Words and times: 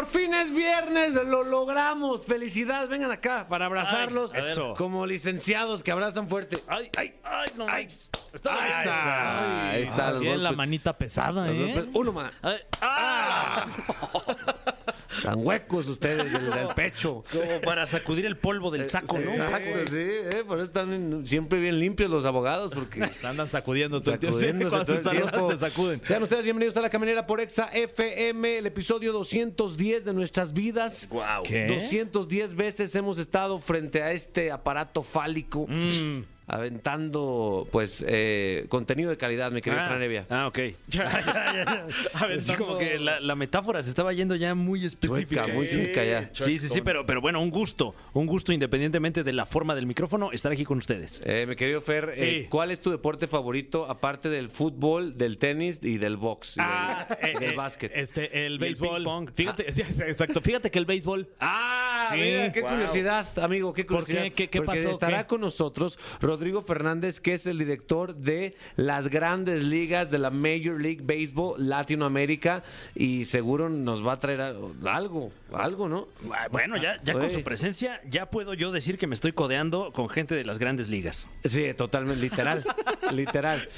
Por 0.00 0.08
fin 0.08 0.32
es 0.32 0.50
viernes, 0.50 1.12
lo 1.12 1.44
logramos. 1.44 2.24
Felicidades, 2.24 2.88
vengan 2.88 3.10
acá 3.10 3.46
para 3.46 3.66
abrazarlos 3.66 4.32
Ay, 4.32 4.40
eso. 4.50 4.72
como 4.74 5.04
licenciados 5.04 5.82
que 5.82 5.92
abrazan 5.92 6.26
fuerte. 6.26 6.64
Ay, 6.68 6.90
ay, 6.96 7.12
ay, 7.22 7.50
no 7.54 7.66
manches. 7.66 8.10
Está 8.32 8.54
Ahí 8.54 8.60
bien. 8.62 8.78
está, 8.80 9.70
ahí 9.72 9.82
está. 9.82 10.10
los 10.12 10.22
Tienen 10.22 10.42
la 10.42 10.52
manita 10.52 10.96
pesada, 10.96 11.46
los 11.48 11.54
¿eh? 11.54 11.72
golpes. 11.74 11.90
Uno 11.92 12.12
más. 12.14 12.32
Ay, 12.40 12.56
ah, 12.80 13.66
Tan 15.22 15.44
huecos 15.46 15.86
ustedes 15.88 16.32
del, 16.32 16.50
del 16.50 16.68
pecho. 16.74 17.22
Como 17.32 17.60
para 17.62 17.86
sacudir 17.86 18.26
el 18.26 18.36
polvo 18.36 18.70
del 18.70 18.88
saco, 18.90 19.18
¿no? 19.18 19.30
Exacto, 19.32 19.78
sí, 19.90 19.96
eh, 19.98 20.44
por 20.46 20.56
eso 20.58 20.64
están 20.64 21.26
siempre 21.26 21.60
bien 21.60 21.78
limpios 21.78 22.10
los 22.10 22.24
abogados, 22.26 22.72
porque 22.74 23.02
andan 23.24 23.48
sacudiendo 23.48 24.00
todo 24.00 24.14
el 24.14 24.20
tiempo. 24.20 24.38
sacudiéndose 24.38 24.70
Cuando 24.70 24.86
todo 24.86 24.94
se 24.96 25.00
el 25.00 25.04
saludan, 25.04 25.30
tiempo. 25.32 25.50
se 25.50 25.56
sacuden. 25.58 26.00
Sean 26.04 26.22
ustedes 26.22 26.44
bienvenidos 26.44 26.76
a 26.76 26.80
La 26.80 26.90
Caminera 26.90 27.26
por 27.26 27.40
Exa 27.40 27.68
FM, 27.72 28.58
el 28.58 28.66
episodio 28.66 29.12
210 29.12 30.04
de 30.04 30.12
nuestras 30.12 30.52
vidas. 30.52 31.06
Guau. 31.10 31.42
¿Qué? 31.42 31.66
210 31.66 32.54
veces 32.54 32.94
hemos 32.96 33.18
estado 33.18 33.58
frente 33.60 34.02
a 34.02 34.12
este 34.12 34.50
aparato 34.50 35.02
fálico, 35.02 35.66
Mm. 35.68 36.22
Aventando 36.50 37.68
pues 37.70 38.04
eh, 38.06 38.66
contenido 38.68 39.10
de 39.10 39.16
calidad, 39.16 39.50
mi 39.52 39.60
querido 39.60 39.82
Ah, 39.82 39.86
Fran 39.86 40.02
Evia. 40.02 40.26
ah, 40.30 40.46
ok. 40.48 40.58
A 42.14 42.26
ver, 42.26 42.42
sí, 42.42 42.54
como 42.54 42.78
que 42.78 42.98
la, 42.98 43.20
la 43.20 43.34
metáfora 43.34 43.82
se 43.82 43.88
estaba 43.88 44.12
yendo 44.12 44.36
ya 44.36 44.54
muy 44.54 44.84
específica. 44.84 45.42
Chueca, 45.42 45.54
muy 45.56 45.68
chueca 45.68 46.04
ya. 46.04 46.30
Sí, 46.32 46.58
sí, 46.58 46.68
sí, 46.68 46.80
pero, 46.80 47.06
pero 47.06 47.20
bueno, 47.20 47.40
un 47.40 47.50
gusto. 47.50 47.94
Un 48.12 48.26
gusto 48.26 48.52
independientemente 48.52 49.22
de 49.22 49.32
la 49.32 49.46
forma 49.46 49.74
del 49.74 49.86
micrófono, 49.86 50.32
estar 50.32 50.52
aquí 50.52 50.64
con 50.64 50.78
ustedes. 50.78 51.22
Eh, 51.24 51.46
mi 51.46 51.56
querido 51.56 51.80
Fer, 51.80 52.10
Sí. 52.14 52.24
eh, 52.24 52.46
¿cuál 52.50 52.70
es 52.70 52.80
tu 52.80 52.90
deporte 52.90 53.26
favorito 53.26 53.86
aparte 53.88 54.28
del 54.28 54.50
fútbol, 54.50 55.16
del 55.16 55.38
tenis 55.38 55.80
y 55.82 55.98
del 55.98 56.16
box? 56.16 56.56
y 56.56 56.60
Ah, 56.60 57.06
del, 57.22 57.30
eh, 57.36 57.40
del 57.40 57.52
eh, 57.52 57.56
básquet. 57.56 57.92
Este, 57.94 58.46
el 58.46 58.52
el 58.54 58.58
béisbol. 58.58 58.96
ping-pong. 58.96 59.30
Fíjate, 59.34 59.70
sí, 59.72 59.82
exacto. 59.82 60.40
Fíjate 60.40 60.70
que 60.70 60.78
el 60.78 60.86
béisbol. 60.86 61.28
Ah, 61.40 62.08
Sí, 62.10 62.16
mira, 62.16 62.50
qué 62.50 62.60
wow. 62.62 62.70
curiosidad, 62.70 63.26
amigo, 63.38 63.72
qué 63.72 63.84
¿Por 63.84 64.00
qué? 64.04 64.12
curiosidad. 64.14 64.34
¿Qué- 64.34 64.48
qué 64.48 64.62
Porque 64.62 64.78
pasó? 64.80 64.90
estará 64.90 65.22
¿Qué? 65.22 65.26
con 65.28 65.40
nosotros 65.42 65.98
Rodrigo 66.20 66.39
Fernández, 66.62 67.20
que 67.20 67.34
es 67.34 67.46
el 67.46 67.58
director 67.58 68.14
de 68.14 68.54
las 68.76 69.08
grandes 69.08 69.62
ligas 69.62 70.10
de 70.10 70.18
la 70.18 70.30
Major 70.30 70.80
League 70.80 71.00
Baseball 71.02 71.54
Latinoamérica 71.68 72.62
y 72.94 73.24
seguro 73.26 73.68
nos 73.68 74.04
va 74.06 74.14
a 74.14 74.20
traer 74.20 74.40
algo, 74.40 75.32
algo, 75.52 75.88
¿no? 75.88 76.08
Ah, 76.32 76.48
Bueno, 76.50 76.76
ya, 76.76 77.00
ya 77.02 77.12
con 77.14 77.30
su 77.32 77.42
presencia, 77.42 78.00
ya 78.08 78.26
puedo 78.30 78.54
yo 78.54 78.72
decir 78.72 78.96
que 78.98 79.06
me 79.06 79.14
estoy 79.14 79.32
codeando 79.32 79.92
con 79.92 80.08
gente 80.08 80.34
de 80.34 80.44
las 80.44 80.58
grandes 80.58 80.88
ligas. 80.88 81.28
Sí, 81.44 81.72
totalmente, 81.74 82.20
literal, 82.22 82.64
literal. 83.12 83.68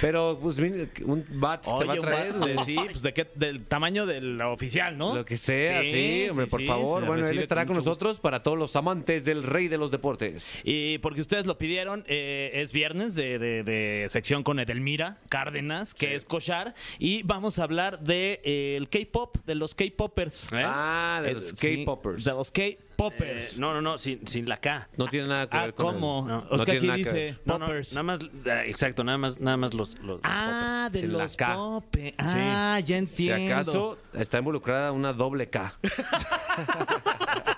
Pero, 0.00 0.38
pues, 0.40 0.58
un 0.58 1.24
bat 1.32 1.62
te 1.62 1.70
va 1.84 1.94
a 1.94 1.96
un 1.96 2.02
traer. 2.02 2.32
bat 2.32 2.46
de- 2.46 2.54
¿no? 2.54 2.64
sí, 2.64 2.76
pues 2.90 3.02
de 3.02 3.12
qué, 3.12 3.28
del 3.34 3.64
tamaño 3.64 4.06
del 4.06 4.40
oficial, 4.42 4.96
¿no? 4.96 5.14
Lo 5.14 5.24
que 5.24 5.36
sea, 5.36 5.82
sí, 5.82 6.28
hombre, 6.30 6.46
sí, 6.46 6.50
por 6.50 6.60
sí, 6.60 6.66
favor. 6.66 7.04
Bueno, 7.04 7.26
él 7.26 7.38
estará 7.38 7.66
con 7.66 7.74
gusto. 7.76 7.90
nosotros 7.90 8.20
para 8.20 8.42
todos 8.42 8.56
los 8.58 8.74
amantes 8.76 9.24
del 9.24 9.42
rey 9.42 9.68
de 9.68 9.78
los 9.78 9.90
deportes. 9.90 10.62
Y 10.64 10.98
porque 10.98 11.20
ustedes 11.20 11.46
lo 11.46 11.58
pidieron, 11.58 12.04
eh, 12.08 12.50
es 12.54 12.72
viernes 12.72 13.14
de, 13.14 13.38
de- 13.38 13.62
de 13.62 14.06
sección 14.10 14.42
con 14.42 14.58
Edelmira 14.58 15.18
Cárdenas, 15.28 15.94
que 15.94 16.14
es 16.14 16.24
Cochar, 16.26 16.74
y 16.98 17.22
vamos 17.24 17.58
a 17.58 17.64
hablar 17.64 18.00
de 18.00 18.40
eh, 18.44 18.76
el 18.76 18.88
K-pop, 18.88 19.36
de 19.46 19.54
los 19.54 19.74
K-popers. 19.74 20.48
Ah, 20.52 21.20
de 21.22 21.30
Eh, 21.30 21.34
los 21.34 21.44
sí, 21.54 21.84
K-popers. 21.84 22.24
de 22.24 22.32
los 22.32 22.48
Eh, 22.54 22.76
K-popers. 22.78 23.58
no, 23.58 23.74
no, 23.74 23.80
no, 23.82 23.98
sin, 23.98 24.26
sin 24.26 24.48
la 24.48 24.56
K. 24.58 24.88
No 24.96 25.06
tiene 25.08 25.28
nada 25.28 25.48
que 25.48 25.56
Ah, 25.56 25.64
ver 25.66 25.74
con 25.74 25.94
¿cómo? 25.94 26.20
el- 26.22 26.26
No, 26.28 26.56
no 26.56 26.64
que 26.64 26.72
tiene 26.72 26.76
aquí 26.78 26.86
nada 26.86 26.96
que 26.96 26.98
dice 27.04 27.14
ver. 27.14 27.38
No, 27.44 27.58
no, 27.58 27.66
poppers. 27.66 27.92
nada 27.94 28.02
más, 28.02 28.18
ah, 28.50 28.64
exacto, 28.66 29.04
nada 29.04 29.18
más, 29.18 29.38
nada 29.40 29.56
más 29.56 29.74
los, 29.74 29.94
los, 29.96 30.06
los 30.06 30.20
Ah, 30.24 30.88
de 30.92 31.00
Sin 31.00 31.12
los 31.12 31.36
poppers. 31.36 32.14
Ah, 32.18 32.80
ya 32.80 32.86
Si 33.06 33.30
entiendo. 33.30 33.54
acaso 33.54 33.98
está 34.14 34.38
involucrada 34.38 34.92
una 34.92 35.12
doble 35.12 35.48
K. 35.50 35.74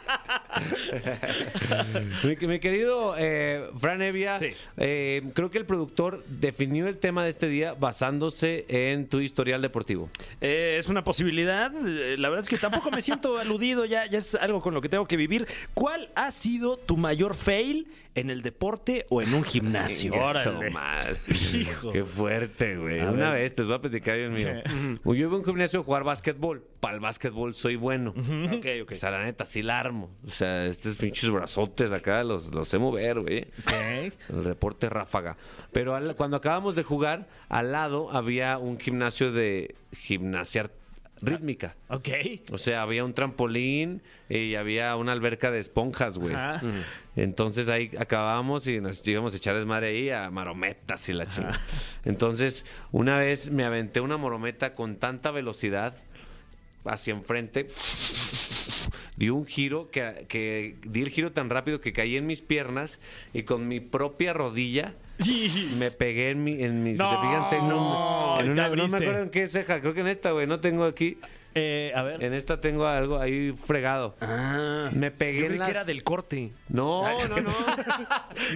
mi, 2.24 2.46
mi 2.46 2.58
querido 2.60 3.14
eh, 3.18 3.68
Fran 3.76 4.02
Evia, 4.02 4.38
Sí. 4.38 4.48
eh, 4.76 5.22
creo 5.34 5.50
que 5.50 5.58
el 5.58 5.66
productor 5.66 6.24
definió 6.26 6.86
el 6.88 6.98
tema 6.98 7.24
de 7.24 7.30
este 7.30 7.48
día 7.48 7.74
basándose 7.74 8.64
en 8.68 9.06
tu 9.08 9.20
historial 9.20 9.62
deportivo. 9.62 10.08
Eh, 10.40 10.76
es 10.78 10.88
una 10.88 11.04
posibilidad. 11.04 11.72
Eh, 11.86 12.16
La 12.18 12.28
verdad 12.28 12.44
es 12.44 12.48
que 12.50 12.58
tampoco 12.58 12.90
me 12.90 13.02
siento 13.02 13.38
aludido. 13.38 13.84
Ya, 13.84 14.06
ya 14.06 14.18
es 14.18 14.34
algo 14.34 14.60
con 14.60 14.74
lo 14.74 14.80
que 14.80 14.88
tengo 14.88 15.06
que 15.06 15.16
vivir. 15.16 15.46
¿Cuál 15.74 16.10
ha 16.14 16.30
sido 16.30 16.76
tu 16.76 16.96
mayor 16.96 17.34
fail 17.34 17.86
en 18.20 18.30
el 18.30 18.42
deporte 18.42 19.06
o 19.10 19.22
en 19.22 19.32
un 19.34 19.44
gimnasio? 19.44 20.12
Eso, 20.14 20.60
madre. 20.72 21.16
Hijo. 21.54 21.92
Qué 21.92 22.04
fuerte, 22.04 22.76
güey. 22.76 23.00
A 23.00 23.10
Una 23.10 23.30
ver. 23.32 23.42
vez 23.42 23.54
te 23.54 23.62
voy 23.62 23.74
a 23.74 23.80
platicar, 23.80 24.16
Dios 24.16 24.30
mío. 24.32 25.00
Yo 25.04 25.14
iba 25.14 25.32
a 25.32 25.36
un 25.38 25.44
gimnasio 25.44 25.80
a 25.80 25.82
jugar 25.82 26.04
básquetbol. 26.04 26.64
Para 26.80 26.94
el 26.94 27.00
básquetbol 27.00 27.54
soy 27.54 27.74
bueno. 27.76 28.10
Ok, 28.10 28.66
ok. 28.82 28.92
O 28.92 28.94
sea, 28.94 29.10
la 29.10 29.24
neta, 29.24 29.44
sí 29.46 29.62
la 29.62 29.80
armo. 29.80 30.10
O 30.26 30.30
sea, 30.30 30.66
estos 30.66 30.94
pinches 30.96 31.28
brazotes 31.30 31.90
acá 31.90 32.22
los, 32.22 32.54
los 32.54 32.68
sé 32.68 32.78
mover, 32.78 33.20
güey. 33.20 33.42
Ok. 33.64 33.72
El 34.28 34.44
reporte 34.44 34.88
ráfaga. 34.88 35.36
Pero 35.72 35.94
al- 35.96 36.14
cuando 36.14 36.36
acabamos 36.36 36.76
de 36.76 36.84
jugar, 36.84 37.28
al 37.48 37.72
lado 37.72 38.10
había 38.12 38.58
un 38.58 38.78
gimnasio 38.78 39.32
de 39.32 39.74
gimnasia 39.96 40.70
rítmica. 41.22 41.76
Ok. 41.88 42.08
O 42.50 42.58
sea, 42.58 42.82
había 42.82 43.04
un 43.04 43.12
trampolín 43.12 44.02
y 44.28 44.54
había 44.54 44.94
una 44.96 45.12
alberca 45.12 45.50
de 45.50 45.58
esponjas, 45.58 46.18
güey. 46.18 46.34
Ajá. 46.34 46.60
Entonces 47.16 47.68
ahí 47.68 47.90
acabamos 47.98 48.66
y 48.66 48.80
nos 48.80 49.06
íbamos 49.06 49.34
a 49.34 49.36
echar 49.36 49.56
desmadre 49.56 49.88
ahí 49.88 50.10
a 50.10 50.30
marometas 50.30 51.08
y 51.08 51.12
la 51.12 51.26
chingada. 51.26 51.60
Entonces, 52.04 52.64
una 52.92 53.18
vez 53.18 53.50
me 53.50 53.64
aventé 53.64 54.00
una 54.00 54.16
marometa 54.18 54.74
con 54.74 54.96
tanta 54.96 55.30
velocidad 55.30 55.96
hacia 56.84 57.14
enfrente. 57.14 57.68
Di 59.16 59.30
un 59.30 59.46
giro 59.46 59.90
que, 59.90 60.26
que 60.28 60.76
di 60.86 61.02
el 61.02 61.08
giro 61.08 61.32
tan 61.32 61.50
rápido 61.50 61.80
que 61.80 61.92
caí 61.92 62.16
en 62.16 62.26
mis 62.26 62.40
piernas 62.40 63.00
y 63.32 63.42
con 63.42 63.66
mi 63.66 63.80
propia 63.80 64.32
rodilla 64.32 64.94
me 65.78 65.90
pegué 65.90 66.30
en 66.30 66.44
mi 66.44 66.62
en 66.62 66.82
mis 66.82 66.98
No, 66.98 67.10
¿te 67.10 67.16
fijan? 67.26 67.50
Tengo 67.50 67.66
un- 67.66 67.70
no, 67.72 68.40
en 68.40 68.50
una- 68.52 68.68
no 68.70 68.88
me 68.88 68.96
acuerdo 68.96 69.22
en 69.22 69.30
qué 69.30 69.48
ceja, 69.48 69.80
creo 69.80 69.94
que 69.94 70.00
en 70.00 70.08
esta, 70.08 70.30
güey, 70.32 70.46
no 70.46 70.60
tengo 70.60 70.84
aquí. 70.84 71.18
Eh, 71.54 71.92
a 71.96 72.02
ver. 72.02 72.22
En 72.22 72.34
esta 72.34 72.60
tengo 72.60 72.86
algo 72.86 73.18
ahí 73.18 73.52
fregado. 73.66 74.14
Ah, 74.20 74.90
Me 74.92 75.10
pegué 75.10 75.38
yo 75.40 75.44
en 75.44 75.46
creí 75.48 75.58
las- 75.58 75.68
que 75.68 75.72
era 75.72 75.84
del 75.84 76.04
corte. 76.04 76.52
No, 76.68 77.26
no, 77.26 77.40
no. 77.40 77.50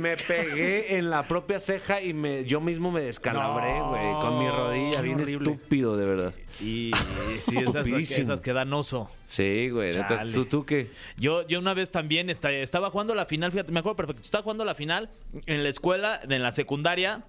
me 0.00 0.16
pegué 0.16 0.96
en 0.98 1.10
la 1.10 1.22
propia 1.22 1.58
ceja 1.58 2.00
y 2.02 2.12
me, 2.12 2.44
yo 2.44 2.60
mismo 2.60 2.90
me 2.92 3.00
descalabré, 3.00 3.78
No, 3.78 3.88
güey, 3.90 4.12
con 4.20 4.38
mi 4.38 4.48
rodilla. 4.48 5.00
Bien 5.00 5.20
horrible. 5.20 5.50
estúpido, 5.52 5.96
de 5.96 6.04
verdad. 6.06 6.34
Y 6.60 6.92
sí, 7.40 7.58
esas, 7.58 7.88
esas 7.88 8.40
que 8.40 8.52
dan 8.52 8.72
oso. 8.72 9.10
Sí, 9.26 9.70
güey. 9.70 9.92
¿Tú, 10.34 10.44
tú 10.44 10.66
qué? 10.66 10.90
Yo, 11.16 11.46
yo 11.48 11.58
una 11.58 11.72
vez 11.74 11.90
también 11.90 12.28
esta- 12.30 12.52
estaba 12.52 12.90
jugando 12.90 13.14
la 13.14 13.24
final, 13.26 13.50
fíjate, 13.50 13.72
me 13.72 13.80
acuerdo 13.80 13.96
perfecto, 13.96 14.22
estaba 14.22 14.42
jugando 14.42 14.64
la 14.64 14.74
final 14.74 15.08
en 15.46 15.62
la 15.62 15.70
escuela, 15.70 16.20
en 16.28 16.42
la 16.42 16.52
secundaria. 16.52 17.22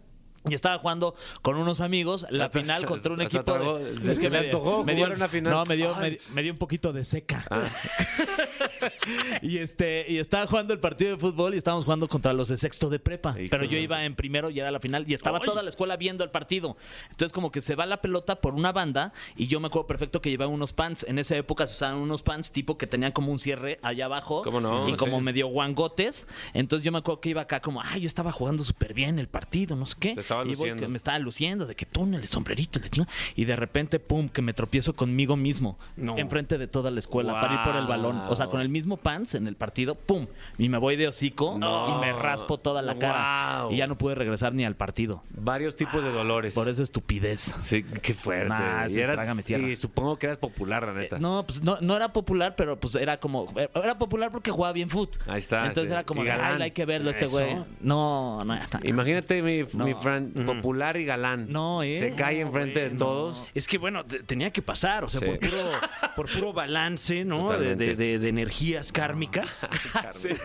Y 0.49 0.53
estaba 0.53 0.77
jugando 0.79 1.15
con 1.41 1.55
unos 1.57 1.79
amigos 1.81 2.25
la 2.29 2.45
Hasta- 2.45 2.59
final 2.59 2.85
contra 2.85 3.13
un 3.13 3.21
hasta 3.21 3.37
equipo 3.37 3.79
de... 3.79 3.97
se- 4.03 4.13
se 4.15 4.29
le 4.29 4.37
antojó 4.39 4.83
dio, 4.83 4.95
jugar 4.95 5.11
una 5.15 5.27
final. 5.27 5.53
No, 5.53 5.63
me 5.65 5.75
dio, 5.75 5.95
me, 5.95 6.17
me 6.33 6.43
dio 6.43 6.51
un 6.51 6.57
poquito 6.57 6.91
de 6.91 7.05
seca. 7.05 7.43
Ah. 7.49 7.63
y 9.41 9.57
este 9.57 10.05
y 10.07 10.17
estaba 10.17 10.47
jugando 10.47 10.73
el 10.73 10.79
partido 10.79 11.11
de 11.11 11.17
fútbol 11.17 11.53
y 11.53 11.57
estábamos 11.57 11.85
jugando 11.85 12.07
contra 12.07 12.33
los 12.33 12.47
de 12.47 12.57
sexto 12.57 12.89
de 12.89 12.99
prepa. 12.99 13.35
Pero 13.49 13.63
yo 13.65 13.77
iba 13.77 14.03
en 14.05 14.15
primero 14.15 14.49
y 14.49 14.59
era 14.59 14.71
la 14.71 14.79
final 14.79 15.05
y 15.07 15.13
estaba 15.13 15.37
Ay. 15.39 15.45
toda 15.45 15.63
la 15.63 15.69
escuela 15.69 15.97
viendo 15.97 16.23
el 16.23 16.29
partido. 16.31 16.77
Entonces 17.09 17.31
como 17.31 17.51
que 17.51 17.61
se 17.61 17.75
va 17.75 17.85
la 17.85 18.01
pelota 18.01 18.41
por 18.41 18.53
una 18.53 18.71
banda 18.71 19.13
y 19.35 19.47
yo 19.47 19.59
me 19.59 19.67
acuerdo 19.67 19.87
perfecto 19.87 20.21
que 20.21 20.29
llevaba 20.29 20.51
unos 20.51 20.73
pants. 20.73 21.03
En 21.07 21.19
esa 21.19 21.35
época 21.37 21.67
se 21.67 21.75
usaban 21.75 21.97
unos 21.97 22.22
pants 22.22 22.51
tipo 22.51 22.78
que 22.78 22.87
tenían 22.87 23.11
como 23.11 23.31
un 23.31 23.39
cierre 23.39 23.79
allá 23.81 24.05
abajo 24.05 24.41
¿Cómo 24.43 24.59
no? 24.59 24.89
y 24.89 24.93
como 24.96 25.17
Sí. 25.19 25.23
medio 25.23 25.47
guangotes. 25.47 26.28
Entonces 26.53 26.84
yo 26.84 26.91
me 26.91 26.97
acuerdo 26.99 27.22
que 27.22 27.29
iba 27.29 27.41
acá 27.41 27.61
como, 27.61 27.81
ay, 27.81 28.01
yo 28.01 28.07
estaba 28.07 28.31
jugando 28.31 28.63
súper 28.63 28.93
bien 28.93 29.19
el 29.19 29.28
partido, 29.28 29.75
no 29.75 29.85
sé 29.85 29.96
qué. 29.99 30.16
Estaba 30.41 30.52
y 30.52 30.56
voy 30.56 30.76
que 30.80 30.88
me 30.88 30.97
estaba 30.97 31.20
luciendo 31.20 31.66
de 31.66 31.76
que 31.76 31.85
túnel, 31.85 32.22
el 32.22 32.28
sombrerito, 32.28 32.80
la 32.80 32.90
chingada. 32.90 33.12
y 33.35 33.46
de 33.46 33.56
repente, 33.56 34.00
pum, 34.00 34.30
que 34.30 34.41
me 34.41 34.53
tropiezo 34.53 34.94
conmigo 34.96 35.35
mismo 35.35 35.78
No. 35.96 36.18
enfrente 36.18 36.58
de 36.58 36.68
toda 36.68 36.91
la 36.91 37.00
escuela 37.00 37.34
para 37.40 37.53
ir 37.56 37.59
por 37.64 37.76
el 37.76 37.85
balón. 37.88 38.18
O 38.30 38.35
sea, 38.35 38.47
con 38.47 38.62
el 38.62 38.70
mismo 38.70 38.97
pants 38.97 39.35
en 39.35 39.47
el 39.47 39.56
partido, 39.56 39.96
pum, 39.96 40.28
y 40.58 40.70
me 40.70 40.78
voy 40.78 40.96
de 40.96 41.08
hocico 41.08 41.56
No. 41.58 41.90
y 41.97 42.02
me 42.02 42.14
raspo 42.14 42.58
toda 42.58 42.82
la 42.82 42.97
cara. 42.97 43.66
Y 43.72 43.78
ya 43.78 43.88
no 43.88 43.97
pude 43.97 44.16
regresar 44.16 44.53
ni 44.53 44.66
al 44.66 44.76
partido. 44.76 45.24
Varios 45.40 45.76
tipos 45.76 46.03
de 46.03 46.12
dolores. 46.12 46.53
Por 46.53 46.68
esa 46.68 46.84
estupidez. 46.84 47.53
Sí, 47.59 47.84
qué 47.84 48.14
fuerte. 48.14 48.50
Nah, 48.50 48.88
y, 48.90 49.00
eras- 49.00 49.20
supongo 49.80 50.18
que 50.18 50.26
eras 50.28 50.38
popular, 50.38 50.85
la 50.88 50.94
neta. 50.94 51.18
Eh, 51.18 51.20
No, 51.20 51.44
pues 51.46 51.64
no, 51.64 51.78
no 51.82 51.96
era 51.96 52.12
popular, 52.14 52.56
pero 52.56 52.80
pues 52.80 52.96
era 52.96 53.18
como. 53.20 53.47
Era 53.74 53.97
popular 53.97 54.32
porque 54.32 54.52
jugaba 54.52 54.74
bien 54.74 54.90
foot. 54.90 55.18
Ahí 55.28 55.40
está, 55.40 55.66
Entonces 55.66 55.88
sí. 55.90 55.94
era 55.94 56.03
como, 56.03 56.22
ay, 56.22 56.62
hay 56.62 56.72
que 56.72 56.85
verlo 56.85 57.09
este 57.09 57.26
Eso. 57.26 57.34
güey. 57.38 57.56
No, 57.82 58.44
no, 58.44 58.56
no. 58.56 58.59
Imagínate, 58.84 59.41
mi, 59.41 59.64
mi 59.84 59.94
Fran, 59.96 60.22
Popular 60.31 60.97
y 60.97 61.05
galán. 61.05 61.52
No, 61.52 61.84
¿eh? 61.84 61.97
Se 61.99 62.16
cae 62.16 62.41
No, 62.41 62.47
enfrente 62.47 62.79
de 62.81 62.90
bueno. 62.90 62.99
todos. 63.05 63.52
Es 63.53 63.67
que 63.67 63.78
bueno, 63.78 64.03
te- 64.05 64.23
tenía 64.23 64.52
que 64.52 64.61
pasar, 64.61 65.03
o 65.03 65.09
sea, 65.09 65.20
Sí. 65.20 65.25
por, 65.25 65.40
puro, 65.40 65.58
por 66.16 66.31
puro 66.31 66.53
balance, 66.53 67.25
¿no? 67.25 67.37
De, 67.43 67.43
Totalmente. 67.43 67.85
de- 67.85 67.96
de- 67.96 68.20
de 68.20 68.29
energías 68.29 68.91
kármicas. 68.91 69.67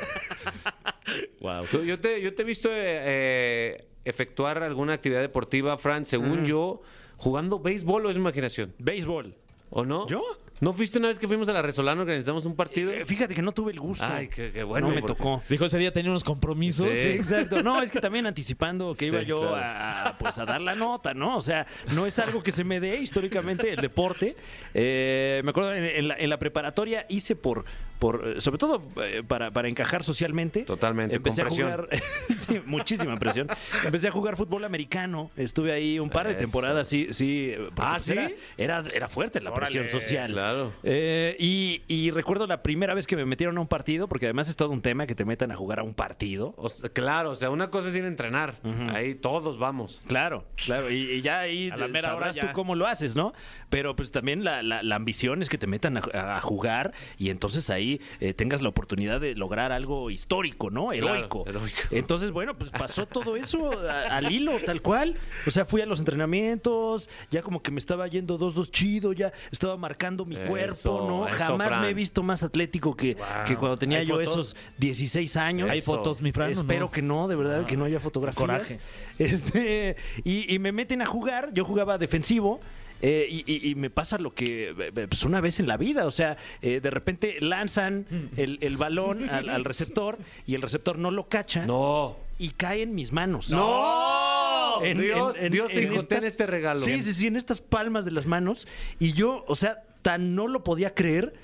Wow. 1.40 1.64
yo, 1.84 1.98
te, 1.98 2.20
yo 2.20 2.34
te 2.34 2.42
he 2.42 2.44
visto 2.44 2.68
eh, 2.70 2.76
eh, 2.82 3.84
efectuar 4.04 4.62
alguna 4.62 4.94
actividad 4.94 5.20
deportiva, 5.20 5.78
Fran, 5.78 6.04
según 6.04 6.44
yo, 6.44 6.82
jugando 7.16 7.58
béisbol 7.60 8.06
o 8.06 8.10
es 8.10 8.16
imaginación. 8.16 8.74
Béisbol. 8.78 9.34
¿O 9.70 9.84
no? 9.84 10.06
¿Yo? 10.08 10.22
¿No 10.60 10.72
fuiste 10.72 10.98
una 10.98 11.08
vez 11.08 11.18
que 11.18 11.26
fuimos 11.28 11.48
a 11.48 11.52
la 11.52 11.62
Resolana 11.62 12.00
organizamos 12.02 12.44
un 12.44 12.56
partido? 12.56 12.90
Eh, 12.92 13.04
Fíjate 13.04 13.34
que 13.34 13.42
no 13.42 13.52
tuve 13.52 13.72
el 13.72 13.80
gusto. 13.80 14.04
Ay, 14.04 14.28
qué- 14.28 14.50
qué 14.50 14.62
bueno, 14.64 14.88
No 14.88 14.94
me 14.94 15.00
porque- 15.00 15.14
tocó. 15.14 15.42
Dijo 15.48 15.64
ese 15.66 15.78
día 15.78 15.92
tenía 15.92 16.10
unos 16.10 16.24
compromisos. 16.24 16.88
Sí. 16.94 16.96
Sí, 17.02 17.08
exacto. 17.10 17.62
No, 17.62 17.80
es 17.82 17.90
que 17.90 18.00
también 18.00 18.26
anticipando 18.26 18.92
que 18.94 19.06
iba 19.06 19.22
yo 19.22 19.38
claro. 19.40 19.56
a, 19.56 20.14
pues, 20.18 20.38
a 20.38 20.44
dar 20.44 20.60
la 20.60 20.74
nota, 20.74 21.14
¿no? 21.14 21.36
O 21.36 21.42
sea, 21.42 21.66
no 21.94 22.06
es 22.06 22.18
algo 22.18 22.42
que 22.42 22.50
se 22.50 22.64
me 22.64 22.80
dé 22.80 22.96
históricamente 23.00 23.70
el 23.70 23.80
deporte. 23.80 24.36
Eh, 24.74 25.40
me 25.44 25.50
acuerdo 25.50 25.74
en, 25.74 25.84
en 25.84 26.08
la, 26.08 26.16
en 26.16 26.28
la 26.30 26.38
preparatoria 26.38 27.06
hice 27.08 27.36
por, 27.36 27.64
por 27.98 28.22
eh, 28.36 28.40
sobre 28.40 28.58
todo 28.58 28.82
eh, 29.02 29.22
para, 29.26 29.50
para 29.50 29.68
encajar 29.68 30.04
socialmente. 30.04 30.62
Totalmente, 30.62 31.16
Empecé 31.16 31.42
con 31.42 31.46
a 31.46 31.48
presión. 31.48 31.70
jugar, 31.72 31.88
sí, 32.38 32.60
muchísima 32.66 33.16
presión. 33.18 33.48
Empecé 33.84 34.08
a 34.08 34.10
jugar 34.10 34.36
fútbol 34.36 34.64
americano. 34.64 35.30
Estuve 35.36 35.72
ahí 35.72 35.98
un 35.98 36.10
par 36.10 36.26
de 36.26 36.32
Eso. 36.32 36.40
temporadas, 36.40 36.86
sí, 36.86 37.08
sí. 37.10 37.54
Ah, 37.76 37.92
pues, 37.94 38.02
¿sí? 38.04 38.12
Era, 38.12 38.78
era, 38.78 38.84
era 38.94 39.08
fuerte 39.08 39.40
la 39.40 39.52
presión 39.52 39.88
social. 39.88 40.32
Claro. 40.32 40.72
Eh, 40.82 41.36
y, 41.38 41.82
y 41.88 42.10
recuerdo 42.10 42.46
la 42.46 42.62
primera 42.62 42.94
vez 42.94 43.06
que 43.06 43.16
me 43.16 43.24
metieron 43.24 43.56
a 43.58 43.60
un 43.60 43.68
partido, 43.68 44.08
porque 44.08 44.26
además 44.26 44.48
es 44.48 44.56
todo 44.56 44.70
un 44.70 44.82
tema 44.82 45.06
que 45.06 45.14
te 45.14 45.24
metan 45.24 45.50
a 45.52 45.56
jugar 45.56 45.80
a 45.80 45.82
un 45.82 45.94
partido. 45.94 46.54
O 46.56 46.68
sea, 46.68 46.88
claro, 46.90 47.30
o 47.30 47.34
sea, 47.34 47.50
una 47.50 47.70
cosa 47.70 47.88
es 47.88 47.96
ir 47.96 48.04
a 48.04 48.08
entrenar. 48.08 48.54
Ahí 48.92 49.14
todos 49.14 49.58
vamos. 49.58 50.00
Claro, 50.06 50.44
claro. 50.64 50.90
Y, 50.90 50.96
y 51.10 51.20
ya 51.22 51.40
ahí 51.40 51.70
A 51.70 51.76
la 51.76 51.88
mera 51.88 52.08
sabrás 52.10 52.36
hora 52.36 52.46
tú 52.48 52.52
cómo 52.52 52.74
lo 52.74 52.86
haces, 52.86 53.16
¿no? 53.16 53.32
Pero 53.70 53.96
pues 53.96 54.12
también 54.12 54.44
la, 54.44 54.62
la- 54.62 54.82
la 54.82 54.96
ambición 54.96 55.42
es 55.42 55.48
que 55.48 55.58
te 55.58 55.66
metan 55.66 55.96
a, 55.98 56.36
a 56.36 56.40
jugar 56.40 56.92
y 57.18 57.30
entonces 57.30 57.70
ahí 57.70 57.87
eh, 58.20 58.34
tengas 58.34 58.62
la 58.62 58.68
oportunidad 58.68 59.20
de 59.20 59.34
lograr 59.34 59.72
algo 59.72 60.10
histórico, 60.10 60.70
¿no? 60.70 60.92
Heroico. 60.92 61.44
heroico. 61.46 61.76
Entonces, 61.90 62.30
bueno, 62.30 62.56
pues 62.56 62.70
pasó 62.70 63.06
todo 63.06 63.36
eso 63.36 63.70
a- 63.88 64.16
al 64.16 64.32
hilo, 64.32 64.52
tal 64.64 64.82
cual. 64.82 65.14
O 65.46 65.50
sea, 65.50 65.64
fui 65.64 65.80
a 65.80 65.86
los 65.86 65.98
entrenamientos, 66.00 67.08
ya 67.30 67.42
como 67.42 67.62
que 67.62 67.70
me 67.70 67.78
estaba 67.78 68.06
yendo 68.08 68.38
dos, 68.38 68.54
dos 68.54 68.70
chido, 68.70 69.12
ya 69.12 69.32
estaba 69.50 69.76
marcando 69.76 70.24
mi 70.24 70.36
Eso, 70.36 70.46
cuerpo, 70.46 71.06
¿no? 71.08 71.36
Jamás 71.36 71.80
me 71.80 71.90
he 71.90 71.94
visto 71.94 72.22
más 72.22 72.42
atlético 72.42 72.96
que, 72.96 73.16
que 73.46 73.56
cuando 73.56 73.76
tenía 73.76 73.98
¿Hay 73.98 74.06
yo 74.06 74.16
fotos? 74.16 74.32
esos 74.32 74.56
16 74.78 75.36
años. 75.36 75.70
¿Hay 75.70 75.80
fotos, 75.80 76.22
mi 76.22 76.32
Fran? 76.32 76.50
Espero 76.50 76.86
no? 76.86 76.90
que 76.90 77.02
no, 77.02 77.28
de 77.28 77.36
verdad, 77.36 77.66
que 77.66 77.76
no 77.76 77.84
haya 77.84 78.00
fotografías. 78.00 78.38
Coraje. 78.38 78.78
Este, 79.18 79.96
y, 80.24 80.52
y 80.54 80.58
me 80.58 80.72
meten 80.72 81.02
a 81.02 81.06
jugar, 81.06 81.52
yo 81.52 81.64
jugaba 81.64 81.98
defensivo. 81.98 82.60
Eh, 83.02 83.26
y, 83.30 83.44
y- 83.46 83.70
y 83.70 83.74
me 83.74 83.90
pasa 83.90 84.18
lo 84.18 84.34
que 84.34 84.70
eh, 84.78 85.06
pues 85.08 85.22
una 85.24 85.40
vez 85.40 85.60
en 85.60 85.66
la 85.66 85.76
vida, 85.76 86.06
o 86.06 86.10
sea, 86.10 86.36
eh, 86.62 86.80
de 86.80 86.90
repente 86.90 87.36
lanzan 87.40 88.06
el, 88.36 88.58
el 88.60 88.76
balón 88.76 89.28
al, 89.30 89.48
al 89.48 89.64
receptor 89.64 90.18
y 90.46 90.54
el 90.54 90.62
receptor 90.62 90.98
no 90.98 91.10
lo 91.10 91.28
cacha 91.28 91.66
No. 91.66 92.16
y 92.38 92.50
cae 92.50 92.82
en 92.82 92.94
mis 92.94 93.12
manos. 93.12 93.50
¡No! 93.50 94.82
En- 94.82 95.00
Dios, 95.00 95.36
en- 95.38 95.46
en- 95.46 95.52
Dios 95.52 95.68
te 95.72 95.84
estas- 95.98 96.24
este 96.24 96.46
regalo. 96.46 96.80
Sí, 96.80 97.02
sí, 97.02 97.12
sí, 97.14 97.26
en 97.26 97.36
estas 97.36 97.60
palmas 97.60 98.04
de 98.04 98.10
las 98.12 98.26
manos. 98.26 98.66
Y 99.00 99.12
yo, 99.12 99.44
o 99.48 99.54
sea, 99.56 99.82
tan 100.02 100.34
no 100.34 100.46
lo 100.46 100.62
podía 100.62 100.94
creer 100.94 101.34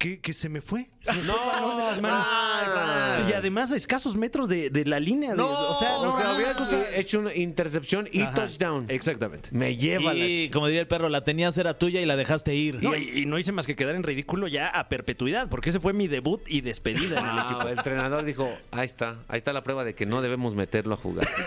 que, 0.00 0.18
que 0.18 0.32
se 0.32 0.48
me 0.48 0.62
fue. 0.62 0.88
Se 1.02 1.12
me 1.12 1.18
fue 1.20 1.34
el 1.34 1.50
balón 1.62 1.76
de 1.76 1.84
las 1.84 2.00
manos. 2.00 3.30
Y 3.30 3.32
además 3.34 3.70
a 3.70 3.76
escasos 3.76 4.16
metros 4.16 4.48
de, 4.48 4.70
de 4.70 4.84
la 4.86 4.98
línea. 4.98 5.34
de- 5.34 5.42
o 5.42 5.74
sea, 5.78 5.90
no, 6.02 6.14
o 6.14 6.18
sea, 6.18 6.54
cosa- 6.54 6.90
hecho 6.96 7.18
una 7.20 7.34
intercepción 7.34 8.08
y 8.10 8.22
Ajá, 8.22 8.32
touchdown. 8.34 8.86
Exactamente. 8.88 9.50
Me 9.52 9.76
lleva 9.76 10.14
la 10.14 10.24
Y 10.26 10.48
ch- 10.48 10.52
como 10.52 10.66
diría 10.68 10.80
el 10.80 10.86
perro, 10.88 11.10
la 11.10 11.22
tenías 11.22 11.56
era 11.58 11.78
tuya 11.78 12.00
y 12.00 12.06
la 12.06 12.16
dejaste 12.16 12.54
ir. 12.54 12.82
No, 12.82 12.96
y, 12.96 13.20
y 13.22 13.26
no 13.26 13.38
hice 13.38 13.52
más 13.52 13.66
que 13.66 13.76
quedar 13.76 13.94
en 13.94 14.02
ridículo 14.02 14.48
ya 14.48 14.68
a 14.68 14.88
perpetuidad, 14.88 15.50
porque 15.50 15.68
ese 15.68 15.80
fue 15.80 15.92
mi 15.92 16.08
debut 16.08 16.40
y 16.48 16.62
despedida 16.62 17.18
en 17.20 17.26
el 17.26 17.38
Ah, 17.38 17.46
equipo. 17.50 17.68
el 17.68 17.76
entrenador 17.78 18.24
dijo, 18.24 18.50
ahí 18.70 18.86
está, 18.86 19.18
ahí 19.28 19.36
está 19.36 19.52
la 19.52 19.62
prueba 19.62 19.84
de 19.84 19.94
que 19.94 20.06
no 20.06 20.22
debemos 20.22 20.54
meterlo 20.54 20.94
a 20.94 20.96
jugar. 20.96 21.28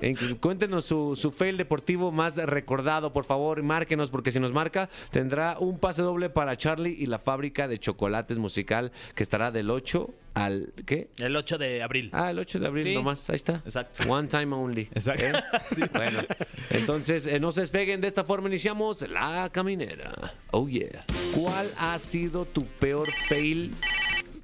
En- 0.00 0.16
Cuéntenos 0.38 0.84
su, 0.84 1.14
su 1.14 1.30
fail 1.30 1.56
deportivo 1.56 2.10
más 2.10 2.34
recordado, 2.36 3.12
por 3.12 3.24
favor, 3.24 3.62
márquenos, 3.62 4.10
porque 4.10 4.32
si 4.32 4.40
nos 4.40 4.52
marca, 4.52 4.88
tendrá 5.12 5.58
un 5.60 5.78
pase 5.78 6.02
doble 6.02 6.28
para 6.28 6.56
Charlie 6.56 6.96
y 6.98 7.06
la 7.06 7.18
fábrica 7.52 7.68
de 7.68 7.78
chocolates 7.78 8.38
musical, 8.38 8.92
que 9.14 9.22
estará 9.22 9.50
del 9.50 9.70
8 9.70 10.08
al... 10.34 10.72
¿qué? 10.86 11.08
El 11.18 11.36
8 11.36 11.58
de 11.58 11.82
abril. 11.82 12.08
Ah, 12.12 12.30
el 12.30 12.38
8 12.38 12.58
de 12.60 12.66
abril 12.66 12.84
Sí. 12.84 12.94
nomás, 12.94 13.28
ahí 13.28 13.36
está. 13.36 13.56
Exacto. 13.64 14.02
One 14.10 14.28
time 14.28 14.54
only. 14.54 14.88
Exacto. 14.94 15.24
¿Eh? 15.76 15.88
Bueno, 15.92 16.20
entonces 16.70 17.26
eh, 17.26 17.38
no 17.38 17.52
se 17.52 17.60
despeguen, 17.60 18.00
de 18.00 18.08
esta 18.08 18.24
forma 18.24 18.48
iniciamos 18.48 19.02
La 19.08 19.50
Caminera. 19.52 20.34
Oh 20.50 20.66
yeah. 20.66 21.04
¿Cuál 21.34 21.70
ha 21.76 21.98
sido 21.98 22.46
tu 22.46 22.64
peor 22.64 23.10
fail, 23.28 23.72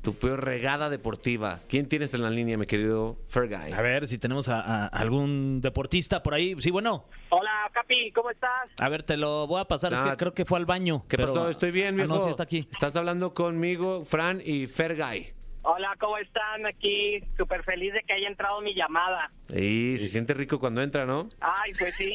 tu 0.09 0.15
peor 0.15 0.43
regada 0.43 0.89
deportiva? 0.89 1.61
¿Quién 1.69 1.87
tienes 1.87 2.15
en 2.15 2.23
la 2.23 2.31
línea, 2.31 2.57
mi 2.57 2.65
querido 2.65 3.19
Ferguy? 3.29 3.73
A 3.75 3.83
ver 3.83 4.07
si 4.07 4.17
tenemos 4.17 4.49
a, 4.49 4.61
a 4.61 4.87
algún 4.87 5.61
deportista 5.61 6.23
por 6.23 6.33
ahí. 6.33 6.55
Sí, 6.61 6.71
bueno. 6.71 7.05
Hola, 7.29 7.71
Capi, 7.75 8.11
¿cómo 8.13 8.31
estás? 8.31 8.71
A 8.81 8.89
ver, 8.89 9.03
te 9.03 9.19
lo 9.19 9.47
voy 9.47 9.61
a 9.61 9.67
pasar. 9.67 9.93
Es 9.93 10.01
Ah, 10.01 10.13
que 10.13 10.17
creo 10.17 10.33
que 10.33 10.47
fue 10.47 10.59
al 10.59 10.65
baño. 10.65 11.05
¿Qué 11.11 11.19
pero- 11.19 11.29
pasó? 11.35 11.51
Estoy 11.51 11.73
bien, 11.73 11.89
Ah, 12.01 12.05
viejo. 12.05 12.15
no, 12.15 12.25
sí 12.25 12.31
está 12.31 12.45
aquí. 12.45 12.67
Estás 12.73 12.97
hablando 12.97 13.35
conmigo, 13.35 14.03
Fran 14.07 14.41
y 14.43 14.67
Ferguy. 14.67 15.29
Hola, 15.61 15.95
¿cómo 16.01 16.17
están? 16.17 16.65
Aquí, 16.65 17.23
súper 17.37 17.63
feliz 17.65 17.93
de 17.93 18.01
que 18.05 18.15
haya 18.15 18.29
entrado 18.29 18.63
mi 18.63 18.75
llamada. 18.75 19.31
Y 19.55 19.99
se 19.99 20.09
siente 20.09 20.33
rico 20.33 20.59
cuando 20.59 20.81
entra, 20.81 21.05
¿no? 21.05 21.29
Ay, 21.41 21.73
pues 21.79 21.95
sí. 21.99 22.15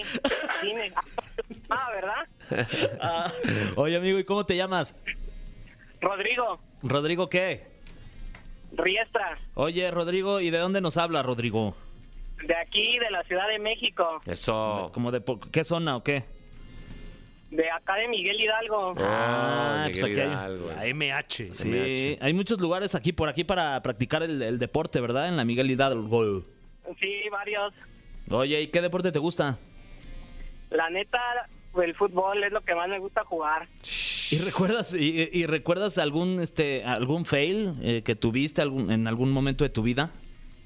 sí 0.62 0.74
me- 0.74 0.92
Ah, 1.70 1.90
¿verdad? 1.94 2.68
Ah, 3.02 3.32
Oye, 3.76 3.98
amigo, 3.98 4.18
¿y 4.18 4.24
cómo 4.24 4.48
te 4.48 4.56
llamas? 4.58 4.98
Rodrigo, 6.02 6.60
Rodrigo, 6.82 7.30
¿qué? 7.30 7.72
Riestra, 8.76 9.38
Oye, 9.56 9.90
Rodrigo, 9.92 10.40
¿y 10.42 10.50
de 10.50 10.58
dónde 10.58 10.82
nos 10.82 10.98
habla, 10.98 11.22
Rodrigo? 11.24 11.76
de 12.46 12.56
aquí, 12.58 12.98
de 13.00 13.10
la 13.10 13.24
Ciudad 13.24 13.48
de 13.48 13.58
México, 13.60 14.22
Eso. 14.26 14.90
¿Como 14.94 15.12
de 15.12 15.22
po- 15.22 15.40
qué 15.40 15.64
zona 15.64 15.96
o 15.96 16.04
qué? 16.04 16.24
de 17.52 17.70
acá 17.70 17.94
de 17.96 18.08
Miguel 18.08 18.42
Hidalgo. 18.42 18.94
Ah, 18.98 19.86
Oh, 19.86 19.92
pues 19.92 20.04
Miguel 20.04 20.12
aquí 20.12 20.22
hay- 20.22 20.28
Hidalgo. 20.28 20.68
La 20.70 20.86
MH. 20.88 21.54
Sí, 21.54 21.70
MH. 21.70 22.18
hay 22.20 22.34
muchos 22.34 22.60
lugares 22.60 22.96
aquí 22.96 23.14
por 23.14 23.30
aquí 23.30 23.44
para 23.44 23.80
practicar 23.84 24.24
el, 24.24 24.42
el 24.42 24.58
deporte, 24.58 25.00
¿verdad? 25.00 25.28
En 25.30 25.38
la 25.38 25.46
Miguel 25.46 25.70
Hidalgo. 25.70 26.42
Sí, 27.00 27.30
varios. 27.32 27.74
Oye, 28.32 28.60
¿y 28.62 28.68
qué 28.70 28.82
deporte 28.82 29.12
te 29.12 29.20
gusta? 29.20 29.60
La 30.72 30.90
neta, 30.90 31.20
el 31.82 31.94
fútbol 31.96 32.44
es 32.44 32.52
lo 32.52 32.62
que 32.62 32.74
más 32.74 32.90
me 32.90 32.98
gusta 32.98 33.24
jugar. 33.24 33.68
¿Y 34.34 34.40
recuerdas 34.40 34.94
y, 34.94 35.30
y 35.32 35.46
recuerdas 35.46 35.98
algún 35.98 36.40
este 36.42 36.84
algún 36.84 37.26
fail 37.26 37.74
eh, 37.82 38.02
que 38.04 38.16
tuviste 38.16 38.62
algún, 38.62 38.92
en 38.92 39.08
algún 39.08 39.32
momento 39.32 39.64
de 39.64 39.70
tu 39.70 39.84
vida? 39.84 40.12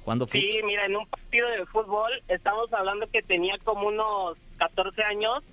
¿Cuándo 0.03 0.25
fue? 0.27 0.39
Sí, 0.39 0.59
mira, 0.65 0.85
en 0.85 0.95
un 0.95 1.05
partido 1.07 1.47
de 1.49 1.65
fútbol 1.65 2.11
estamos 2.29 2.71
hablando 2.73 3.07
que 3.11 3.21
tenía 3.21 3.55
como 3.63 3.87
unos 3.87 4.37
14 4.57 5.03
años. 5.03 5.43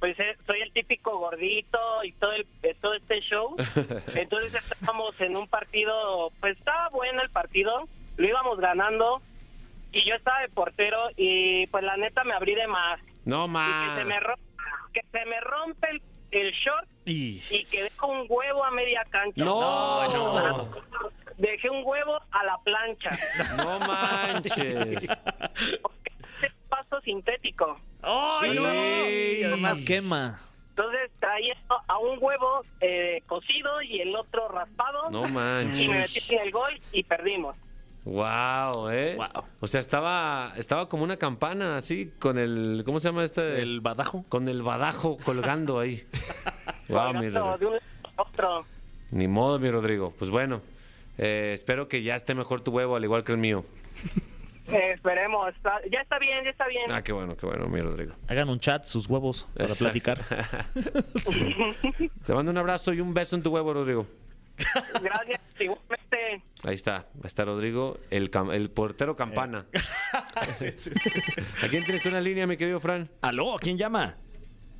Pues 0.00 0.18
eh, 0.20 0.36
soy 0.46 0.60
el 0.60 0.72
típico 0.72 1.16
gordito 1.18 1.78
y 2.04 2.12
todo 2.12 2.32
el, 2.32 2.46
eh, 2.62 2.76
todo 2.80 2.92
este 2.94 3.20
show. 3.20 3.56
Entonces 4.16 4.54
estábamos 4.54 5.18
en 5.20 5.36
un 5.36 5.46
partido, 5.48 6.30
pues 6.40 6.58
estaba 6.58 6.90
bueno 6.90 7.22
el 7.22 7.30
partido, 7.30 7.88
lo 8.18 8.28
íbamos 8.28 8.58
ganando 8.60 9.22
y 9.92 10.06
yo 10.06 10.14
estaba 10.16 10.40
de 10.42 10.48
portero 10.50 10.98
y 11.16 11.66
pues 11.68 11.82
la 11.82 11.96
neta 11.96 12.24
me 12.24 12.34
abrí 12.34 12.54
de 12.54 12.66
más. 12.66 13.00
No 13.24 13.44
Y 13.44 13.46
que 13.46 13.52
más. 13.52 13.98
se 13.98 14.04
me, 14.04 14.20
rom- 14.20 14.38
que 14.92 15.00
se 15.10 15.24
me 15.24 15.40
rompe 15.40 15.88
el, 15.90 16.02
el 16.40 16.52
short 16.52 16.86
Y 17.06 17.42
y 17.50 17.64
que 17.66 17.82
dejo 17.84 18.06
un 18.08 18.26
huevo 18.28 18.64
a 18.64 18.70
media 18.70 19.04
cancha. 19.10 19.44
No, 19.44 20.08
no. 20.08 20.68
Dejé 21.38 21.68
un 21.70 21.82
huevo 21.84 22.18
a 22.30 22.44
la 22.44 22.58
plancha. 22.64 23.10
No 23.56 23.78
manches. 23.86 25.02
Ese 25.02 26.52
pasto 26.68 27.00
sintético. 27.02 27.78
¡Ay. 28.02 29.38
Y 29.40 29.44
además 29.44 29.80
quema. 29.86 30.40
Entonces 30.70 31.10
traía 31.20 31.54
a 31.88 31.98
un 31.98 32.18
huevo 32.20 32.62
eh, 32.80 33.22
cocido 33.26 33.80
y 33.82 34.00
el 34.00 34.14
otro 34.14 34.48
raspado. 34.48 35.10
No 35.10 35.20
Y 35.22 35.24
me 35.24 35.30
manches. 35.32 35.88
metí 35.88 36.34
en 36.34 36.42
el 36.42 36.50
gol 36.50 36.80
y 36.92 37.02
perdimos. 37.04 37.56
Wow, 38.06 38.88
eh. 38.90 39.16
Wow. 39.16 39.44
O 39.58 39.66
sea, 39.66 39.80
estaba 39.80 40.52
estaba 40.56 40.88
como 40.88 41.02
una 41.02 41.16
campana 41.16 41.76
así 41.76 42.12
con 42.20 42.38
el 42.38 42.82
¿cómo 42.86 43.00
se 43.00 43.08
llama 43.08 43.24
este? 43.24 43.60
el 43.60 43.80
badajo. 43.80 44.24
con 44.28 44.46
el 44.46 44.62
badajo 44.62 45.18
colgando 45.24 45.80
ahí. 45.80 46.04
wow, 46.88 47.12
mi 47.14 47.28
Rodrigo. 47.28 47.74
Ni 49.10 49.26
modo, 49.26 49.58
mi 49.58 49.70
Rodrigo. 49.70 50.14
Pues 50.16 50.30
bueno, 50.30 50.62
eh, 51.18 51.50
espero 51.52 51.88
que 51.88 52.04
ya 52.04 52.14
esté 52.14 52.36
mejor 52.36 52.60
tu 52.60 52.70
huevo 52.70 52.94
al 52.94 53.02
igual 53.02 53.24
que 53.24 53.32
el 53.32 53.38
mío. 53.38 53.64
Eh, 54.68 54.92
esperemos. 54.94 55.52
Ya 55.90 56.00
está 56.00 56.20
bien, 56.20 56.44
ya 56.44 56.50
está 56.50 56.68
bien. 56.68 56.90
Ah, 56.90 57.02
qué 57.02 57.12
bueno, 57.12 57.36
qué 57.36 57.46
bueno, 57.46 57.66
mi 57.66 57.80
Rodrigo. 57.80 58.14
Hagan 58.28 58.48
un 58.48 58.60
chat 58.60 58.84
sus 58.84 59.08
huevos 59.08 59.48
para 59.54 59.64
Exacto. 59.64 59.84
platicar. 59.84 60.24
Te 62.26 62.34
mando 62.34 62.52
un 62.52 62.58
abrazo 62.58 62.92
y 62.92 63.00
un 63.00 63.14
beso 63.14 63.34
en 63.34 63.42
tu 63.42 63.50
huevo, 63.50 63.74
Rodrigo. 63.74 64.06
Gracias, 65.02 65.40
igualmente. 65.60 66.42
Ahí 66.64 66.74
está, 66.74 66.96
ahí 66.96 67.20
está 67.24 67.44
Rodrigo, 67.44 67.98
el, 68.10 68.30
cam- 68.30 68.52
el 68.52 68.70
portero 68.70 69.14
campana. 69.16 69.66
¿A 70.34 71.68
quién 71.68 71.84
tienes 71.84 72.02
tú 72.02 72.08
en 72.08 72.14
la 72.14 72.20
línea, 72.20 72.46
mi 72.46 72.56
querido 72.56 72.80
Fran? 72.80 73.08
¿Aló? 73.20 73.56
¿Quién 73.60 73.76
llama? 73.78 74.16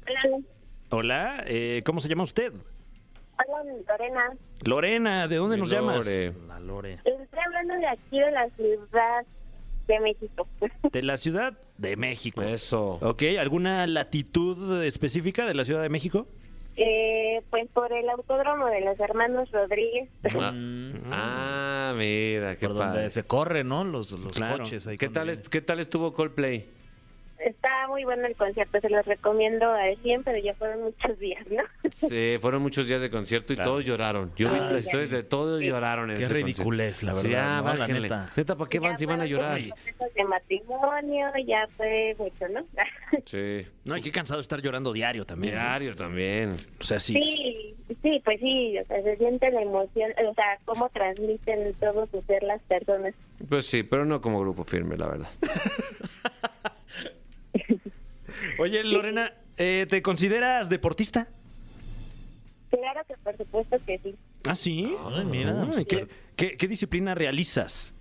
Hola, 0.08 0.44
Hola, 0.90 1.44
eh, 1.46 1.82
¿cómo 1.84 2.00
se 2.00 2.08
llama 2.08 2.22
usted? 2.24 2.52
hola, 3.38 3.72
Lorena. 3.88 4.30
Lorena, 4.64 5.28
¿de 5.28 5.36
dónde 5.36 5.56
Mi 5.56 5.62
nos 5.62 5.70
llamas? 5.70 5.96
Lore. 5.98 6.32
La 6.48 6.60
Lore. 6.60 6.92
Estoy 7.04 7.38
hablando 7.44 7.74
de 7.74 7.86
aquí 7.88 8.18
de 8.18 8.30
la 8.30 8.48
ciudad 8.50 9.24
de 9.88 10.00
México. 10.00 10.48
De 10.92 11.02
la 11.02 11.16
Ciudad 11.16 11.52
de 11.78 11.96
México. 11.96 12.42
Eso. 12.42 12.98
Ok, 13.02 13.22
¿alguna 13.38 13.86
latitud 13.86 14.82
específica 14.82 15.44
de 15.46 15.54
la 15.54 15.64
Ciudad 15.64 15.82
de 15.82 15.88
México? 15.90 16.26
Eh, 16.76 17.42
pues 17.50 17.68
por 17.72 17.92
el 17.92 18.08
autódromo 18.10 18.66
de 18.66 18.80
los 18.82 18.98
hermanos 19.00 19.50
Rodríguez. 19.50 20.08
Ah, 20.38 20.52
ah, 21.10 21.94
mira, 21.96 22.56
qué 22.56 22.66
Por 22.68 22.76
padre. 22.78 22.94
donde 23.00 23.10
se 23.10 23.22
corre, 23.24 23.64
¿no? 23.64 23.84
Los, 23.84 24.12
los 24.12 24.36
Claro. 24.36 24.58
coches 24.58 24.86
ahí. 24.86 24.98
¿Qué 24.98 25.08
tal, 25.08 25.30
¿Qué 25.50 25.60
tal 25.60 25.80
estuvo 25.80 26.12
Coldplay? 26.12 26.68
Está 27.38 27.86
muy 27.88 28.04
bueno 28.04 28.26
el 28.26 28.34
concierto, 28.34 28.80
se 28.80 28.88
los 28.88 29.04
recomiendo 29.04 29.70
al 29.70 29.96
100, 29.98 30.24
pero 30.24 30.38
ya 30.38 30.54
fueron 30.54 30.82
muchos 30.84 31.18
días, 31.18 31.46
¿no? 31.50 31.62
Sí, 32.08 32.36
fueron 32.40 32.62
muchos 32.62 32.88
días 32.88 33.00
de 33.00 33.10
concierto 33.10 33.52
y 33.52 33.56
todos 33.56 33.84
lloraron. 33.84 34.32
Yo 34.36 34.50
vi 34.52 34.58
las 34.58 34.84
historias 34.84 35.10
de 35.10 35.22
todos 35.22 35.60
lloraron 35.60 36.10
en 36.10 36.16
Qué 36.16 36.28
ridiculez, 36.28 37.02
la 37.02 37.12
verdad, 37.12 37.22
Sí, 37.22 37.30
ya, 37.30 37.62
¿no? 37.62 37.74
La 37.74 37.86
neta. 37.88 38.32
Neta, 38.36 38.56
¿para 38.56 38.68
qué 38.68 38.78
van 38.80 38.92
Ya 38.92 38.98
si 38.98 39.06
van 39.06 39.20
a 39.20 39.26
llorar? 39.26 39.60
de 39.60 40.24
matrimonio, 40.24 41.26
ya 41.46 41.68
fue 41.76 42.16
mucho, 42.18 42.48
¿no? 42.48 42.64
Sí. 43.26 43.66
No, 43.84 43.96
y 43.96 44.02
qué 44.02 44.10
cansado 44.10 44.40
estar 44.40 44.60
llorando 44.60 44.92
diario 44.92 45.24
también. 45.24 45.54
¿no? 45.54 45.60
Diario 45.60 45.94
también. 45.94 46.56
O 46.80 46.84
sea, 46.84 46.98
sí. 46.98 47.14
Sí, 47.14 47.74
sí, 48.02 48.22
pues 48.24 48.40
sí, 48.40 48.78
o 48.78 48.84
sea, 48.86 49.02
se 49.02 49.16
siente 49.16 49.50
la 49.50 49.62
emoción, 49.62 50.10
o 50.28 50.34
sea, 50.34 50.58
cómo 50.64 50.88
transmiten 50.90 51.74
todo 51.74 52.06
su 52.10 52.22
ser 52.22 52.42
las 52.42 52.62
personas. 52.62 53.14
Pues 53.48 53.66
sí, 53.66 53.82
pero 53.82 54.04
no 54.04 54.20
como 54.20 54.40
grupo 54.40 54.64
firme, 54.64 54.96
la 54.96 55.08
verdad. 55.08 55.28
Oye, 58.58 58.84
Lorena, 58.84 59.32
eh, 59.56 59.86
¿te 59.88 60.02
consideras 60.02 60.68
deportista? 60.68 61.28
Claro 62.70 63.00
que 63.06 63.14
por 63.22 63.36
supuesto 63.36 63.76
que 63.86 63.98
sí. 63.98 64.14
Ah, 64.48 64.54
sí. 64.54 64.94
Ay, 65.12 65.24
mira, 65.24 65.54
Ay, 65.76 65.84
¿qué, 65.84 66.06
qué, 66.36 66.56
qué 66.56 66.68
disciplina 66.68 67.14
realizas? 67.14 67.94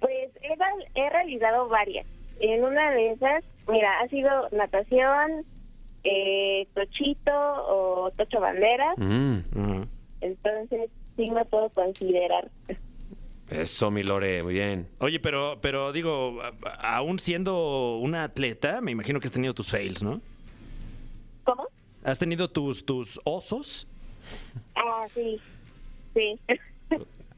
Pues 0.00 0.30
he, 0.94 1.10
realizado 1.10 1.68
varias. 1.68 2.06
En 2.40 2.64
una 2.64 2.92
de 2.92 3.12
esas, 3.12 3.44
mira, 3.66 4.00
ha 4.00 4.08
sido 4.08 4.30
natación, 4.52 5.44
eh, 6.04 6.68
tochito 6.74 7.32
o 7.32 8.10
tocho 8.16 8.40
bandera. 8.40 8.94
Mm. 8.96 9.82
Entonces, 10.20 10.90
sí 11.16 11.30
me 11.30 11.44
puedo 11.44 11.68
considerar. 11.70 12.48
Eso, 13.50 13.90
mi 13.90 14.02
Lore, 14.02 14.42
muy 14.42 14.54
bien. 14.54 14.88
Oye, 14.98 15.20
pero, 15.20 15.58
pero 15.62 15.92
digo, 15.92 16.40
aún 16.80 17.18
siendo 17.18 17.96
una 17.96 18.24
atleta, 18.24 18.80
me 18.82 18.90
imagino 18.92 19.20
que 19.20 19.26
has 19.28 19.32
tenido 19.32 19.54
tus 19.54 19.70
fails, 19.70 20.02
¿no? 20.02 20.20
¿Cómo? 21.44 21.66
¿Has 22.04 22.18
tenido 22.18 22.50
tus, 22.50 22.84
tus 22.84 23.18
osos? 23.24 23.86
Ah, 24.74 25.06
sí. 25.14 25.40
Sí. 26.14 26.38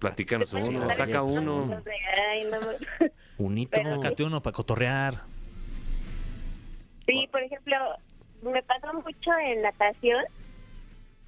Platícanos 0.01 0.53
uno, 0.55 0.91
saca 0.95 1.23
uno. 1.23 1.83
Ay, 2.31 2.45
no. 2.51 2.59
Unito. 3.39 3.71
Pero- 3.75 3.97
Sácate 4.03 4.25
uno 4.25 4.43
para 4.43 4.55
cotorrear. 4.55 5.23
Sí, 7.07 7.29
por 7.31 7.43
ejemplo, 7.43 7.77
me 8.43 8.63
pasó 8.63 8.93
mucho 8.95 9.31
en 9.45 9.63
natación 9.63 10.25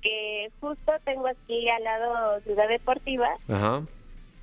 que 0.00 0.50
justo 0.60 0.92
tengo 1.04 1.28
aquí 1.28 1.68
al 1.68 1.84
lado 1.84 2.40
Ciudad 2.40 2.68
Deportiva. 2.68 3.28
Ajá. 3.48 3.82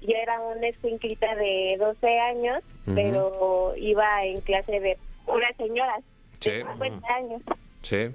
Yo 0.02 0.16
era 0.16 0.40
una 0.42 0.68
escuinclita 0.68 1.36
de 1.36 1.76
12 1.80 2.20
años, 2.20 2.64
pero 2.96 3.74
iba 3.76 4.24
en 4.26 4.40
clase 4.42 4.80
de 4.80 4.98
puras 5.26 5.56
señoras 5.58 6.02
Sí. 6.40 6.52
de 6.52 6.64
50 6.64 7.08
años. 7.16 7.42
Sí. 7.82 8.10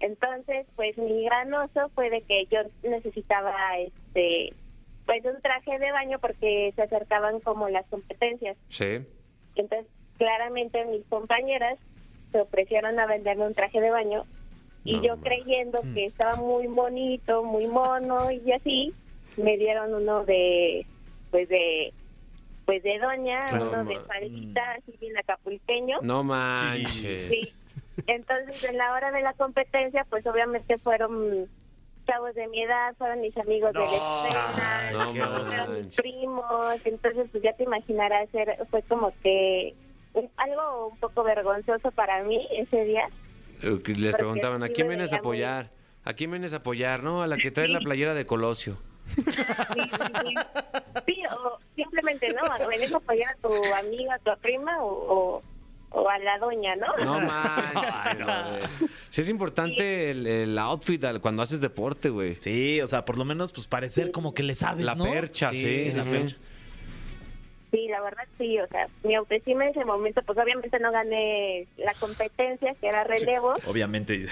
Entonces, 0.00 0.66
pues 0.74 0.96
mi 0.98 1.24
gran 1.24 1.52
oso 1.54 1.88
fue 1.94 2.10
de 2.10 2.22
que 2.22 2.46
yo 2.46 2.58
necesitaba 2.82 3.54
este 3.78 4.52
pues 5.06 5.24
un 5.24 5.40
traje 5.42 5.78
de 5.78 5.90
baño 5.92 6.18
porque 6.20 6.72
se 6.76 6.82
acercaban 6.82 7.40
como 7.40 7.68
las 7.68 7.84
competencias. 7.86 8.56
Sí. 8.68 9.04
Entonces, 9.56 9.86
claramente 10.16 10.84
mis 10.86 11.04
compañeras 11.06 11.78
se 12.30 12.40
ofrecieron 12.40 12.98
a 12.98 13.06
venderme 13.06 13.46
un 13.46 13.54
traje 13.54 13.80
de 13.80 13.90
baño 13.90 14.24
y 14.84 14.96
No, 14.96 15.02
yo 15.02 15.16
creyendo 15.18 15.80
que 15.94 16.06
estaba 16.06 16.36
muy 16.36 16.66
bonito, 16.68 17.42
muy 17.44 17.66
mono 17.66 18.30
y 18.30 18.52
así, 18.52 18.92
me 19.36 19.56
dieron 19.56 19.94
uno 19.94 20.24
de 20.24 20.86
pues 21.30 21.48
de 21.48 21.92
pues 22.64 22.82
de 22.82 22.98
doña, 22.98 23.46
Claro, 23.48 23.70
uno 23.70 23.84
de 23.84 23.98
faldita, 24.00 24.72
así 24.72 24.96
bien 25.00 25.16
acapulqueño. 25.18 25.98
No 26.02 26.22
manches. 26.22 27.24
Sí. 27.28 27.52
Entonces, 28.06 28.62
en 28.64 28.78
la 28.78 28.92
hora 28.94 29.10
de 29.10 29.20
la 29.20 29.32
competencia, 29.34 30.06
pues 30.08 30.24
obviamente 30.26 30.78
fueron 30.78 31.48
chavos 32.06 32.34
de 32.34 32.46
mi 32.48 32.62
edad, 32.62 32.94
fueron 32.96 33.20
mis 33.20 33.36
amigos 33.36 33.72
de 33.72 33.78
la 33.80 33.84
escuela, 33.84 34.90
no 34.92 35.44
fueron 35.46 35.74
mis 35.84 35.94
primos, 35.96 36.76
entonces 36.84 37.28
pues 37.30 37.42
ya 37.44 37.52
te 37.52 37.62
imaginarás, 37.64 38.28
fue 38.70 38.82
como 38.82 39.12
que 39.22 39.74
un- 40.14 40.28
algo 40.36 40.88
un 40.88 40.98
poco 40.98 41.22
vergonzoso 41.22 41.90
para 41.92 42.22
mí 42.24 42.44
ese 42.56 42.84
día. 42.84 43.08
Eh, 43.62 43.78
Les 43.96 44.14
preguntaban, 44.16 44.62
¿a 44.62 44.68
quién 44.68 44.88
vienes 44.88 45.12
a 45.12 45.16
apoyar? 45.16 45.70
¿A 46.04 46.14
quién 46.14 46.30
vienes 46.32 46.52
a 46.52 46.56
apoyar? 46.56 47.02
No, 47.04 47.22
a 47.22 47.26
la 47.28 47.36
que 47.36 47.50
trae 47.52 47.68
la 47.68 47.78
playera 47.80 48.14
de 48.14 48.26
Colosio. 48.26 48.78
Sí, 49.14 49.22
sí, 49.24 50.12
sí. 50.22 50.34
Sí, 51.06 51.16
o 51.30 51.58
simplemente, 51.76 52.28
¿no? 52.34 52.66
Venís 52.68 52.92
a 52.92 52.96
apoyar 52.96 53.32
a 53.32 53.36
tu 53.36 53.74
amiga, 53.74 54.14
a 54.14 54.18
tu 54.18 54.40
prima 54.40 54.82
o, 54.82 54.88
o, 54.88 55.42
o 56.00 56.08
a 56.08 56.18
la 56.18 56.38
doña, 56.38 56.74
¿no? 56.76 56.86
No 57.04 57.20
manches. 57.20 58.18
Lore. 58.20 58.68
Sí 59.10 59.20
es 59.20 59.28
importante 59.28 60.10
el, 60.10 60.26
el 60.26 60.58
outfit 60.58 61.02
al- 61.04 61.20
cuando 61.20 61.42
haces 61.42 61.60
deporte, 61.60 62.08
güey. 62.08 62.36
Sí, 62.36 62.80
o 62.80 62.86
sea, 62.86 63.04
por 63.04 63.18
lo 63.18 63.24
menos, 63.24 63.52
pues 63.52 63.66
parecer 63.66 64.10
como 64.12 64.32
que 64.34 64.42
le 64.42 64.54
sabes, 64.54 64.84
La 64.84 64.94
¿no? 64.94 65.04
percha, 65.04 65.50
sí, 65.50 65.90
la 65.94 66.04
sí, 66.04 66.10
percha. 66.10 66.28
sí. 66.36 66.36
Sí, 67.72 67.88
la 67.88 68.02
verdad 68.02 68.24
sí, 68.36 68.58
o 68.58 68.66
sea, 68.68 68.86
mi 69.02 69.14
autoestima 69.14 69.64
en 69.64 69.70
ese 69.70 69.82
momento, 69.86 70.20
pues 70.26 70.38
obviamente 70.38 70.78
no 70.78 70.92
gané 70.92 71.66
la 71.78 71.94
competencia, 71.94 72.74
que 72.74 72.86
era 72.86 73.02
relevo, 73.02 73.54
Obviamente. 73.66 74.14
y, 74.14 74.26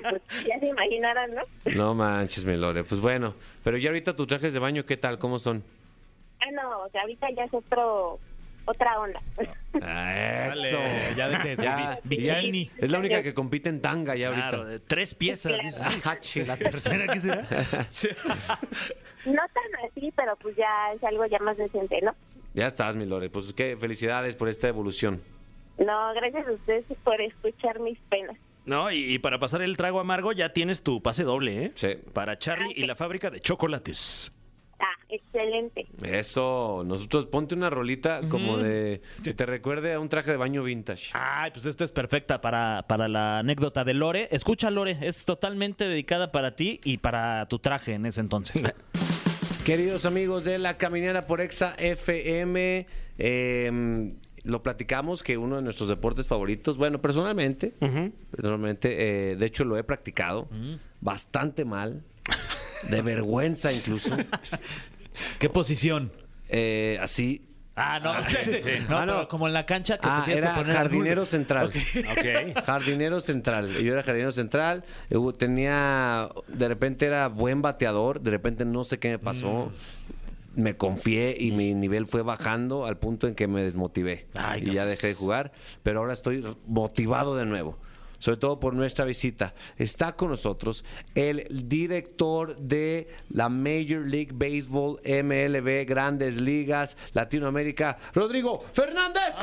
pues 0.00 0.22
ya 0.44 0.58
se 0.58 0.66
imaginarán, 0.66 1.36
¿no? 1.36 1.42
No 1.76 1.94
manches, 1.94 2.44
mi 2.44 2.56
Lore. 2.56 2.82
Pues 2.82 3.00
bueno, 3.00 3.34
pero 3.62 3.76
ya 3.76 3.90
ahorita 3.90 4.16
tus 4.16 4.26
trajes 4.26 4.52
de 4.52 4.58
baño, 4.58 4.84
¿qué 4.86 4.96
tal? 4.96 5.20
¿Cómo 5.20 5.38
son? 5.38 5.62
Ah, 6.40 6.50
no, 6.50 6.80
o 6.80 6.88
sea, 6.90 7.02
ahorita 7.02 7.30
ya 7.30 7.44
es 7.44 7.54
otro, 7.54 8.18
otra 8.68 8.98
onda. 9.00 9.20
Ah, 9.82 10.48
Eso. 10.48 10.78
Ya 11.16 11.28
de 11.28 11.38
que 11.38 11.56
Ya, 11.62 12.00
bi- 12.04 12.18
ya- 12.22 12.34
bikini. 12.36 12.70
es 12.78 12.90
la 12.90 12.98
única 12.98 13.22
que 13.22 13.34
compite 13.34 13.68
en 13.68 13.80
tanga 13.80 14.14
ya 14.16 14.30
Claro, 14.32 14.58
ahorita. 14.62 14.84
tres 14.86 15.14
piezas. 15.14 15.52
Claro. 15.52 15.64
dice. 15.68 15.82
Ah, 16.04 16.18
che. 16.20 16.46
La 16.46 16.56
tercera, 16.56 17.06
¿qué 17.12 17.20
será? 17.20 17.46
No 19.26 19.42
tan 19.52 19.90
así, 19.90 20.12
pero 20.16 20.36
pues 20.36 20.56
ya 20.56 20.92
es 20.94 21.02
algo 21.04 21.26
ya 21.26 21.38
más 21.40 21.56
decente, 21.56 22.00
¿no? 22.02 22.14
Ya 22.54 22.66
estás, 22.66 22.96
mi 22.96 23.04
Lore. 23.04 23.28
Pues 23.30 23.52
qué 23.52 23.76
felicidades 23.78 24.34
por 24.36 24.48
esta 24.48 24.68
evolución. 24.68 25.20
No, 25.78 26.12
gracias 26.14 26.46
a 26.48 26.52
ustedes 26.52 26.84
por 27.04 27.20
escuchar 27.20 27.78
mis 27.80 27.98
penas. 28.08 28.36
No, 28.64 28.90
y, 28.90 29.14
y 29.14 29.18
para 29.18 29.38
pasar 29.38 29.62
el 29.62 29.76
trago 29.76 30.00
amargo 30.00 30.32
ya 30.32 30.52
tienes 30.52 30.82
tu 30.82 31.02
pase 31.02 31.24
doble, 31.24 31.64
¿eh? 31.66 31.72
Sí. 31.74 31.88
Para 32.12 32.38
Charlie 32.38 32.72
y 32.76 32.84
la 32.84 32.94
fábrica 32.96 33.30
de 33.30 33.40
chocolates. 33.40 34.32
Ah, 34.80 34.94
excelente. 35.08 35.86
Eso, 36.02 36.82
nosotros 36.86 37.26
ponte 37.26 37.54
una 37.54 37.68
rolita 37.68 38.20
como 38.28 38.58
de 38.58 39.02
que 39.24 39.34
te 39.34 39.44
recuerde 39.44 39.92
a 39.92 40.00
un 40.00 40.08
traje 40.08 40.30
de 40.30 40.36
baño 40.36 40.62
vintage. 40.62 41.10
Ay, 41.14 41.50
pues 41.52 41.66
esta 41.66 41.84
es 41.84 41.90
perfecta 41.90 42.40
para, 42.40 42.84
para 42.88 43.08
la 43.08 43.40
anécdota 43.40 43.84
de 43.84 43.94
Lore. 43.94 44.28
Escucha, 44.30 44.70
Lore, 44.70 44.96
es 45.00 45.24
totalmente 45.24 45.88
dedicada 45.88 46.30
para 46.30 46.54
ti 46.54 46.80
y 46.84 46.98
para 46.98 47.46
tu 47.46 47.58
traje 47.58 47.94
en 47.94 48.06
ese 48.06 48.20
entonces. 48.20 48.62
Queridos 49.64 50.06
amigos 50.06 50.44
de 50.44 50.58
la 50.58 50.78
caminera 50.78 51.26
por 51.26 51.40
Exa 51.40 51.74
FM, 51.74 52.86
eh, 53.18 54.12
lo 54.44 54.62
platicamos 54.62 55.22
que 55.22 55.36
uno 55.36 55.56
de 55.56 55.62
nuestros 55.62 55.88
deportes 55.88 56.26
favoritos, 56.26 56.78
bueno, 56.78 57.00
personalmente, 57.02 57.74
personalmente, 58.30 59.32
eh, 59.32 59.36
de 59.36 59.46
hecho 59.46 59.64
lo 59.64 59.76
he 59.76 59.84
practicado 59.84 60.48
bastante 61.00 61.64
mal, 61.64 62.02
de 62.88 63.02
vergüenza 63.02 63.72
incluso, 63.72 64.16
¿Qué 65.38 65.48
posición? 65.48 66.12
eh, 66.48 66.98
así. 67.00 67.44
Ah, 67.80 68.00
no, 68.02 68.12
no, 68.12 68.20
Ah, 68.20 68.26
pero 68.88 69.06
no. 69.06 69.28
como 69.28 69.46
en 69.46 69.52
la 69.52 69.64
cancha 69.64 69.98
que 69.98 70.08
Ah, 70.10 70.22
tienes 70.24 70.42
era 70.42 70.54
que 70.54 70.60
poner 70.62 70.76
jardinero 70.76 71.24
central. 71.24 71.70
Ok. 72.10 72.64
Jardinero 72.64 73.20
central. 73.20 73.72
Yo 73.74 73.92
era 73.92 74.02
jardinero 74.02 74.32
central. 74.32 74.84
eh, 75.10 75.16
hubo- 75.16 75.32
Tenía. 75.32 76.28
De 76.48 76.66
repente 76.66 77.06
era 77.06 77.28
buen 77.28 77.62
bateador. 77.62 78.20
De 78.20 78.32
repente 78.32 78.64
no 78.64 78.82
sé 78.82 78.98
qué 78.98 79.10
me 79.10 79.18
pasó. 79.20 79.70
Me 80.56 80.76
confié 80.76 81.36
y 81.38 81.52
mi 81.52 81.72
nivel 81.72 82.08
fue 82.08 82.22
bajando 82.22 82.84
al 82.84 82.96
punto 82.96 83.28
en 83.28 83.36
que 83.36 83.46
me 83.46 83.62
desmotivé. 83.62 84.26
Ay, 84.34 84.64
y 84.66 84.70
ya 84.72 84.84
dejé 84.84 85.06
de 85.08 85.14
jugar. 85.14 85.52
Pero 85.84 86.00
ahora 86.00 86.14
estoy 86.14 86.44
motivado 86.66 87.36
de 87.36 87.46
nuevo. 87.46 87.78
Sobre 88.18 88.38
todo 88.38 88.60
por 88.60 88.74
nuestra 88.74 89.04
visita. 89.04 89.54
Está 89.76 90.16
con 90.16 90.30
nosotros 90.30 90.84
el 91.14 91.46
director 91.68 92.56
de 92.56 93.08
la 93.30 93.48
Major 93.48 94.06
League 94.06 94.32
Baseball, 94.32 95.00
MLB, 95.04 95.86
Grandes 95.86 96.40
Ligas, 96.40 96.96
Latinoamérica, 97.12 97.98
Rodrigo 98.14 98.64
Fernández. 98.72 99.34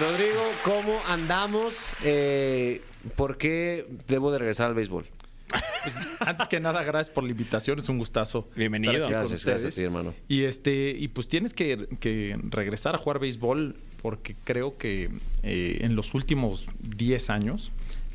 Rodrigo, 0.00 0.40
¿cómo 0.64 1.02
andamos? 1.06 1.94
Eh, 2.02 2.80
¿Por 3.14 3.36
qué 3.36 3.86
debo 4.08 4.32
de 4.32 4.38
regresar 4.38 4.68
al 4.68 4.74
béisbol? 4.74 5.06
Antes 6.20 6.48
que 6.48 6.60
nada, 6.60 6.82
gracias 6.82 7.12
por 7.12 7.24
la 7.24 7.30
invitación, 7.30 7.78
es 7.78 7.88
un 7.88 7.98
gustazo. 7.98 8.48
Bienvenido. 8.56 8.92
estar 8.92 9.04
aquí 9.04 9.12
con 9.12 9.20
Gracias, 9.22 9.44
gracias 9.44 9.74
a 9.74 9.80
ti, 9.80 9.84
hermano. 9.84 10.14
Y 10.28 10.44
este, 10.44 10.90
y 10.90 11.08
pues 11.08 11.28
tienes 11.28 11.52
que, 11.52 11.88
que 12.00 12.38
regresar 12.42 12.94
a 12.94 12.98
jugar 12.98 13.18
béisbol 13.18 13.76
porque 14.02 14.34
creo 14.44 14.76
que 14.76 15.10
eh, 15.42 15.78
en 15.80 15.94
los 15.96 16.14
últimos 16.14 16.66
10 16.96 17.30
años 17.30 17.70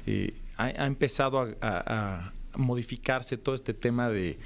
eh, 0.05 0.33
ha, 0.57 0.65
ha 0.65 0.85
empezado 0.85 1.39
a, 1.39 1.47
a- 1.61 2.31
a 2.53 2.57
modificarse 2.57 3.37
todo 3.37 3.55
este 3.55 3.73
tema 3.73 4.09
de 4.09 4.37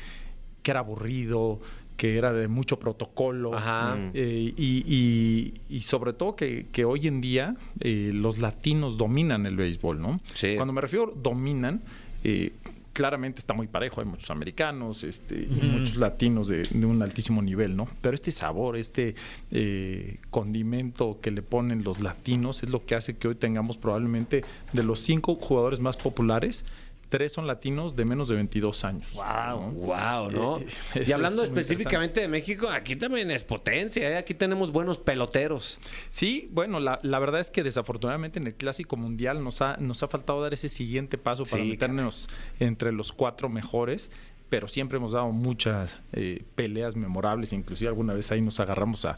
que 0.63 0.71
era 0.71 0.81
aburrido, 0.81 1.60
que 1.98 2.17
era 2.17 2.33
de 2.33 2.48
mucho 2.48 2.77
protocolo. 2.79 3.53
Ajá. 3.55 3.98
Eh, 4.13 4.53
y, 4.57 4.83
y- 4.88 5.53
y 5.69 5.79
sobre 5.81 6.13
todo 6.13 6.36
que, 6.36 6.65
que 6.71 6.86
hoy 6.86 7.07
en 7.07 7.21
día 7.21 7.55
eh, 7.79 8.12
los 8.13 8.39
latinos 8.39 8.98
dominan 8.98 9.45
el 9.45 9.55
béisbol, 9.55 10.01
¿no? 10.01 10.19
Sí. 10.33 10.55
Cuando 10.55 10.74
me 10.74 10.81
refiero 10.81 11.13
dominan, 11.15 11.81
eh, 12.24 12.51
claramente 12.93 13.39
está 13.39 13.53
muy 13.53 13.67
parejo, 13.67 14.01
hay 14.01 14.07
muchos 14.07 14.29
americanos 14.31 15.03
este, 15.03 15.48
y 15.50 15.62
muchos 15.63 15.95
latinos 15.95 16.48
de, 16.48 16.63
de 16.63 16.86
un 16.86 17.01
altísimo 17.01 17.41
nivel, 17.41 17.75
¿no? 17.75 17.88
Pero 18.01 18.15
este 18.15 18.31
sabor, 18.31 18.77
este 18.77 19.15
eh, 19.51 20.17
condimento 20.29 21.19
que 21.21 21.31
le 21.31 21.41
ponen 21.41 21.83
los 21.83 22.01
latinos 22.01 22.63
es 22.63 22.69
lo 22.69 22.86
que 22.86 22.95
hace 22.95 23.15
que 23.15 23.27
hoy 23.27 23.36
tengamos 23.36 23.77
probablemente 23.77 24.43
de 24.74 24.83
los 24.83 25.00
cinco 25.00 25.36
jugadores 25.36 25.79
más 25.79 25.98
populares, 25.98 26.65
tres 27.11 27.33
son 27.33 27.45
latinos 27.45 27.95
de 27.97 28.05
menos 28.05 28.29
de 28.29 28.35
22 28.35 28.85
años. 28.85 29.07
Wow, 29.13 29.71
wow, 29.71 30.31
¿no? 30.31 30.57
Eh, 30.59 30.65
y 30.95 30.99
eso 31.01 31.15
hablando 31.15 31.43
es 31.43 31.49
específicamente 31.49 32.21
de 32.21 32.29
México, 32.29 32.69
aquí 32.69 32.95
también 32.95 33.29
es 33.31 33.43
potencia, 33.43 34.09
¿eh? 34.09 34.17
aquí 34.17 34.33
tenemos 34.33 34.71
buenos 34.71 34.97
peloteros. 34.97 35.77
Sí, 36.09 36.47
bueno, 36.51 36.79
la, 36.79 36.99
la 37.03 37.19
verdad 37.19 37.41
es 37.41 37.51
que 37.51 37.63
desafortunadamente 37.63 38.39
en 38.39 38.47
el 38.47 38.55
Clásico 38.55 38.95
Mundial 38.95 39.43
nos 39.43 39.61
ha, 39.61 39.75
nos 39.75 40.01
ha 40.03 40.07
faltado 40.07 40.41
dar 40.41 40.53
ese 40.53 40.69
siguiente 40.69 41.17
paso 41.17 41.43
para 41.43 41.61
Sí, 41.61 41.69
meternos 41.69 42.29
entre 42.59 42.93
los 42.93 43.11
cuatro 43.11 43.49
mejores, 43.49 44.09
pero 44.51 44.67
siempre 44.67 44.98
hemos 44.98 45.13
dado 45.13 45.31
muchas 45.31 45.98
eh, 46.12 46.43
peleas 46.55 46.98
memorables, 46.98 47.53
inclusive 47.53 47.88
alguna 47.88 48.13
vez 48.13 48.34
ahí 48.34 48.41
nos 48.41 48.60
agarramos 48.60 49.05
a, 49.05 49.17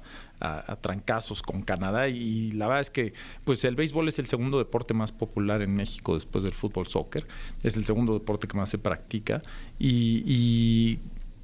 trancazos 0.82 1.42
con 1.42 1.62
Canadá 1.63 2.10
y 2.10 2.52
la 2.52 2.68
verdad 2.68 2.82
es 2.82 2.92
que 2.92 3.13
pues 3.46 3.63
el 3.63 3.75
béisbol 3.75 4.10
es 4.10 4.20
el 4.20 4.28
segundo 4.28 4.58
deporte 4.58 4.94
más 4.94 5.13
popular 5.13 5.62
en 5.62 5.74
México 5.74 6.16
después 6.16 6.44
del 6.44 6.54
fútbol 6.54 6.86
soccer, 6.86 7.25
es 7.63 7.78
el 7.78 7.86
segundo 7.86 8.13
deporte 8.13 8.48
que 8.48 8.58
más 8.58 8.70
se 8.70 8.78
practica 8.78 9.42
y, 9.80 10.22
y 10.28 11.00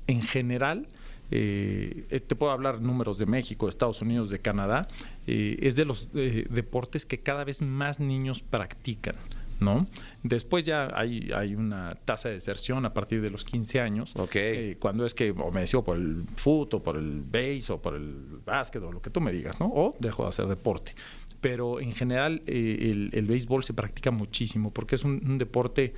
en 0.05 0.21
general 0.21 0.87
eh, 1.31 2.05
eh, 2.09 2.19
te 2.19 2.35
puedo 2.35 2.51
hablar 2.51 2.81
números 2.81 3.17
de 3.17 3.25
México, 3.25 3.67
de 3.67 3.69
Estados 3.69 4.01
Unidos, 4.01 4.29
de 4.29 4.39
Canadá, 4.39 4.87
es 5.25 5.75
de 5.75 5.85
los 5.85 6.11
deportes 6.11 7.05
que 7.05 7.19
cada 7.21 7.43
vez 7.43 7.61
más 7.61 7.99
niños 7.99 8.41
practican. 8.41 9.15
¿No? 9.59 9.87
Después 10.23 10.65
ya 10.65 10.89
hay, 10.93 11.29
hay 11.35 11.55
una 11.55 11.95
tasa 12.05 12.29
de 12.29 12.35
deserción 12.35 12.85
a 12.85 12.93
partir 12.93 13.21
de 13.21 13.29
los 13.29 13.43
15 13.45 13.79
años. 13.79 14.15
Ok. 14.15 14.35
eh, 14.35 14.77
cuando 14.79 15.05
es 15.05 15.13
que 15.13 15.31
o 15.31 15.51
me 15.51 15.61
decido 15.61 15.83
por 15.83 15.97
el 15.97 16.25
fútbol, 16.35 16.69
o 16.79 16.83
por 16.83 16.97
el 16.97 17.21
base, 17.21 17.71
o 17.73 17.81
por 17.81 17.95
el 17.95 18.39
básquet, 18.45 18.81
o 18.83 18.91
lo 18.91 19.01
que 19.01 19.09
tú 19.09 19.21
me 19.21 19.31
digas, 19.31 19.59
¿no? 19.59 19.67
O 19.67 19.95
dejo 19.99 20.23
de 20.23 20.29
hacer 20.29 20.47
deporte. 20.47 20.93
Pero 21.41 21.79
en 21.79 21.93
general 21.93 22.41
eh, 22.47 22.89
el, 22.91 23.09
el 23.13 23.25
béisbol 23.25 23.63
se 23.63 23.73
practica 23.73 24.11
muchísimo 24.11 24.71
porque 24.71 24.95
es 24.95 25.03
un, 25.03 25.21
un 25.25 25.37
deporte, 25.37 25.93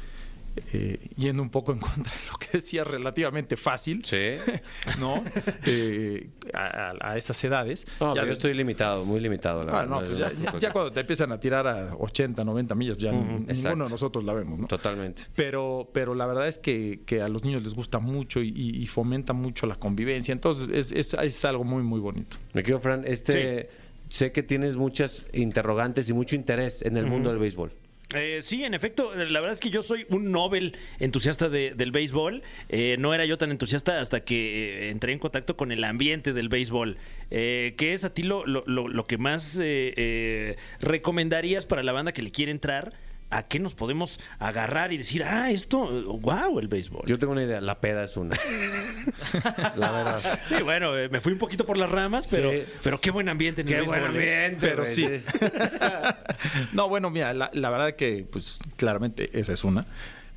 eh, 0.73 1.09
yendo 1.15 1.41
un 1.43 1.49
poco 1.49 1.71
en 1.73 1.79
contra 1.79 2.11
de 2.11 2.31
lo 2.31 2.37
que 2.37 2.47
decía, 2.53 2.83
relativamente 2.83 3.57
fácil. 3.57 4.03
Sí. 4.05 4.35
¿no? 4.99 5.23
Eh, 5.65 6.29
a, 6.53 7.15
esas 7.17 7.41
edades. 7.43 7.85
No, 7.99 8.09
Ya 8.09 8.21
pero 8.21 8.27
yo 8.27 8.31
estoy 8.33 8.53
limitado, 8.53 9.05
muy 9.05 9.19
limitado. 9.19 9.63
La 9.63 9.81
Ah, 9.81 9.85
no, 9.85 10.01
verdad, 10.01 10.31
pues 10.51 10.61
ya, 10.61 10.71
cuando 10.71 10.91
te 10.91 10.99
empiezan 11.01 11.31
a 11.31 11.39
tirar 11.39 11.67
a 11.67 11.95
80, 11.95 12.43
90 12.43 12.75
millas, 12.75 12.97
ya 12.97 13.11
ninguno 13.11 13.45
exacto. 13.47 13.83
de 13.85 13.89
nosotros 13.89 14.23
la 14.23 14.33
vemos, 14.33 14.59
¿no? 14.59 14.67
Totalmente. 14.67 15.23
Pero, 15.35 15.89
pero 15.93 16.15
la 16.15 16.25
verdad 16.25 16.47
es 16.47 16.57
que, 16.57 17.01
que 17.05 17.21
a 17.21 17.27
los 17.27 17.43
niños 17.43 17.63
les 17.63 17.73
gusta 17.75 17.99
mucho 17.99 18.41
y, 18.41 18.85
fomenta 18.87 19.33
mucho 19.33 19.65
la 19.67 19.75
convivencia. 19.75 20.31
Entonces 20.33 20.69
es, 20.73 20.91
es- 20.91 21.13
es 21.13 21.45
algo 21.45 21.63
muy, 21.63 21.83
muy 21.83 21.99
bonito. 21.99 22.37
Me 22.53 22.61
quiero, 22.63 22.79
Fran, 22.79 23.03
este, 23.05 23.69
sé 24.09 24.31
que 24.31 24.43
tienes 24.43 24.75
muchas 24.75 25.25
interrogantes 25.33 26.09
y 26.09 26.13
mucho 26.13 26.35
interés 26.35 26.81
en 26.81 26.97
el 26.97 27.05
mundo 27.05 27.29
del 27.29 27.39
béisbol. 27.39 27.71
Eh, 28.13 28.41
sí, 28.43 28.65
en 28.65 28.73
efecto, 28.73 29.13
la 29.15 29.39
verdad 29.39 29.53
es 29.53 29.59
que 29.61 29.69
yo 29.69 29.83
soy 29.83 30.05
un 30.09 30.31
Nobel 30.31 30.75
entusiasta 30.99 31.47
de- 31.47 31.73
del 31.75 31.91
béisbol. 31.91 32.43
Eh, 32.67 32.97
no 32.99 33.13
era 33.13 33.23
yo 33.25 33.37
tan 33.37 33.51
entusiasta 33.51 34.01
hasta 34.01 34.25
que 34.25 34.87
eh, 34.87 34.89
entré 34.89 35.13
en 35.13 35.19
contacto 35.19 35.55
con 35.55 35.71
el 35.71 35.83
ambiente 35.85 36.33
del 36.33 36.49
béisbol. 36.49 36.97
Eh, 37.29 37.73
¿Qué 37.77 37.93
es 37.93 38.03
a 38.03 38.13
ti 38.13 38.23
lo, 38.23 38.45
lo- 38.45 38.65
lo- 38.67 39.05
que 39.07 39.17
más 39.17 39.55
eh, 39.57 39.93
eh, 39.95 40.55
recomendarías 40.81 41.65
para 41.65 41.83
la 41.83 41.93
banda 41.93 42.11
que 42.11 42.21
le 42.21 42.31
quiere 42.31 42.51
entrar? 42.51 42.93
¿A 43.33 43.43
qué 43.43 43.59
nos 43.59 43.73
podemos 43.73 44.19
agarrar 44.39 44.91
y 44.91 44.97
decir, 44.97 45.23
ah, 45.23 45.49
esto, 45.51 45.79
wow, 46.19 46.59
el 46.59 46.67
béisbol? 46.67 47.03
Yo 47.07 47.17
tengo 47.17 47.31
una 47.31 47.43
idea, 47.43 47.61
la 47.61 47.79
peda 47.79 48.03
es 48.03 48.17
una. 48.17 48.35
la 49.75 49.91
verdad. 49.91 50.39
Sí, 50.49 50.55
bueno, 50.63 50.97
eh, 50.97 51.07
me 51.09 51.21
fui 51.21 51.31
un 51.31 51.39
poquito 51.39 51.65
por 51.65 51.77
las 51.77 51.89
ramas, 51.89 52.27
pero, 52.29 52.51
Sí. 52.51 52.63
pero 52.83 52.99
qué 52.99 53.09
buen 53.09 53.29
ambiente 53.29 53.61
en 53.61 53.67
el 53.67 53.73
Qué 53.73 53.79
béisbol. 53.79 53.99
buen 53.99 54.21
¿eh? 54.21 54.45
ambiente. 54.45 54.67
Pero 54.67 54.83
güey. 54.83 54.93
sí. 54.93 55.07
no, 56.73 56.89
bueno, 56.89 57.09
mira, 57.09 57.33
la, 57.33 57.49
la 57.53 57.69
verdad 57.69 57.95
que, 57.95 58.25
pues, 58.29 58.59
claramente 58.75 59.29
esa 59.39 59.53
es 59.53 59.63
una. 59.63 59.85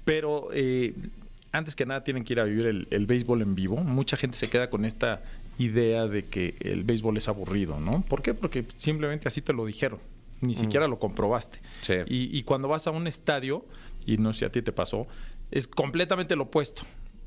Pero 0.05 0.49
eh, 0.53 0.95
antes 1.53 1.75
que 1.77 1.87
nada 1.87 2.05
tienen 2.05 2.25
que 2.25 2.35
ir 2.35 2.41
a 2.41 2.45
vivir 2.45 2.67
el, 2.67 2.87
el 2.91 3.07
béisbol 3.07 3.43
en 3.43 3.55
vivo. 3.55 3.77
Mucha 3.77 4.17
gente 4.17 4.37
se 4.37 4.49
queda 4.51 4.71
con 4.71 4.85
esta 4.85 5.21
idea 5.59 6.07
de 6.07 6.25
que 6.27 6.55
el 6.61 6.85
béisbol 6.85 7.17
es 7.17 7.29
aburrido, 7.29 7.79
¿no? 7.81 8.03
¿Por 8.03 8.23
qué? 8.23 8.35
Porque 8.35 8.65
simplemente 8.77 9.29
así 9.29 9.41
te 9.41 9.53
lo 9.53 9.65
dijeron. 9.67 9.99
Ni 10.41 10.55
siquiera 10.55 10.89
lo 10.89 10.99
comprobaste. 10.99 11.61
Sí. 11.83 11.95
Y, 12.07 12.37
y 12.37 12.43
cuando 12.43 12.69
vas 12.69 12.87
a 12.87 12.91
un 12.91 13.07
estadio, 13.07 13.65
y 14.05 14.19
no 14.19 14.33
sé 14.33 14.41
si 14.41 14.45
a 14.45 14.53
ti 14.53 14.63
te 14.63 14.73
pasó, 14.73 15.07
es 15.51 15.69
completamente 15.69 16.37
lo 16.37 16.45
opuesto. 16.45 16.83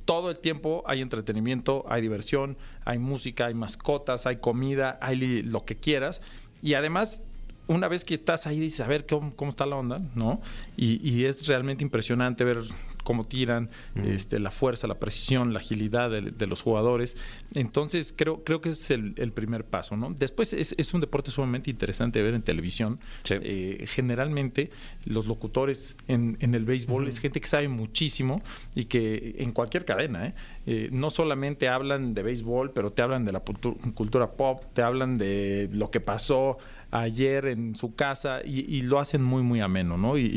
Todo 0.05 0.29
el 0.29 0.39
tiempo 0.39 0.83
hay 0.85 1.01
entretenimiento, 1.01 1.85
hay 1.89 2.01
diversión, 2.01 2.57
hay 2.85 2.99
música, 2.99 3.47
hay 3.47 3.53
mascotas, 3.53 4.25
hay 4.25 4.37
comida, 4.37 4.97
hay 5.01 5.41
lo 5.43 5.65
que 5.65 5.75
quieras. 5.75 6.21
Y 6.61 6.75
además, 6.75 7.23
una 7.67 7.87
vez 7.87 8.05
que 8.05 8.15
estás 8.15 8.47
ahí, 8.47 8.59
dices, 8.59 8.81
a 8.81 8.87
ver 8.87 9.05
cómo, 9.05 9.35
cómo 9.35 9.51
está 9.51 9.65
la 9.65 9.75
onda, 9.75 10.01
¿no? 10.15 10.41
Y, 10.77 11.07
y 11.07 11.25
es 11.25 11.47
realmente 11.47 11.83
impresionante 11.83 12.43
ver 12.43 12.59
cómo 13.07 13.23
tiran, 13.23 13.69
este, 13.95 14.37
la 14.37 14.51
fuerza, 14.51 14.85
la 14.85 14.99
precisión, 14.99 15.53
la 15.53 15.59
agilidad 15.59 16.11
de, 16.11 16.19
de 16.41 16.45
los 16.45 16.61
jugadores. 16.61 17.15
Entonces, 17.53 18.13
creo, 18.13 18.43
creo 18.43 18.59
que 18.59 18.71
es 18.71 18.91
el, 18.91 19.13
el 19.15 19.31
primer 19.31 19.63
paso, 19.63 19.95
¿no? 19.95 20.13
Después 20.13 20.51
es, 20.51 20.75
es 20.77 20.93
un 20.93 20.99
deporte 20.99 21.31
sumamente 21.31 21.71
interesante 21.71 22.19
de 22.19 22.25
ver 22.25 22.33
en 22.33 22.41
televisión. 22.41 22.99
Sí. 23.23 23.35
Eh, 23.41 23.85
generalmente, 23.87 24.71
los 25.05 25.25
locutores 25.25 25.95
en, 26.09 26.35
en 26.41 26.53
el 26.53 26.65
béisbol 26.65 27.07
es 27.07 27.19
gente 27.19 27.39
que 27.39 27.47
sabe 27.47 27.69
muchísimo 27.69 28.41
y 28.75 28.85
que 28.85 29.35
en 29.37 29.53
cualquier 29.53 29.85
cadena, 29.85 30.27
¿eh? 30.27 30.33
Eh, 30.69 30.89
no 30.91 31.09
solamente 31.09 31.69
hablan 31.69 32.13
de 32.13 32.23
béisbol, 32.23 32.71
pero 32.73 32.91
te 32.91 33.01
hablan 33.01 33.23
de 33.23 33.31
la 33.31 33.41
cultu- 33.41 33.77
cultura 33.93 34.31
pop, 34.33 34.65
te 34.73 34.81
hablan 34.81 35.17
de 35.17 35.69
lo 35.71 35.89
que 35.91 36.01
pasó 36.01 36.57
ayer 37.01 37.45
en 37.47 37.75
su 37.75 37.95
casa 37.95 38.41
y, 38.43 38.59
y 38.73 38.81
lo 38.81 38.99
hacen 38.99 39.23
muy, 39.23 39.43
muy 39.43 39.61
ameno, 39.61 39.97
¿no? 39.97 40.17
Y, 40.17 40.21
y- 40.25 40.27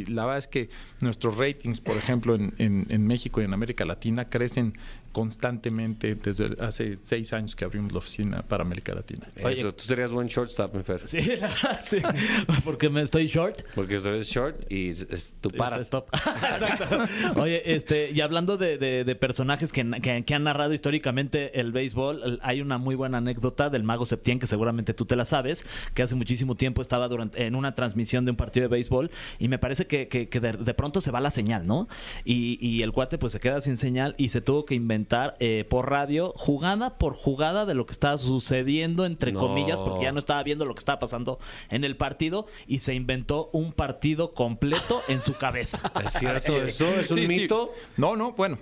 y 0.00 0.06
la 0.06 0.24
verdad 0.24 0.38
es 0.38 0.48
que 0.48 0.68
nuestros 1.00 1.36
ratings, 1.38 1.80
por 1.80 1.96
ejemplo, 1.96 2.34
en, 2.34 2.54
en- 2.58 2.86
en 2.90 3.06
México 3.06 3.40
y 3.40 3.44
en 3.44 3.54
América 3.54 3.84
Latina 3.84 4.28
crecen 4.28 4.74
constantemente 5.12 6.14
desde 6.14 6.56
hace 6.60 6.98
seis 7.02 7.32
años 7.32 7.54
que 7.56 7.64
abrimos 7.64 7.92
la 7.92 7.98
oficina 7.98 8.42
para 8.42 8.62
América 8.62 8.94
Latina. 8.94 9.26
Eso, 9.36 9.74
tú 9.74 9.82
serías 9.84 10.10
buen 10.12 10.28
shortstop, 10.28 10.74
mi 10.74 10.82
Fer. 10.82 11.02
Sí. 11.08 11.98
Porque 12.64 12.88
me 12.90 13.02
estoy 13.02 13.26
short. 13.26 13.62
Porque 13.74 13.96
eres 13.96 14.28
short 14.28 14.70
y 14.70 14.90
es- 14.90 15.06
es- 15.10 15.34
tú 15.40 15.50
paras. 15.50 15.82
Stop. 15.82 16.08
Exacto. 16.14 17.40
Oye, 17.40 17.74
este, 17.74 18.10
y 18.12 18.20
hablando 18.20 18.56
de, 18.56 18.78
de- 18.78 19.04
de 19.04 19.14
personajes 19.16 19.72
que, 19.72 19.84
que- 20.02 20.24
que 20.24 20.34
han 20.34 20.44
narrado 20.44 20.72
históricamente 20.72 21.58
el 21.60 21.72
béisbol, 21.72 22.38
hay 22.42 22.60
una 22.60 22.78
muy 22.78 22.94
buena 22.94 23.18
anécdota 23.18 23.68
del 23.70 23.82
mago 23.82 24.06
Septién, 24.06 24.38
que 24.38 24.46
seguramente 24.46 24.94
tú 24.94 25.04
te 25.06 25.16
la 25.16 25.24
sabes, 25.24 25.64
que 25.94 26.02
hace 26.10 26.16
muchísimo 26.16 26.56
tiempo 26.56 26.82
estaba 26.82 27.06
durante, 27.08 27.46
en 27.46 27.54
una 27.54 27.74
transmisión 27.74 28.24
de 28.24 28.32
un 28.32 28.36
partido 28.36 28.64
de 28.64 28.68
béisbol 28.68 29.10
y 29.38 29.48
me 29.48 29.58
parece 29.58 29.86
que, 29.86 30.08
que- 30.08 30.28
que 30.28 30.40
de, 30.40 30.52
de 30.54 30.74
pronto 30.74 31.00
se 31.00 31.10
va 31.10 31.20
la 31.20 31.30
señal, 31.30 31.66
¿no? 31.66 31.88
Y, 32.24 32.58
y 32.66 32.82
el 32.82 32.92
cuate 32.92 33.16
pues 33.18 33.32
se 33.32 33.40
queda 33.40 33.60
sin 33.60 33.76
señal 33.76 34.14
y 34.18 34.30
se 34.30 34.40
tuvo 34.40 34.64
que 34.64 34.74
inventar 34.74 35.36
eh, 35.38 35.64
por 35.68 35.88
radio 35.90 36.32
jugada 36.36 36.98
por 36.98 37.14
jugada 37.14 37.64
de 37.64 37.74
lo 37.74 37.86
que 37.86 37.92
estaba 37.92 38.18
sucediendo, 38.18 39.06
entre 39.06 39.32
No. 39.32 39.40
comillas, 39.40 39.80
porque 39.80 40.04
ya 40.04 40.12
no 40.12 40.18
estaba 40.18 40.42
viendo 40.42 40.64
lo 40.64 40.74
que 40.74 40.80
estaba 40.80 40.98
pasando 40.98 41.38
en 41.70 41.84
el 41.84 41.96
partido 41.96 42.46
y 42.66 42.78
se 42.78 42.94
inventó 42.94 43.50
un 43.52 43.72
partido 43.72 44.34
completo 44.34 45.02
en 45.08 45.22
su 45.22 45.34
cabeza. 45.34 45.80
¿Es 46.04 46.12
cierto 46.14 46.56
eso? 46.62 46.88
¿Es 46.98 47.10
un 47.10 47.18
Sí, 47.18 47.28
sí. 47.28 47.40
mito? 47.40 47.72
No, 47.96 48.16
no, 48.16 48.32
bueno. 48.32 48.58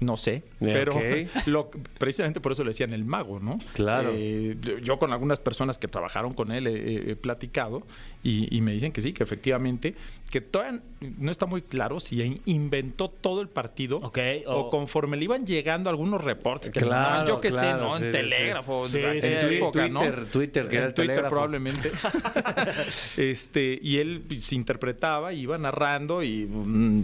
No 0.00 0.16
sé, 0.16 0.42
pero 0.58 0.92
lo- 1.46 1.70
precisamente 1.98 2.40
por 2.40 2.52
eso 2.52 2.64
le 2.64 2.70
decían 2.70 2.92
el 2.92 3.04
mago, 3.04 3.38
¿no? 3.40 3.58
Claro. 3.74 4.10
Eh, 4.12 4.56
yo 4.82 4.98
con 4.98 5.12
algunas 5.12 5.38
personas 5.38 5.78
que 5.78 5.86
trabajaron 5.88 6.34
con 6.34 6.50
él 6.50 6.66
he, 6.66 7.12
he 7.12 7.16
platicado 7.16 7.82
y, 8.24 8.48
y 8.56 8.60
me 8.62 8.72
dicen 8.72 8.90
que 8.90 9.00
sí, 9.00 9.12
que 9.12 9.22
efectivamente, 9.22 9.94
que 10.30 10.40
todavía 10.40 10.80
no 11.18 11.30
está 11.30 11.46
muy 11.46 11.62
claro 11.62 12.00
si 12.00 12.20
in- 12.22 12.40
inventó 12.46 13.08
todo 13.08 13.40
el 13.42 13.48
partido 13.48 13.98
o, 13.98 14.10
o- 14.50 14.70
conforme 14.70 15.16
le 15.16 15.24
iban 15.24 15.46
llegando 15.46 15.90
algunos 15.90 16.24
reportes 16.24 16.70
que 16.70 16.80
Claro, 16.80 16.94
mandaban, 17.02 17.26
yo 17.26 17.40
que 17.40 17.50
claro, 17.50 17.68
sé, 17.78 17.84
¿no? 17.84 17.96
sí, 17.98 18.04
en 18.04 18.12
sí, 18.12 18.18
telégrafo, 18.18 18.84
Sí, 18.86 18.98
en 18.98 19.02
sí, 19.12 19.18
aquella 19.18 19.38
sí. 19.48 19.54
época, 19.56 19.88
¿no? 19.88 20.00
Twitter, 20.00 20.26
Twitter, 20.30 20.68
que 20.68 20.76
era 20.76 20.84
En 20.84 20.88
el 20.88 20.94
Twitter 20.94 21.06
telégrafo. 21.14 21.30
probablemente. 21.34 21.90
este, 23.16 23.78
y 23.82 23.98
él 23.98 24.22
pues, 24.26 24.44
se 24.44 24.54
interpretaba, 24.54 25.32
iba 25.32 25.56
narrando 25.58 26.22
y 26.22 26.46
mm, 26.46 27.02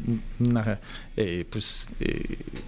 una 0.49 0.81
eh, 1.17 1.45
pues 1.51 1.95
eh, 2.01 2.23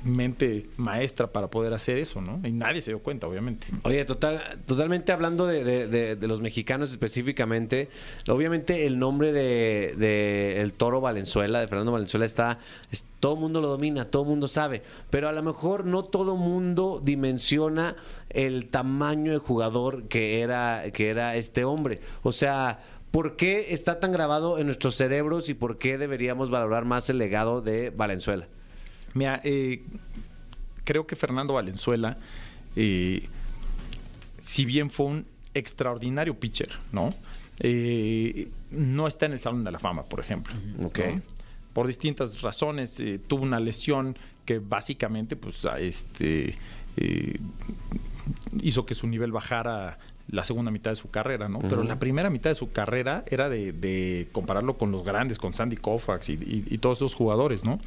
mente 0.05 0.67
maestra 0.77 1.27
para 1.27 1.49
poder 1.49 1.73
hacer 1.73 1.99
eso, 1.99 2.21
¿no? 2.21 2.41
Y 2.47 2.53
nadie 2.53 2.81
se 2.81 2.91
dio 2.91 2.99
cuenta, 3.01 3.27
obviamente. 3.27 3.67
Oye, 3.85 4.05
total, 4.05 4.61
totalmente 4.67 5.12
hablando 5.12 5.47
de, 5.47 5.65
de- 5.65 5.87
de- 5.88 6.17
de 6.17 6.27
los 6.29 6.41
mexicanos 6.41 6.91
específicamente, 6.91 7.88
obviamente 8.29 8.41
el 8.46 8.98
nombre 8.98 9.33
de, 9.33 9.94
de 9.96 10.61
el 10.61 10.72
Toro 10.72 11.00
Valenzuela, 11.00 11.61
de 11.61 11.68
Fernando 11.68 11.92
Valenzuela, 11.92 12.24
está, 12.26 12.59
es- 12.90 13.07
todo 13.20 13.35
el 13.35 13.40
mundo 13.40 13.61
lo 13.61 13.68
domina, 13.68 14.07
todo 14.07 14.22
el 14.22 14.28
mundo 14.28 14.48
sabe, 14.48 14.83
pero 15.11 15.28
a 15.28 15.33
lo 15.33 15.42
mejor 15.42 15.85
no 15.85 16.05
todo 16.05 16.37
mundo 16.37 17.00
dimensiona 17.02 17.96
el 18.31 18.66
tamaño 18.66 19.33
de 19.33 19.38
jugador 19.38 20.05
que 20.09 20.40
era, 20.40 20.85
que 20.92 21.09
era 21.11 21.37
este 21.37 21.64
hombre. 21.64 22.00
O 22.22 22.33
sea, 22.33 22.81
¿por 23.11 23.37
qué 23.37 23.66
está 23.74 24.00
tan 24.00 24.11
grabado 24.12 24.59
en 24.59 24.66
nuestros 24.66 24.96
cerebros 24.96 25.48
y 25.48 25.55
por 25.55 25.78
qué 25.78 25.98
deberíamos 25.98 26.50
valorar 26.50 26.85
más 26.85 27.09
el 27.11 27.18
legado 27.18 27.61
de 27.61 27.90
Valenzuela? 27.90 28.48
Mira, 29.14 29.40
eh, 29.44 29.83
creo 30.85 31.07
que 31.07 31.14
Fernando 31.16 31.55
Valenzuela, 31.55 32.16
eh, 32.74 33.28
si 34.40 34.64
bien 34.64 34.90
fue 34.90 35.07
un 35.07 35.26
extraordinario 35.55 36.35
pitcher, 36.40 36.70
¿no? 36.92 37.14
Eh, 37.61 38.49
no 38.71 39.07
está 39.07 39.27
en 39.27 39.33
el 39.33 39.38
Salón 39.38 39.65
de 39.65 39.71
la 39.71 39.79
Fama, 39.79 40.03
por 40.05 40.21
ejemplo. 40.21 40.55
Por 41.73 41.87
distintas 41.87 42.43
razones, 42.43 42.99
eh, 43.01 43.19
tuvo 43.27 43.43
una 43.45 43.59
lesión 43.61 44.17
que 44.45 44.59
básicamente, 44.59 45.37
pues, 45.37 45.65
a- 45.65 45.79
este, 45.79 46.55
eh, 46.97 47.38
hizo 48.61 48.85
que 48.87 48.95
su 48.95 49.07
nivel 49.07 49.33
bajara 49.33 49.99
la 50.29 50.45
segunda 50.45 50.71
mitad 50.71 50.91
de 50.91 50.97
su 50.97 51.11
carrera, 51.11 51.49
¿no? 51.49 51.59
Pero 51.61 51.83
la 51.85 51.99
primera 51.99 52.31
mitad 52.31 52.51
de 52.51 52.55
su 52.55 52.73
carrera 52.73 53.25
era 53.27 53.49
de, 53.49 53.73
de 53.73 54.29
compararlo 54.33 54.79
con 54.79 54.93
los 54.93 55.05
grandes, 55.05 55.38
con 55.38 55.53
Sandy 55.53 55.77
Koufax 55.77 56.29
y, 56.31 56.33
y- 56.35 56.65
y 56.71 56.79
todos 56.79 56.99
esos 56.99 57.15
jugadores, 57.15 57.65
¿no? 57.65 57.81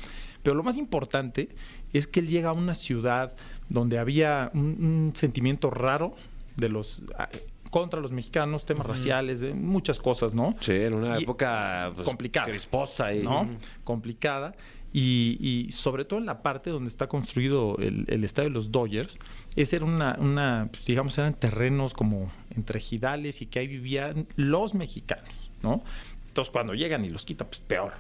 Pero 0.43 0.55
lo 0.55 0.61
más 0.63 0.77
importante 0.77 1.49
es 1.93 2.07
que 2.07 2.19
él 2.19 2.27
llega 2.27 2.49
a 2.49 2.53
una 2.53 2.75
ciudad 2.75 3.33
donde 3.69 3.97
había 3.97 4.51
un, 4.53 4.61
un 5.09 5.11
sentimiento 5.15 5.69
raro 5.71 6.15
de 6.55 6.69
los 6.69 7.01
a- 7.17 7.29
contra 7.75 7.99
los 7.99 8.13
mexicanos, 8.13 8.65
temas 8.65 8.85
raciales, 8.87 9.41
de 9.41 9.53
muchas 9.53 9.99
cosas, 9.99 10.33
¿no? 10.33 10.55
Sí, 10.61 10.71
en 10.71 10.95
una 10.95 11.19
Y- 11.19 11.23
época 11.23 11.91
pues, 11.93 12.07
complicada. 12.07 12.47
crisposa 12.47 13.13
y 13.13 13.21
¿no? 13.21 13.49
Complicada. 13.83 14.55
Y, 14.93 15.37
y 15.41 15.71
sobre 15.73 16.05
todo 16.05 16.19
en 16.19 16.25
la 16.25 16.41
parte 16.41 16.69
donde 16.69 16.87
está 16.87 17.07
construido 17.07 17.75
el, 17.79 18.05
el 18.07 18.23
estadio 18.23 18.47
de 18.47 18.53
los 18.53 18.71
Dodgers, 18.71 19.19
ese 19.57 19.75
era 19.75 19.83
una, 19.83 20.15
una 20.21 20.69
pues, 20.71 20.85
digamos, 20.85 21.17
eran 21.17 21.33
terrenos 21.33 21.93
como 21.93 22.31
entre 22.55 22.79
ejidales 22.79 23.41
y 23.41 23.47
que 23.47 23.59
ahí 23.59 23.67
vivían 23.67 24.25
los 24.37 24.73
mexicanos, 24.73 25.51
¿no? 25.61 25.83
Entonces 26.29 26.49
cuando 26.53 26.75
llegan 26.75 27.03
y 27.03 27.09
los 27.09 27.25
quitan, 27.25 27.47
pues 27.49 27.59
peor. 27.59 27.91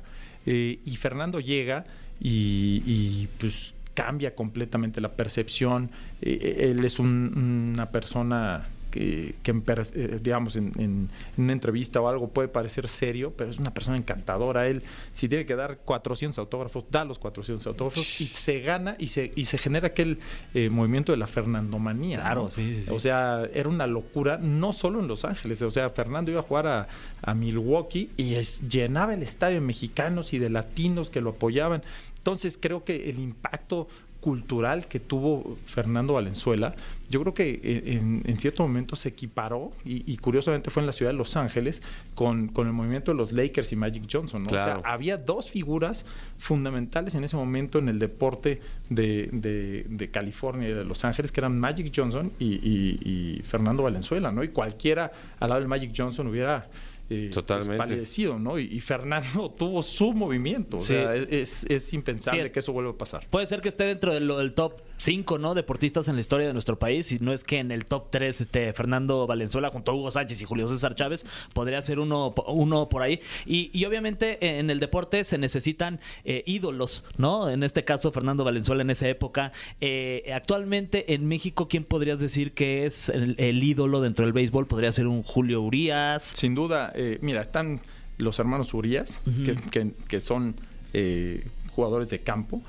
Eh, 0.45 0.79
y 0.85 0.95
Fernando 0.95 1.41
llega 1.41 1.83
y, 2.21 2.81
y, 2.85 3.27
pues 3.41 3.73
cambia 3.93 4.35
completamente 4.35 5.01
la 5.01 5.11
percepción. 5.11 5.89
Eh, 6.21 6.69
él 6.71 6.85
es 6.85 6.97
un- 6.97 7.73
una 7.75 7.87
persona 7.91 8.67
que, 8.95 9.35
que 9.43 9.51
eh, 9.93 10.19
digamos, 10.23 10.55
en, 10.55 10.71
en- 10.77 11.09
en 11.37 11.43
una 11.43 11.51
entrevista 11.53 11.99
o 11.99 12.07
algo 12.07 12.29
puede 12.29 12.47
parecer 12.47 12.87
serio, 12.87 13.33
pero 13.35 13.49
es 13.49 13.59
una 13.59 13.73
persona 13.73 13.97
encantadora. 13.97 14.67
Él, 14.67 14.83
si 15.11 15.27
tiene 15.27 15.45
que 15.45 15.55
dar 15.55 15.79
400 15.79 16.37
autógrafos, 16.39 16.85
da 16.89 17.03
los 17.03 17.19
400 17.19 17.67
autógrafos 17.67 18.21
y 18.21 18.25
se 18.25 18.61
gana 18.61 18.95
y 18.97 19.07
se, 19.07 19.33
y 19.35 19.45
se 19.45 19.57
genera 19.57 19.87
aquel 19.87 20.19
eh, 20.53 20.69
movimiento 20.69 21.11
de 21.11 21.17
la 21.17 21.27
Fernandomanía. 21.27 22.19
Claro, 22.19 22.43
¿no? 22.43 22.51
sí, 22.51 22.73
sí, 22.75 22.83
sí. 22.83 22.91
O 22.93 22.99
sea, 22.99 23.43
era 23.53 23.67
una 23.67 23.85
locura, 23.87 24.37
no 24.37 24.71
solo 24.71 24.99
en 25.01 25.07
Los 25.07 25.25
Ángeles. 25.25 25.61
O 25.61 25.71
sea, 25.71 25.89
Fernando 25.89 26.31
iba 26.31 26.39
a 26.39 26.43
jugar 26.43 26.67
a, 26.67 26.87
a 27.21 27.33
Milwaukee 27.33 28.09
y 28.15 28.35
es- 28.35 28.61
llenaba 28.69 29.13
el 29.13 29.23
estadio 29.23 29.55
de 29.55 29.61
mexicanos 29.65 30.33
y 30.33 30.39
de 30.39 30.49
latinos 30.49 31.09
que 31.09 31.19
lo 31.19 31.31
apoyaban. 31.31 31.83
Entonces, 32.19 32.57
creo 32.59 32.83
que 32.83 33.09
el 33.09 33.19
impacto 33.19 33.87
cultural 34.25 34.87
que 34.87 34.99
tuvo 34.99 35.55
Fernando 35.67 36.13
Valenzuela, 36.13 36.73
yo 37.09 37.21
creo 37.21 37.35
que 37.35 37.59
en, 37.85 38.23
en 38.25 38.39
cierto 38.39 38.63
momento 38.63 38.95
se 38.95 39.09
equiparó, 39.09 39.71
y, 39.85 40.11
y 40.11 40.17
curiosamente 40.17 40.71
fue 40.71 40.81
en 40.81 40.87
la 40.87 40.93
ciudad 40.93 41.11
de 41.11 41.17
Los 41.17 41.37
Ángeles, 41.37 41.83
con, 42.15 42.47
con 42.47 42.65
el 42.65 42.73
movimiento 42.73 43.11
de 43.11 43.17
los 43.17 43.31
Lakers 43.31 43.71
y 43.71 43.75
Magic 43.75 44.05
Johnson. 44.11 44.41
¿no? 44.41 44.49
Claro. 44.49 44.79
O 44.79 44.81
sea, 44.81 44.91
había 44.91 45.17
dos 45.17 45.51
figuras 45.51 46.07
fundamentales 46.39 47.13
en 47.13 47.23
ese 47.23 47.35
momento 47.37 47.77
en 47.77 47.87
el 47.89 47.99
deporte 47.99 48.59
de, 48.89 49.29
de- 49.31 49.85
de 49.87 50.09
California 50.09 50.69
y 50.69 50.73
de 50.73 50.83
Los 50.83 51.05
Ángeles, 51.05 51.31
que 51.31 51.41
eran 51.41 51.59
Magic 51.59 51.93
Johnson 51.95 52.31
y, 52.39 52.55
y- 52.55 52.99
y 53.37 53.41
Fernando 53.43 53.83
Valenzuela, 53.83 54.31
¿no? 54.31 54.43
Y 54.43 54.47
cualquiera 54.49 55.11
al 55.39 55.49
lado 55.49 55.59
del 55.61 55.69
Magic 55.69 55.93
Johnson 55.95 56.25
hubiera... 56.27 56.67
eh, 57.09 57.25
pues, 57.27 57.31
Totalmente. 57.31 57.77
palidecido, 57.77 58.39
¿no? 58.39 58.57
Y, 58.59 58.65
y 58.65 58.81
Fernando 58.81 59.49
tuvo 59.57 59.81
su 59.81 60.13
movimiento. 60.13 60.77
O 60.77 60.81
sea, 60.81 61.15
es, 61.15 61.27
es- 61.31 61.65
es 61.69 61.93
impensable 61.93 62.41
Sí, 62.41 62.45
es- 62.47 62.51
que 62.51 62.59
eso 62.59 62.73
vuelva 62.73 62.91
a 62.91 62.97
pasar. 62.97 63.27
Puede 63.29 63.45
ser 63.47 63.61
que 63.61 63.69
esté 63.69 63.83
dentro 63.85 64.13
del, 64.13 64.27
del 64.27 64.53
top 64.53 64.81
5, 64.97 65.37
¿no? 65.37 65.53
Deportistas 65.53 66.07
en 66.07 66.15
la 66.15 66.21
historia 66.21 66.47
de 66.47 66.53
nuestro 66.53 66.79
país. 66.79 67.11
Y 67.11 67.19
no 67.19 67.33
es 67.33 67.43
que 67.43 67.59
en 67.59 67.71
el 67.71 67.85
top 67.85 68.09
3 68.11 68.41
esté 68.41 68.73
Fernando 68.73 69.27
Valenzuela 69.27 69.69
junto 69.69 69.91
a 69.91 69.95
Hugo 69.95 70.09
Sánchez 70.09 70.41
y 70.41 70.45
Julio 70.45 70.67
César 70.67 70.95
Chávez. 70.95 71.25
Podría 71.53 71.81
ser 71.81 71.99
uno, 71.99 72.33
uno 72.47 72.89
por 72.89 73.01
ahí. 73.01 73.19
Y, 73.45 73.69
y 73.73 73.85
obviamente 73.85 74.37
eh, 74.45 74.59
en 74.59 74.69
el 74.69 74.79
deporte 74.79 75.23
se 75.23 75.37
necesitan 75.37 75.99
eh, 76.23 76.43
ídolos, 76.45 77.03
¿no? 77.17 77.49
En 77.49 77.63
este 77.63 77.83
caso, 77.83 78.11
Fernando 78.11 78.43
Valenzuela 78.43 78.81
en 78.81 78.89
esa 78.89 79.07
época. 79.09 79.51
Eh, 79.81 80.31
actualmente 80.33 81.13
en 81.13 81.27
México, 81.27 81.67
¿quién 81.67 81.83
podrías 81.83 82.19
decir 82.19 82.53
que 82.53 82.85
es 82.85 83.09
el, 83.09 83.35
el 83.37 83.63
ídolo 83.63 83.99
dentro 84.01 84.25
del 84.25 84.33
béisbol? 84.33 84.65
Podría 84.67 84.91
ser 84.91 85.07
un 85.07 85.23
Julio 85.23 85.61
Urias. 85.61 86.23
Sin 86.23 86.55
duda, 86.55 86.93
eh, 86.95 87.19
mira, 87.21 87.41
están 87.41 87.81
los 88.17 88.39
hermanos 88.39 88.73
Urias, 88.73 89.21
que, 89.43 89.55
que- 89.55 89.91
que 90.07 90.19
son 90.19 90.55
eh, 90.93 91.45
jugadores 91.71 92.09
de 92.09 92.19
campo. 92.19 92.61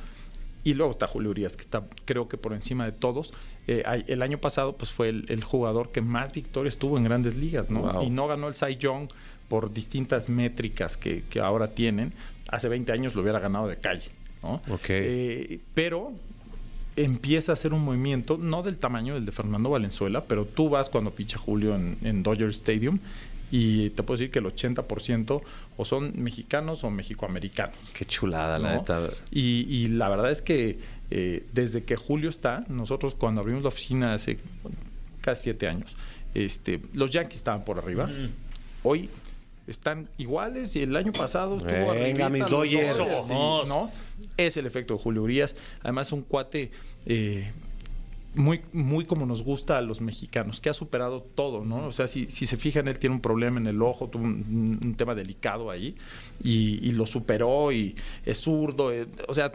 Y 0.65 0.75
luego 0.75 0.91
está 0.93 1.07
Julio 1.07 1.31
Urias, 1.31 1.57
que 1.57 1.62
está 1.62 1.85
creo 2.05 2.29
que 2.29 2.37
por 2.37 2.53
encima 2.53 2.85
de 2.85 2.91
todos. 2.93 3.33
Eh, 3.69 3.85
el 4.09 4.21
año 4.23 4.39
pasado 4.39 4.77
pues 4.77 4.91
fue 4.91 5.09
el, 5.09 5.25
el 5.29 5.45
jugador 5.45 5.93
que 5.93 6.01
más 6.01 6.33
victorias 6.33 6.77
tuvo 6.77 6.99
en 6.99 7.05
grandes 7.05 7.37
ligas, 7.37 7.71
¿no? 7.71 7.83
Wow. 7.83 8.03
Y 8.03 8.11
no 8.11 8.27
ganó 8.27 8.49
el 8.49 8.55
Cy 8.55 8.77
Young 8.77 9.09
por 9.49 9.73
distintas 9.73 10.29
métricas 10.29 10.97
que, 10.97 11.23
que 11.31 11.39
ahora 11.41 11.69
tienen. 11.69 12.12
Hace 12.49 12.69
20 12.69 12.91
años 12.93 13.15
lo 13.15 13.23
hubiera 13.23 13.39
ganado 13.39 13.69
de 13.69 13.77
calle, 13.77 14.11
¿no? 14.43 14.55
Ok. 14.69 14.87
Eh, 14.89 15.61
pero 15.75 16.12
empieza 16.97 17.53
a 17.53 17.55
hacer 17.55 17.73
un 17.73 17.85
movimiento, 17.85 18.39
no 18.39 18.63
del 18.63 18.79
tamaño 18.79 19.15
del 19.15 19.25
de 19.25 19.33
Fernando 19.33 19.71
Valenzuela, 19.71 20.25
pero 20.25 20.45
tú 20.47 20.69
vas 20.69 20.89
cuando 20.91 21.11
picha 21.13 21.39
Julio 21.39 21.75
en, 21.75 21.99
en 22.03 22.23
Dodger 22.23 22.51
Stadium 22.51 22.99
y 23.51 23.91
te 23.91 24.03
puedo 24.03 24.19
decir 24.19 24.31
que 24.31 24.41
el 24.41 24.47
80% 24.47 25.41
o 25.77 25.85
son 25.85 26.13
mexicanos 26.21 26.83
o 26.85 26.91
mexicoamericanos. 26.91 27.77
Qué 27.93 28.05
chulada, 28.05 28.59
la 28.59 28.77
neta. 28.77 29.09
Y, 29.31 29.67
y 29.69 29.89
la 29.89 30.09
verdad 30.09 30.31
es 30.31 30.43
que 30.43 30.79
eh, 31.11 31.47
desde 31.53 31.85
que 31.85 31.97
Julio 31.97 32.31
está, 32.31 32.65
nosotros 32.69 33.15
cuando 33.15 33.41
abrimos 33.41 33.63
la 33.63 33.69
oficina 33.69 34.15
hace 34.15 34.39
bueno, 34.63 34.79
casi 35.21 35.45
siete 35.45 35.69
años, 35.69 35.95
este, 36.35 36.81
los 36.95 37.11
Yankees 37.11 37.37
estaban 37.37 37.65
por 37.65 37.79
arriba. 37.79 38.11
Hoy 38.83 39.09
están 39.67 40.09
iguales 40.19 40.77
y 40.77 40.83
el 40.83 40.95
año 40.97 41.13
pasado 41.13 41.59
estuvo 41.59 41.93
Venga, 41.93 42.29
mis 42.29 42.47
Dodgers. 42.49 42.97
sí, 42.97 43.03
Vamos. 43.03 43.69
¿no? 43.69 43.91
Es 44.37 44.57
el 44.57 44.67
efecto 44.67 44.95
de 44.95 45.01
Julio 45.01 45.23
Urias. 45.23 45.57
Además, 45.83 46.13
un 46.13 46.23
cuate 46.23 46.71
eh, 47.07 47.51
muy, 48.35 48.61
muy 48.73 49.07
como 49.07 49.25
nos 49.27 49.43
gusta 49.43 49.79
a 49.79 49.81
los 49.81 50.01
mexicanos, 50.01 50.61
que 50.61 50.69
ha 50.69 50.75
superado 50.75 51.23
todo, 51.23 51.65
¿no? 51.65 51.87
O 51.87 51.93
sea, 51.93 52.07
si, 52.07 52.31
si 52.31 52.47
se 52.47 52.57
fijan, 52.57 52.87
él 52.87 52.99
tiene 52.99 53.15
un 53.15 53.23
problema 53.23 53.59
en 53.59 53.67
el 53.67 53.81
ojo, 53.81 54.09
tuvo 54.09 54.25
un, 54.25 54.79
un 54.83 54.95
tema 54.95 55.15
delicado 55.15 55.71
ahí, 55.71 55.97
y, 56.45 56.87
y 56.87 56.93
lo 56.93 57.07
superó, 57.07 57.73
y 57.73 57.97
es 58.25 58.39
zurdo, 58.39 58.93
eh, 58.93 59.07
o 59.27 59.33
sea, 59.35 59.53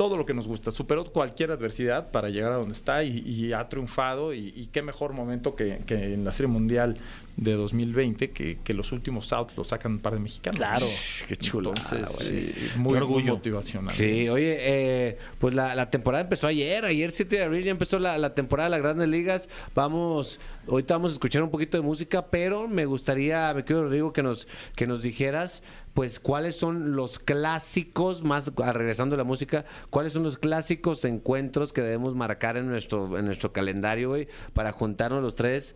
todo 0.00 0.16
lo 0.16 0.24
que 0.24 0.32
nos 0.32 0.48
gusta. 0.48 0.70
Superó 0.70 1.04
cualquier 1.04 1.50
adversidad 1.50 2.10
para 2.10 2.30
llegar 2.30 2.52
a 2.52 2.54
donde 2.54 2.72
está 2.72 3.04
y, 3.04 3.18
y 3.18 3.52
ha 3.52 3.68
triunfado, 3.68 4.32
y, 4.32 4.50
y 4.56 4.68
qué 4.72 4.80
mejor 4.80 5.12
momento 5.12 5.54
que, 5.54 5.82
que 5.84 6.14
en 6.14 6.24
la 6.24 6.32
Serie 6.32 6.48
Mundial 6.48 6.96
de 7.36 7.54
2020 7.54 8.30
que, 8.30 8.58
que 8.62 8.74
los 8.74 8.92
últimos 8.92 9.32
outs 9.32 9.56
los 9.56 9.68
sacan 9.68 9.92
un 9.92 9.98
par 9.98 10.12
de 10.12 10.20
mexicanos. 10.20 10.58
Claro. 10.58 10.86
Qué 11.26 11.36
chulo. 11.36 11.70
Entonces, 11.70 12.30
eh, 12.30 12.54
muy, 12.76 12.92
muy 12.92 12.96
orgullo. 12.98 13.34
motivacional. 13.34 13.94
Sí, 13.94 14.28
oye, 14.28 14.56
eh, 14.58 15.18
pues 15.38 15.54
la, 15.54 15.74
la 15.74 15.90
temporada 15.90 16.22
empezó 16.22 16.46
ayer, 16.46 16.84
ayer 16.84 17.10
7 17.10 17.36
de 17.36 17.42
abril 17.42 17.64
ya 17.64 17.70
empezó 17.70 17.98
la, 17.98 18.18
la 18.18 18.34
temporada 18.34 18.68
de 18.68 18.70
las 18.72 18.82
grandes 18.82 19.08
ligas. 19.08 19.48
Vamos, 19.74 20.38
ahorita 20.68 20.94
vamos 20.94 21.12
a 21.12 21.14
escuchar 21.14 21.42
un 21.42 21.50
poquito 21.50 21.78
de 21.78 21.82
música, 21.82 22.26
pero 22.26 22.68
me 22.68 22.84
gustaría, 22.84 23.52
me 23.54 23.64
quiero 23.64 23.84
Rodrigo, 23.84 24.12
que 24.12 24.22
nos, 24.22 24.46
que 24.76 24.86
nos 24.86 25.02
dijeras, 25.02 25.62
pues, 25.94 26.20
cuáles 26.20 26.56
son 26.56 26.94
los 26.96 27.18
clásicos, 27.18 28.22
más 28.22 28.52
ah, 28.62 28.72
regresando 28.72 29.14
a 29.14 29.18
la 29.18 29.24
música, 29.24 29.64
cuáles 29.90 30.12
son 30.12 30.22
los 30.22 30.38
clásicos 30.38 31.04
encuentros 31.04 31.72
que 31.72 31.82
debemos 31.82 32.14
marcar 32.14 32.56
en 32.56 32.68
nuestro, 32.68 33.18
en 33.18 33.24
nuestro 33.26 33.52
calendario, 33.52 34.10
güey, 34.10 34.28
para 34.54 34.72
juntarnos 34.72 35.22
los 35.22 35.34
tres, 35.34 35.74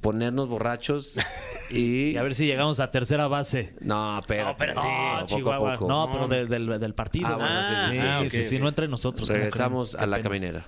ponernos 0.00 0.48
borrachos 0.48 1.16
y... 1.70 2.10
Y 2.10 2.16
a 2.18 2.22
ver 2.22 2.34
si 2.34 2.46
llegamos 2.46 2.78
a 2.80 2.90
tercera 2.90 3.26
base. 3.28 3.74
No, 3.80 4.18
espérate. 4.18 4.44
No, 4.44 4.50
espérate. 4.50 5.20
No, 5.20 5.26
Chihuahua. 5.26 5.72
poco. 5.74 5.88
No, 5.88 6.08
pero 6.12 6.28
de- 6.28 6.46
del, 6.46 6.78
del 6.78 6.94
partido. 6.94 7.28
Ah, 7.28 7.36
bueno, 7.36 7.60
sí, 7.62 7.74
sí, 7.92 7.98
sí, 8.00 8.06
Ah, 8.06 8.18
sí, 8.18 8.24
ok, 8.24 8.30
sí, 8.30 8.36
sí, 8.42 8.44
sí. 8.48 8.58
no 8.58 8.68
entre 8.68 8.88
nosotros. 8.88 9.26
¿cómo 9.28 9.38
Regresamos 9.38 9.94
a 9.94 10.06
la 10.06 10.20
caminera. 10.20 10.66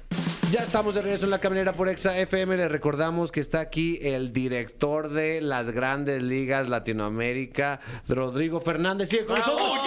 Ya 0.52 0.60
estamos 0.60 0.94
de 0.94 1.02
regreso 1.02 1.24
en 1.24 1.32
la 1.32 1.40
caminera 1.40 1.72
por 1.72 1.88
Exa 1.88 2.16
FM. 2.16 2.56
Les 2.56 2.70
recordamos 2.70 3.32
que 3.32 3.40
está 3.40 3.58
aquí 3.58 3.98
el 4.00 4.32
director 4.32 5.08
de 5.08 5.40
las 5.40 5.70
grandes 5.70 6.22
ligas 6.22 6.68
Latinoamérica, 6.68 7.80
Rodrigo 8.08 8.60
Fernández. 8.60 9.08
Sigue 9.08 9.26
con 9.26 9.38
nosotros. 9.38 9.80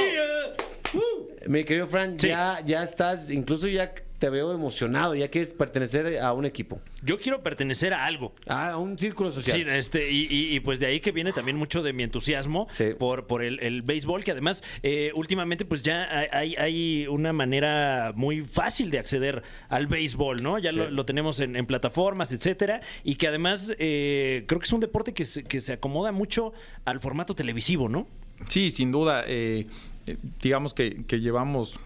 Mi 1.47 1.63
querido 1.63 1.87
Fran, 1.87 2.17
ya, 2.17 2.59
ya 2.65 2.83
estás, 2.83 3.31
incluso 3.31 3.67
ya 3.67 3.93
te 4.19 4.29
veo 4.29 4.53
emocionado, 4.53 5.15
ya 5.15 5.29
quieres 5.29 5.53
pertenecer 5.53 6.19
a 6.19 6.33
un 6.33 6.45
equipo, 6.45 6.81
Yo 7.03 7.17
quiero 7.17 7.41
pertenecer 7.41 7.93
a 7.93 8.05
algo. 8.05 8.33
a 8.47 8.77
un 8.77 8.99
círculo 8.99 9.31
social. 9.31 9.57
Sí, 9.57 9.63
este, 9.67 10.11
y, 10.11 10.27
y- 10.29 10.55
y, 10.55 10.59
pues 10.59 10.79
de 10.81 10.87
ahí 10.87 10.99
que 10.99 11.11
viene 11.11 11.31
también 11.31 11.55
mucho 11.57 11.81
de 11.81 11.93
mi 11.93 12.03
entusiasmo 12.03 12.67
Sí. 12.69 12.89
por, 12.99 13.27
por 13.27 13.43
el, 13.43 13.59
el 13.61 13.81
béisbol, 13.81 14.23
que 14.25 14.31
además 14.31 14.61
eh, 14.83 15.11
últimamente 15.15 15.63
pues 15.65 15.83
ya 15.83 16.07
hay, 16.31 16.55
hay 16.57 17.07
una 17.07 17.31
manera 17.33 18.11
muy 18.15 18.41
fácil 18.41 18.91
de 18.91 18.99
acceder 18.99 19.41
al 19.69 19.87
béisbol, 19.87 20.43
¿no? 20.43 20.59
Ya 20.59 20.71
Sí. 20.71 20.77
lo, 20.77 20.89
lo 20.91 21.05
tenemos 21.05 21.39
en, 21.39 21.55
en 21.55 21.65
plataformas, 21.65 22.31
etcétera, 22.33 22.81
y 23.05 23.15
que 23.15 23.27
además 23.29 23.73
eh, 23.79 24.43
creo 24.47 24.59
que 24.59 24.65
es 24.65 24.73
un 24.73 24.81
deporte 24.81 25.13
que 25.13 25.23
se, 25.25 25.43
que 25.43 25.61
se 25.61 25.73
acomoda 25.73 26.11
mucho 26.11 26.51
al 26.83 26.99
formato 26.99 27.35
televisivo, 27.35 27.87
¿no? 27.87 28.05
Sí, 28.49 28.69
sin 28.71 28.91
duda. 28.91 29.23
eh, 29.27 29.65
eh, 30.07 30.17
digamos 30.41 30.73
que, 30.73 31.05
que 31.05 31.19
llevamos 31.21 31.79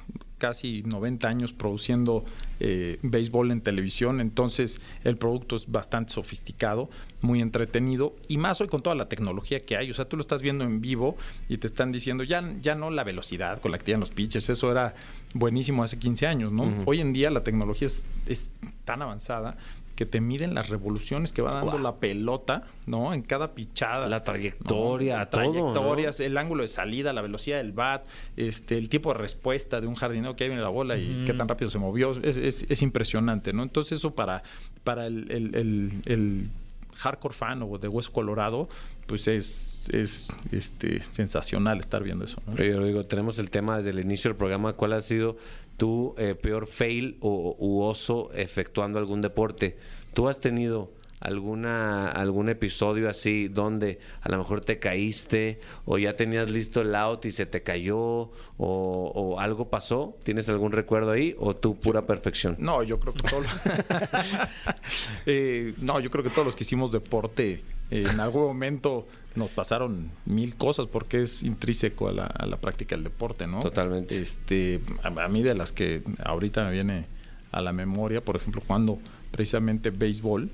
casi 0.43 0.84
90 0.84 1.25
años 1.25 1.53
produciendo 1.53 2.25
eh, 2.60 2.99
béisbol 3.01 3.51
en 3.51 3.62
televisión, 3.62 4.19
entonces 4.19 4.82
el 5.06 5.15
producto 5.15 5.56
es 5.56 5.71
bastante 5.71 6.12
sofisticado, 6.12 6.89
muy 7.21 7.39
entretenido 7.39 8.13
y 8.27 8.38
más 8.38 8.60
hoy 8.60 8.67
con 8.67 8.84
toda 8.84 8.93
la 8.93 9.08
tecnología 9.08 9.62
que 9.62 9.77
hay. 9.77 9.89
O 9.89 9.93
sea, 9.93 10.03
tú 10.03 10.17
lo 10.17 10.21
estás 10.21 10.41
viendo 10.41 10.65
en 10.65 10.82
vivo 10.82 11.15
y 11.47 11.60
te 11.60 11.67
están 11.67 11.93
diciendo 11.93 12.25
ya, 12.25 12.43
ya 12.60 12.75
no 12.75 12.91
la 12.91 13.06
velocidad 13.06 13.62
con 13.62 13.71
la 13.71 13.77
que 13.77 13.86
tiran 13.86 14.01
los 14.01 14.10
pitchers, 14.10 14.49
eso 14.49 14.69
era 14.69 14.95
buenísimo 15.34 15.82
hace 15.82 15.97
15 15.97 16.27
años, 16.27 16.51
¿no? 16.51 16.73
Hoy 16.86 16.99
en 16.99 17.13
día 17.13 17.29
la 17.29 17.45
tecnología 17.45 17.88
es, 17.88 18.06
es 18.27 18.51
tan 18.84 19.01
avanzada 19.01 19.56
que 19.95 20.06
te 20.06 20.21
miden 20.21 20.56
las 20.56 20.69
revoluciones 20.69 21.32
que 21.34 21.41
va 21.41 21.51
dando 21.53 21.77
la 21.79 21.95
pelota, 21.97 22.63
¿no? 22.88 23.13
En 23.13 23.21
cada 23.21 23.53
pichada. 23.53 24.08
La 24.08 24.23
trayectoria, 24.23 25.19
¿no? 25.19 25.27
todo, 25.27 25.43
¿no? 25.43 25.51
Trayectorias, 25.71 26.19
el 26.19 26.38
ángulo 26.38 26.63
de 26.63 26.67
salida, 26.67 27.13
la 27.13 27.21
velocidad 27.21 27.58
del 27.58 27.73
bat, 27.73 28.06
este, 28.36 28.77
el 28.77 28.89
tiempo 28.89 29.13
de 29.13 29.19
respuesta 29.19 29.79
de 29.82 29.88
un 29.88 29.95
jardinero 29.95 30.36
que 30.36 30.45
ahí 30.45 30.49
viene 30.49 30.63
la 30.63 30.69
bola 30.69 30.97
y 30.97 31.23
qué 31.25 31.34
tan 31.34 31.47
rápido 31.47 31.69
se 31.69 31.77
movió. 31.77 32.12
Es, 32.23 32.38
es- 32.38 32.65
es 32.69 32.82
impresionante, 32.82 33.53
¿no? 33.53 33.62
Entonces 33.63 33.99
eso 33.99 34.15
para, 34.15 34.43
para 34.84 35.06
el, 35.08 35.29
el- 35.32 35.56
el- 35.56 35.91
el 36.06 36.49
hardcore 36.95 37.34
fan 37.34 37.62
o 37.63 37.77
de 37.77 37.88
Hueso 37.88 38.12
Colorado, 38.12 38.69
pues 39.08 39.27
es, 39.27 39.89
es 39.91 40.29
este, 40.51 41.01
sensacional 41.01 41.79
estar 41.79 42.03
viendo 42.03 42.23
eso. 42.25 42.41
¿no? 42.47 42.53
Oye, 42.53 42.75
Rodrigo, 42.75 43.06
tenemos 43.06 43.38
el 43.39 43.49
tema 43.49 43.77
desde 43.77 43.89
el 43.89 43.99
inicio 43.99 44.29
del 44.29 44.38
programa. 44.38 44.73
¿Cuál 44.73 44.93
ha 44.93 45.01
sido 45.01 45.36
tu 45.84 46.15
eh, 46.17 46.34
peor 46.34 46.65
fail 46.65 47.17
o 47.19 47.58
u 47.60 47.82
oso 47.82 48.32
efectuando 48.34 49.00
algún 49.00 49.19
deporte? 49.19 49.76
¿Tú 50.13 50.30
has 50.30 50.39
tenido 50.39 50.93
alguna 51.19 52.10
algún 52.10 52.48
episodio 52.48 53.10
así 53.10 53.50
donde 53.50 54.00
a 54.22 54.30
lo 54.30 54.38
mejor 54.38 54.62
te 54.62 54.80
caíste 54.80 55.60
o 55.84 55.98
ya 55.98 56.15
tenías 56.15 56.50
listo 56.50 56.80
el 56.80 56.96
out 56.96 57.26
y 57.26 57.32
se 57.32 57.46
te 57.46 57.63
cayó 57.63 58.32
o, 58.58 59.36
algo 59.39 59.69
pasó? 59.69 60.15
¿Tienes 60.24 60.48
algún 60.48 60.72
recuerdo 60.72 61.12
ahí 61.12 61.36
o 61.38 61.54
tú 61.54 61.78
pura 61.78 62.06
perfección? 62.06 62.56
No, 62.60 62.82
yo 62.82 62.98
creo 62.98 63.13
que 63.13 63.24
todos 63.24 63.46
Eh, 65.26 65.74
no, 65.80 66.00
yo 66.00 66.10
creo 66.10 66.24
que 66.24 66.30
todos 66.30 66.46
los 66.46 66.56
que 66.56 66.63
hicimos 66.63 66.93
deporte 66.93 67.62
en 68.01 68.19
algún 68.19 68.43
momento 68.43 69.08
nos 69.36 69.49
pasaron 69.49 70.12
mil 70.25 70.56
cosas 70.56 70.88
porque 70.88 71.21
es 71.23 71.43
intrínseco 71.43 72.08
a 72.08 72.12
la, 72.12 72.25
a 72.25 72.45
la 72.45 72.58
práctica 72.58 72.95
del 72.95 73.03
deporte, 73.03 73.47
¿no? 73.47 73.60
Totalmente. 73.62 74.21
Este, 74.21 74.79
a, 75.03 75.08
a 75.08 75.27
mí 75.27 75.41
de 75.43 75.56
las 75.56 75.71
que 75.71 76.03
ahorita 76.23 76.63
me 76.65 76.71
viene 76.71 77.06
a 77.51 77.62
la 77.62 77.71
memoria, 77.73 78.21
por 78.23 78.36
ejemplo, 78.36 78.62
jugando 78.65 78.99
precisamente 79.32 79.89
béisbol, 79.89 80.49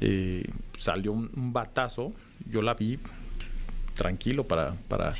eh, 0.00 0.44
salió 0.78 1.12
un, 1.12 1.30
un 1.36 1.52
batazo, 1.52 2.12
yo 2.50 2.62
la 2.62 2.74
vi 2.74 2.98
tranquilo 3.94 4.44
para, 4.44 4.74
para 4.88 5.14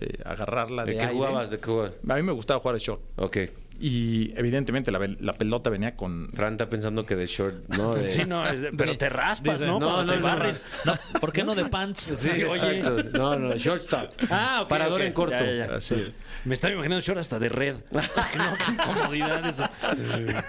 eh, 0.00 0.18
agarrarla 0.24 0.84
de 0.84 0.92
¿De 0.92 0.98
qué 0.98 1.04
aire. 1.04 1.14
jugabas? 1.16 1.50
¿De 1.50 1.58
qué 1.58 1.66
jugabas? 1.66 1.92
A 2.08 2.14
mí 2.16 2.22
me 2.22 2.32
gustaba 2.32 2.60
jugar 2.60 2.74
de 2.76 2.80
short. 2.80 3.00
Ok. 3.16 3.36
Y 3.78 4.32
evidentemente 4.36 4.90
la, 4.90 5.32
pelota 5.34 5.70
venía 5.70 5.96
con 5.96 6.30
Fran 6.32 6.54
está 6.54 6.68
pensando 6.68 7.04
que 7.04 7.14
de 7.14 7.26
short, 7.26 7.68
¿no? 7.68 7.94
De... 7.96 8.08
Sí, 8.08 8.24
no, 8.26 8.46
es 8.46 8.60
de- 8.60 8.72
pero 8.72 8.96
te 8.96 9.08
raspas, 9.08 9.60
¿no? 9.60 9.78
no, 9.78 10.06
te 10.06 10.16
barres. 10.18 10.64
No, 10.84 10.94
¿Por 11.20 11.32
qué 11.32 11.44
no 11.44 11.54
de 11.54 11.66
pants? 11.66 12.14
Sí, 12.18 12.42
Oye. 12.44 12.78
exacto. 12.78 13.18
No, 13.18 13.38
no, 13.38 13.56
shortstop. 13.56 14.12
Ah, 14.30 14.60
ok, 14.62 14.68
Parador 14.68 15.02
en 15.02 15.12
corto. 15.12 15.36
Ya, 15.36 15.44
ya, 15.44 15.66
ya. 15.66 15.76
Así. 15.76 16.14
Me 16.44 16.54
estaba 16.54 16.72
imaginando 16.72 17.00
short 17.04 17.18
hasta 17.18 17.38
de 17.38 17.48
red. 17.48 17.76
no, 17.90 18.00
qué 18.66 18.72
incomodidad 18.72 19.46
eso. 19.46 19.64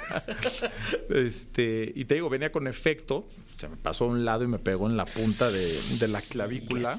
Este, 1.09 1.91
y 1.95 2.05
te 2.05 2.15
digo, 2.15 2.29
venía 2.29 2.51
con 2.51 2.67
efecto, 2.67 3.27
se 3.55 3.67
me 3.67 3.75
pasó 3.77 4.05
a 4.05 4.07
un 4.07 4.25
lado 4.25 4.43
y 4.43 4.47
me 4.47 4.59
pegó 4.59 4.87
en 4.89 4.97
la 4.97 5.05
punta 5.05 5.49
de, 5.49 5.79
de 5.99 6.07
la 6.07 6.21
clavícula. 6.21 6.97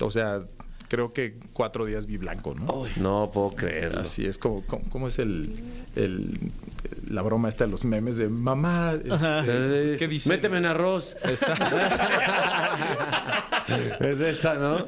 O 0.00 0.10
sea, 0.10 0.42
creo 0.88 1.12
que 1.12 1.34
cuatro 1.52 1.84
días 1.84 2.06
vi 2.06 2.16
blanco, 2.16 2.54
¿no? 2.54 2.84
No 2.96 3.30
puedo 3.30 3.50
creerlo. 3.50 4.00
Así 4.00 4.24
es 4.26 4.38
como, 4.38 4.64
como, 4.66 4.88
como 4.90 5.08
es 5.08 5.18
el, 5.18 5.54
el- 5.96 6.38
la 7.08 7.22
broma 7.22 7.48
esta 7.48 7.64
de 7.64 7.70
los 7.70 7.84
memes 7.84 8.16
de 8.16 8.28
mamá. 8.28 8.94
este, 8.94 9.96
¿Qué 9.98 10.08
dice? 10.08 10.28
Méteme 10.30 10.58
en 10.58 10.66
arroz. 10.66 11.16
es 14.00 14.20
esta, 14.20 14.54
¿no? 14.54 14.86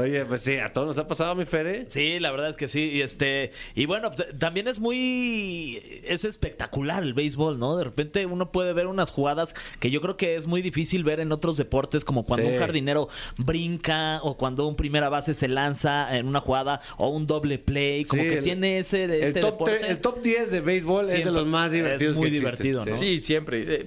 Oye, 0.00 0.24
pues 0.24 0.40
sí, 0.42 0.56
a 0.56 0.72
todos 0.72 0.86
nos 0.88 0.98
ha 0.98 1.06
pasado, 1.06 1.34
mi 1.34 1.44
Fere. 1.44 1.86
Sí, 1.88 2.18
la 2.18 2.30
verdad 2.30 2.48
es 2.50 2.56
que 2.56 2.68
sí. 2.68 2.90
Y 2.92 3.02
este, 3.02 3.52
y 3.74 3.86
bueno, 3.86 4.10
t- 4.12 4.24
también 4.38 4.68
es 4.68 4.78
muy 4.78 5.82
es 6.04 6.24
espectacular 6.24 7.02
el 7.02 7.12
béisbol, 7.14 7.58
¿no? 7.58 7.76
De 7.76 7.84
repente 7.84 8.24
uno 8.26 8.50
puede 8.52 8.72
ver 8.72 8.86
unas 8.86 9.10
jugadas 9.10 9.54
que 9.80 9.90
yo 9.90 10.00
creo 10.00 10.16
que 10.16 10.36
es 10.36 10.46
muy 10.46 10.62
difícil 10.62 11.04
ver 11.04 11.20
en 11.20 11.32
otros 11.32 11.56
deportes, 11.56 12.04
como 12.04 12.24
cuando 12.24 12.46
Sí. 12.46 12.52
un 12.52 12.58
jardinero 12.58 13.08
brinca 13.36 14.20
o 14.22 14.36
cuando 14.38 14.66
un 14.66 14.76
primera 14.76 15.09
base 15.10 15.34
se 15.34 15.46
lanza 15.48 16.16
en 16.16 16.26
una 16.26 16.40
jugada 16.40 16.80
o 16.96 17.08
un 17.10 17.26
doble 17.26 17.58
play, 17.58 18.04
como 18.06 18.22
Sí, 18.22 18.28
que 18.30 18.38
el- 18.38 18.42
tiene 18.42 18.78
ese 18.78 19.06
de 19.06 19.18
El 19.18 19.24
este 19.28 19.40
top, 19.42 19.50
deporte. 19.52 19.80
tre- 19.82 19.90
el 19.90 19.98
top 19.98 20.22
10 20.22 20.50
de 20.50 20.60
béisbol 20.60 21.04
es 21.04 21.12
de 21.24 21.30
los 21.30 21.46
más 21.46 21.72
divertidos 21.72 22.12
Es 22.14 22.18
muy 22.18 22.30
que 22.30 22.38
existen. 22.38 22.62
divertido, 22.62 22.86
¿no? 22.86 22.96
Sí, 22.98 23.18
siempre. 23.18 23.64
Eh, 23.66 23.86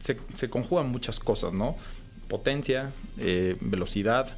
se, 0.00 0.18
se 0.34 0.50
conjugan 0.50 0.90
muchas 0.90 1.18
cosas, 1.18 1.54
¿no? 1.54 1.76
Potencia, 2.28 2.90
eh, 3.18 3.56
velocidad, 3.60 4.36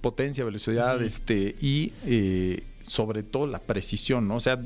potencia, 0.00 0.44
velocidad, 0.44 1.00
este, 1.02 1.54
y 1.60 1.92
eh, 2.04 2.64
sobre 2.82 3.22
todo 3.22 3.46
la 3.46 3.58
precisión, 3.58 4.28
¿no? 4.28 4.36
O 4.36 4.40
sea, 4.40 4.60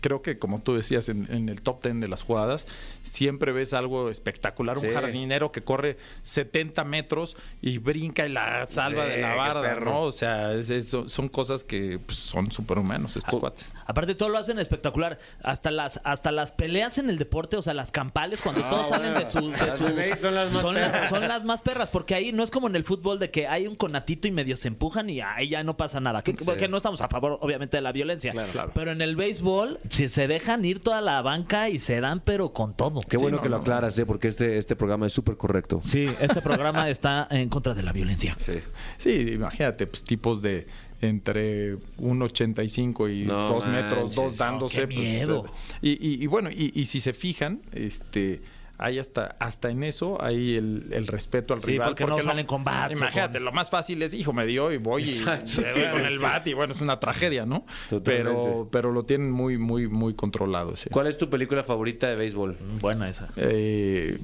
creo 0.00 0.22
que 0.22 0.38
como 0.38 0.60
tú 0.60 0.74
decías 0.74 1.08
en, 1.08 1.32
en 1.32 1.48
el 1.48 1.62
top 1.62 1.82
10 1.82 2.00
de 2.00 2.08
las 2.08 2.22
jugadas, 2.22 2.66
siempre 3.02 3.52
ves 3.52 3.72
algo 3.72 4.10
espectacular, 4.10 4.78
Sí. 4.78 4.86
un 4.86 4.94
jardinero 4.94 5.52
que 5.52 5.62
corre 5.62 5.96
70 6.22 6.84
metros 6.84 7.36
y 7.60 7.78
brinca 7.78 8.26
y 8.26 8.30
la 8.30 8.66
salva 8.66 9.04
Sí, 9.04 9.10
de 9.10 9.18
la 9.18 9.34
barda. 9.34 9.74
¿no? 9.80 10.02
O 10.02 10.12
sea, 10.12 10.54
es- 10.54 10.70
es- 10.70 10.88
son- 10.88 11.28
cosas 11.28 11.62
que 11.64 11.98
pues, 12.04 12.18
son 12.18 12.50
superhumanos 12.52 13.16
estos 13.16 13.38
cuates. 13.40 13.72
Aparte 13.86 14.14
todo 14.14 14.28
lo 14.28 14.38
hacen 14.38 14.58
espectacular, 14.58 15.18
hasta 15.42 15.70
las 15.70 16.00
hasta 16.04 16.32
las 16.32 16.52
peleas 16.52 16.98
en 16.98 17.08
el 17.10 17.16
deporte, 17.18 17.56
o 17.56 17.62
sea, 17.62 17.74
las 17.74 17.90
campales 17.92 18.40
cuando 18.42 18.62
Ah, 18.64 18.68
todos 18.70 18.88
salen 18.88 19.14
de, 19.14 19.28
su, 19.30 19.50
de 19.50 19.58
sus- 19.76 20.18
son 20.20 20.34
las 20.34 20.52
más 20.52 20.60
son, 20.62 20.74
perras. 20.74 21.08
son 21.08 21.28
las 21.28 21.44
más 21.44 21.62
perras, 21.62 21.90
porque 21.90 22.14
ahí 22.14 22.32
no 22.32 22.42
es 22.42 22.50
como 22.50 22.66
en 22.66 22.76
el 22.76 22.84
fútbol 22.84 23.18
de 23.18 23.30
que 23.30 23.46
hay 23.46 23.66
un 23.66 23.74
conatito 23.74 24.26
y 24.28 24.30
medio 24.30 24.56
se 24.56 24.68
empujan 24.68 25.08
y 25.10 25.20
ahí 25.20 25.48
ya 25.50 25.62
no 25.62 25.76
pasa 25.76 26.00
nada. 26.00 26.22
Que, 26.22 26.34
que 26.34 26.68
no 26.68 26.76
estamos 26.76 27.00
a 27.02 27.08
favor, 27.08 27.32
obviamente, 27.40 27.51
de 27.58 27.80
la 27.80 27.92
violencia. 27.92 28.32
Claro. 28.32 28.72
Pero 28.74 28.90
en 28.92 29.00
el 29.00 29.16
béisbol, 29.16 29.78
si 29.88 30.08
se 30.08 30.26
dejan 30.28 30.64
ir 30.64 30.80
toda 30.80 31.00
la 31.00 31.22
banca 31.22 31.68
y 31.68 31.78
se 31.78 32.00
dan, 32.00 32.20
pero 32.20 32.52
con 32.52 32.74
todo. 32.74 33.00
Qué 33.02 33.16
bueno 33.16 33.36
no, 33.38 33.42
que 33.42 33.48
lo 33.48 33.56
no. 33.56 33.62
aclaras, 33.62 33.98
¿eh? 33.98 34.06
porque 34.06 34.28
este, 34.28 34.58
este 34.58 34.76
programa 34.76 35.06
es 35.06 35.12
súper 35.12 35.36
correcto. 35.36 35.80
Sí, 35.84 36.06
este 36.20 36.40
programa 36.42 36.88
está 36.90 37.26
en 37.30 37.48
contra 37.48 37.74
de 37.74 37.82
la 37.82 37.92
violencia. 37.92 38.34
Sí. 38.38 38.54
Sí, 38.98 39.10
imagínate, 39.32 39.86
pues 39.86 40.02
tipos 40.04 40.42
de 40.42 40.66
entre 41.00 41.76
1,85 41.98 43.12
y 43.22 43.26
No 43.26 43.48
2 43.48 43.66
metros, 43.66 44.14
dos 44.14 44.36
dándose. 44.36 44.80
qué 44.82 44.86
pues, 44.86 44.98
miedo. 44.98 45.44
eh, 45.46 45.98
y, 46.00 46.08
y- 46.08 46.22
y 46.22 46.26
bueno, 46.26 46.50
y, 46.50 46.72
y 46.74 46.84
si 46.86 47.00
se 47.00 47.12
fijan, 47.12 47.60
este 47.72 48.40
hay 48.78 48.98
hasta, 48.98 49.36
hasta 49.38 49.70
en 49.70 49.84
eso, 49.84 50.20
hay 50.22 50.56
el, 50.56 50.88
el 50.90 51.06
respeto 51.06 51.54
al 51.54 51.60
Sí, 51.62 51.72
rival. 51.72 51.88
porque 51.90 52.04
no 52.04 52.16
lo- 52.16 52.22
salen 52.22 52.46
con 52.46 52.64
bats 52.64 52.98
Imagínate, 52.98 53.38
con- 53.38 53.44
lo 53.44 53.52
más 53.52 53.70
fácil 53.70 54.02
es, 54.02 54.12
hijo, 54.14 54.32
me 54.32 54.44
dio 54.46 54.72
y 54.72 54.78
voy 54.78 55.04
y 55.04 55.10
Exacto, 55.18 55.46
sí, 55.46 55.62
sí, 55.64 55.82
con 55.90 56.00
sí. 56.06 56.12
el 56.14 56.18
bat 56.18 56.46
y 56.48 56.54
bueno, 56.54 56.72
es 56.74 56.80
una 56.80 56.98
tragedia, 56.98 57.46
¿no? 57.46 57.64
Totalmente. 57.90 58.30
Pero, 58.42 58.68
pero 58.72 58.90
lo 58.92 59.04
tienen 59.04 59.30
muy, 59.30 59.56
muy, 59.58 59.86
muy 59.88 60.14
controlado. 60.14 60.74
¿Cuál 60.90 61.06
es 61.06 61.16
tu 61.16 61.30
película 61.30 61.62
favorita 61.62 62.08
de 62.08 62.16
béisbol? 62.16 62.56
Buena 62.80 63.08
esa. 63.08 63.28
Eh, 63.36 64.18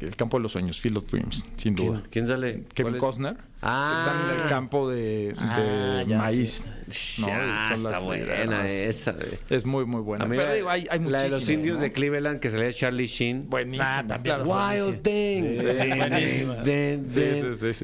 el 0.00 0.16
campo 0.16 0.38
de 0.38 0.42
los 0.44 0.52
sueños, 0.52 0.80
Field 0.80 0.98
of 0.98 1.06
Dreams, 1.10 1.44
sin 1.56 1.74
duda. 1.74 1.98
¿Quién, 2.00 2.10
quién 2.10 2.26
sale? 2.26 2.64
Kevin. 2.74 2.96
Costner. 2.98 3.36
Ah. 3.60 3.92
que 3.92 4.10
Están 4.10 4.30
en 4.36 4.42
el 4.42 4.48
campo 4.48 4.88
de, 4.88 5.32
de 5.32 5.34
Ah, 5.38 6.04
maíz. 6.06 6.64
Sí. 6.88 7.22
¿no? 7.22 7.28
Ah, 7.32 7.70
Y 7.74 7.76
son 7.76 7.76
está 7.76 7.90
las 7.90 8.04
buena 8.04 8.24
lideras. 8.64 8.70
esa. 8.70 9.12
güey. 9.12 9.26
Es 9.50 9.66
muy, 9.66 9.84
muy 9.84 10.00
buena. 10.00 10.24
Mí 10.26 10.36
Pero 10.36 10.48
la, 10.48 10.54
digo, 10.54 10.70
hay, 10.70 10.86
hay 10.90 11.00
la 11.00 11.22
de 11.24 11.30
los 11.30 11.50
indios 11.50 11.76
¿no? 11.78 11.82
de 11.82 11.92
Cleveland 11.92 12.40
que 12.40 12.50
salía 12.50 12.72
Charlie 12.72 13.06
Sheen. 13.06 13.50
Buenísima, 13.50 13.98
Ah, 13.98 14.06
también, 14.06 14.42
claro. 14.42 14.44
Wild 14.44 15.02
things. 15.02 15.58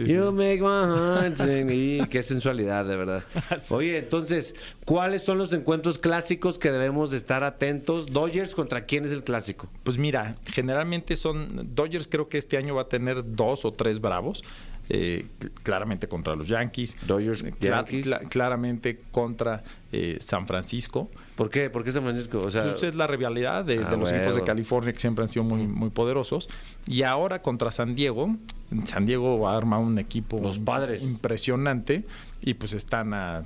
You 0.07 0.33
make 0.33 0.61
my 0.61 0.85
heart 0.87 1.37
sing. 1.37 1.69
Y 1.71 2.07
qué 2.09 2.23
sensualidad, 2.23 2.85
de 2.85 2.97
verdad. 2.97 3.25
Oye, 3.71 3.99
entonces, 3.99 4.55
¿cuáles 4.85 5.23
son 5.23 5.39
los 5.39 5.53
encuentros 5.53 5.99
clásicos 5.99 6.59
que 6.59 6.71
debemos 6.71 7.11
de 7.11 7.17
estar 7.17 7.45
atentos? 7.45 8.07
Dodgers 8.07 8.55
contra 8.55 8.85
quién 8.87 9.05
es 9.05 9.13
el 9.13 9.25
clásico? 9.25 9.69
Pues 9.83 9.99
mira, 9.99 10.37
generalmente 10.47 11.17
son. 11.17 11.75
Dodgers 11.75 12.09
creo 12.09 12.29
que 12.29 12.39
este 12.39 12.57
año 12.57 12.75
va 12.75 12.83
a 12.83 12.89
tener 12.89 13.23
dos 13.35 13.65
o 13.65 13.73
tres 13.73 14.01
bravos. 14.01 14.43
Eh, 14.89 15.27
cl- 15.41 15.51
claramente 15.63 16.09
contra 16.09 16.35
los 16.37 16.49
Yankees. 16.49 16.97
Dodgers, 17.07 17.45
Yankees. 17.61 18.09
claramente 18.29 19.01
contra 19.11 19.63
eh, 19.93 20.19
San 20.21 20.47
Francisco. 20.47 21.11
¿Por 21.37 21.51
qué? 21.51 21.71
¿Por 21.71 21.83
qué 21.85 21.93
San 21.93 22.03
Francisco? 22.03 22.41
O 22.43 22.51
sea, 22.51 22.63
Pues 22.65 22.83
es 22.83 22.95
la 22.95 23.07
rivalidad 23.07 23.65
de, 23.65 23.79
Ah, 23.85 23.91
de 23.91 23.97
los 23.97 24.13
equipos 24.13 24.35
de. 24.37 24.43
California 24.43 24.93
que 24.93 25.01
siempre 25.01 25.23
han 25.25 25.29
sido 25.29 25.45
muy, 25.45 25.67
muy 25.67 25.91
poderosos. 25.91 26.49
Y 26.87 27.03
ahora 27.03 27.43
contra 27.43 27.71
San 27.71 27.95
Diego. 27.95 28.37
San 28.85 29.07
Diego 29.07 29.39
va 29.41 29.55
a 29.55 29.57
armar 29.57 29.81
un 29.81 29.99
equipo 29.99 30.39
Los 30.41 30.59
Padres. 30.59 31.03
impresionante. 31.03 32.05
Y 32.41 32.55
pues 32.55 32.73
están 32.73 33.15
a 33.15 33.43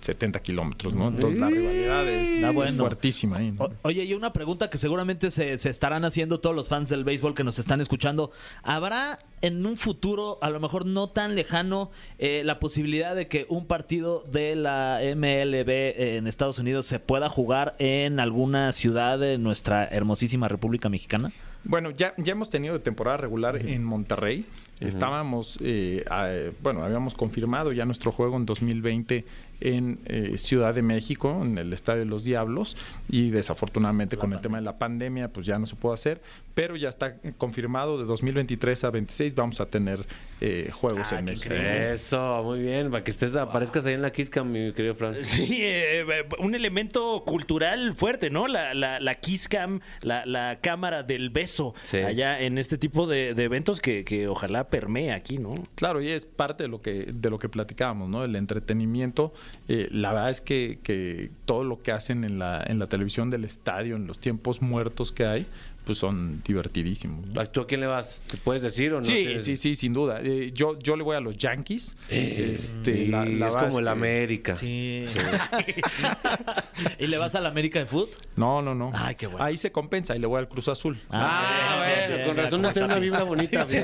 70 0.00 0.40
kilómetros, 0.40 0.94
¿no? 0.94 1.08
Entonces 1.08 1.40
la 1.40 1.48
rivalidad 1.48 2.08
es, 2.08 2.28
Está 2.28 2.48
es 2.48 2.54
bueno. 2.54 2.82
fuertísima 2.84 3.38
ahí. 3.38 3.50
¿no? 3.52 3.64
O- 3.64 3.70
oye, 3.82 4.04
y 4.04 4.14
una 4.14 4.32
pregunta 4.32 4.70
que 4.70 4.78
seguramente 4.78 5.30
se, 5.30 5.58
se 5.58 5.70
estarán 5.70 6.04
haciendo 6.04 6.40
todos 6.40 6.54
los 6.54 6.68
fans 6.68 6.88
del 6.88 7.04
béisbol 7.04 7.34
que 7.34 7.44
nos 7.44 7.58
están 7.58 7.80
escuchando. 7.80 8.30
¿Habrá 8.62 9.18
en 9.40 9.64
un 9.66 9.76
futuro, 9.76 10.38
a 10.42 10.50
lo 10.50 10.60
mejor 10.60 10.86
no 10.86 11.08
tan 11.10 11.34
lejano, 11.34 11.90
eh, 12.18 12.42
la 12.44 12.58
posibilidad 12.58 13.14
de 13.14 13.28
que 13.28 13.46
un 13.48 13.66
partido 13.66 14.24
de 14.30 14.56
la 14.56 15.00
MLB 15.02 16.16
en 16.16 16.26
Estados 16.26 16.58
Unidos 16.58 16.86
se 16.86 16.98
pueda 17.00 17.28
jugar 17.28 17.74
en 17.78 18.20
alguna 18.20 18.72
ciudad 18.72 19.18
de 19.18 19.38
nuestra 19.38 19.84
hermosísima 19.84 20.48
República 20.48 20.88
Mexicana? 20.88 21.32
Bueno, 21.64 21.90
ya, 21.90 22.14
ya 22.16 22.32
hemos 22.32 22.50
tenido 22.50 22.74
de 22.74 22.80
temporada 22.80 23.16
regular 23.18 23.56
en 23.56 23.84
Monterrey. 23.84 24.46
Estábamos, 24.80 25.58
eh, 25.60 26.04
a- 26.08 26.30
bueno, 26.62 26.82
habíamos 26.84 27.14
confirmado 27.14 27.72
ya 27.72 27.84
nuestro 27.84 28.12
juego 28.12 28.36
en 28.36 28.46
2020 28.46 29.24
en 29.60 30.00
eh, 30.06 30.38
Ciudad 30.38 30.74
de 30.74 30.82
México, 30.82 31.40
en 31.42 31.58
el 31.58 31.72
Estadio 31.72 32.00
de 32.00 32.06
los 32.06 32.24
Diablos, 32.24 32.76
y 33.08 33.30
desafortunadamente 33.30 34.16
con 34.16 34.32
el 34.32 34.40
tema 34.40 34.58
de 34.58 34.64
la 34.64 34.78
pandemia, 34.78 35.32
pues 35.32 35.46
ya 35.46 35.58
no 35.58 35.66
se 35.66 35.74
puede 35.76 35.94
hacer, 35.94 36.20
pero 36.54 36.76
ya 36.76 36.88
está 36.88 37.16
confirmado 37.36 37.98
de 37.98 38.04
2023 38.04 38.84
a 38.84 38.90
26 38.90 39.34
vamos 39.34 39.60
a 39.60 39.66
tener 39.66 40.04
eh, 40.40 40.70
juegos 40.72 41.12
en 41.12 41.24
México. 41.24 41.54
Eso, 41.54 42.42
muy 42.44 42.60
bien. 42.60 42.90
Para 42.90 43.04
que 43.04 43.10
estés, 43.10 43.34
aparezcas 43.36 43.86
ahí 43.86 43.94
en 43.94 44.02
la 44.02 44.10
Kiss 44.10 44.30
Cam, 44.30 44.50
mi 44.50 44.72
querido 44.72 44.94
Fran. 44.94 45.16
Sí, 45.24 45.58
eh, 45.60 46.04
un 46.38 46.54
elemento 46.54 47.22
cultural 47.24 47.94
fuerte, 47.94 48.30
¿no? 48.30 48.46
La, 48.48 48.74
la, 48.74 48.98
la 49.00 49.14
Kiss 49.14 49.48
Cam, 49.48 49.80
la, 50.02 50.26
la 50.26 50.58
cámara 50.60 51.02
del 51.02 51.30
beso, 51.30 51.74
Sí. 51.82 51.98
allá 51.98 52.40
en 52.40 52.58
este 52.58 52.78
tipo 52.78 53.06
de, 53.06 53.34
de 53.34 53.44
eventos 53.44 53.80
que, 53.80 54.04
que 54.04 54.26
ojalá 54.28 54.68
permee 54.68 55.12
aquí, 55.12 55.38
¿no? 55.38 55.54
Claro, 55.74 56.00
y 56.02 56.08
es 56.10 56.26
parte 56.26 56.64
de 56.64 56.68
lo 56.68 56.80
que 56.80 57.08
de 57.12 57.30
lo 57.30 57.38
que 57.38 57.48
platicábamos, 57.48 58.08
¿no? 58.08 58.24
El 58.24 58.34
entretenimiento. 58.36 59.32
Eh, 59.68 59.88
la 59.90 60.12
verdad 60.12 60.30
es 60.30 60.40
que, 60.40 60.78
que 60.82 61.30
todo 61.44 61.64
lo 61.64 61.82
que 61.82 61.92
hacen 61.92 62.24
en 62.24 62.38
la, 62.38 62.62
en 62.66 62.78
la 62.78 62.86
televisión 62.86 63.30
del 63.30 63.44
estadio, 63.44 63.96
en 63.96 64.06
los 64.06 64.18
tiempos 64.18 64.62
muertos 64.62 65.12
que 65.12 65.26
hay, 65.26 65.46
pues 65.88 65.96
son 65.96 66.42
divertidísimos. 66.46 67.26
¿no? 67.28 67.48
¿Tú 67.48 67.62
a 67.62 67.66
quién 67.66 67.80
le 67.80 67.86
vas? 67.86 68.22
¿Te 68.30 68.36
puedes 68.36 68.60
decir 68.60 68.92
o 68.92 68.98
no? 68.98 69.02
Sí, 69.04 69.38
sí, 69.40 69.56
sí, 69.56 69.74
sin 69.74 69.94
duda. 69.94 70.20
Eh, 70.22 70.50
yo, 70.52 70.78
yo 70.78 70.96
le 70.96 71.02
voy 71.02 71.16
a 71.16 71.20
los 71.20 71.34
Yankees. 71.38 71.96
Este, 72.10 72.90
Y 73.04 73.06
la- 73.08 73.24
la 73.24 73.46
es 73.46 73.56
como 73.56 73.78
el 73.78 73.88
América. 73.88 74.54
Sí. 74.54 75.02
¿Y 76.98 77.06
le 77.06 77.16
vas 77.16 77.34
a 77.34 77.40
la 77.40 77.48
América 77.48 77.78
de 77.78 77.86
Foot? 77.86 78.10
No, 78.36 78.60
no, 78.60 78.74
no. 78.74 78.92
Ay, 78.94 79.14
qué 79.14 79.26
bueno. 79.26 79.42
Ahí 79.42 79.56
se 79.56 79.72
compensa 79.72 80.14
y 80.14 80.18
le 80.18 80.26
voy 80.26 80.38
al 80.38 80.48
Cruz 80.48 80.68
Azul. 80.68 80.98
Ah, 81.08 81.84
bien, 81.86 82.10
bueno, 82.10 82.26
con 82.26 82.36
razón 82.36 82.60
no 82.62 82.72
tiene 82.72 82.86
una 82.88 82.98
vibra 82.98 83.22
bonita. 83.22 83.66
Sí, 83.66 83.78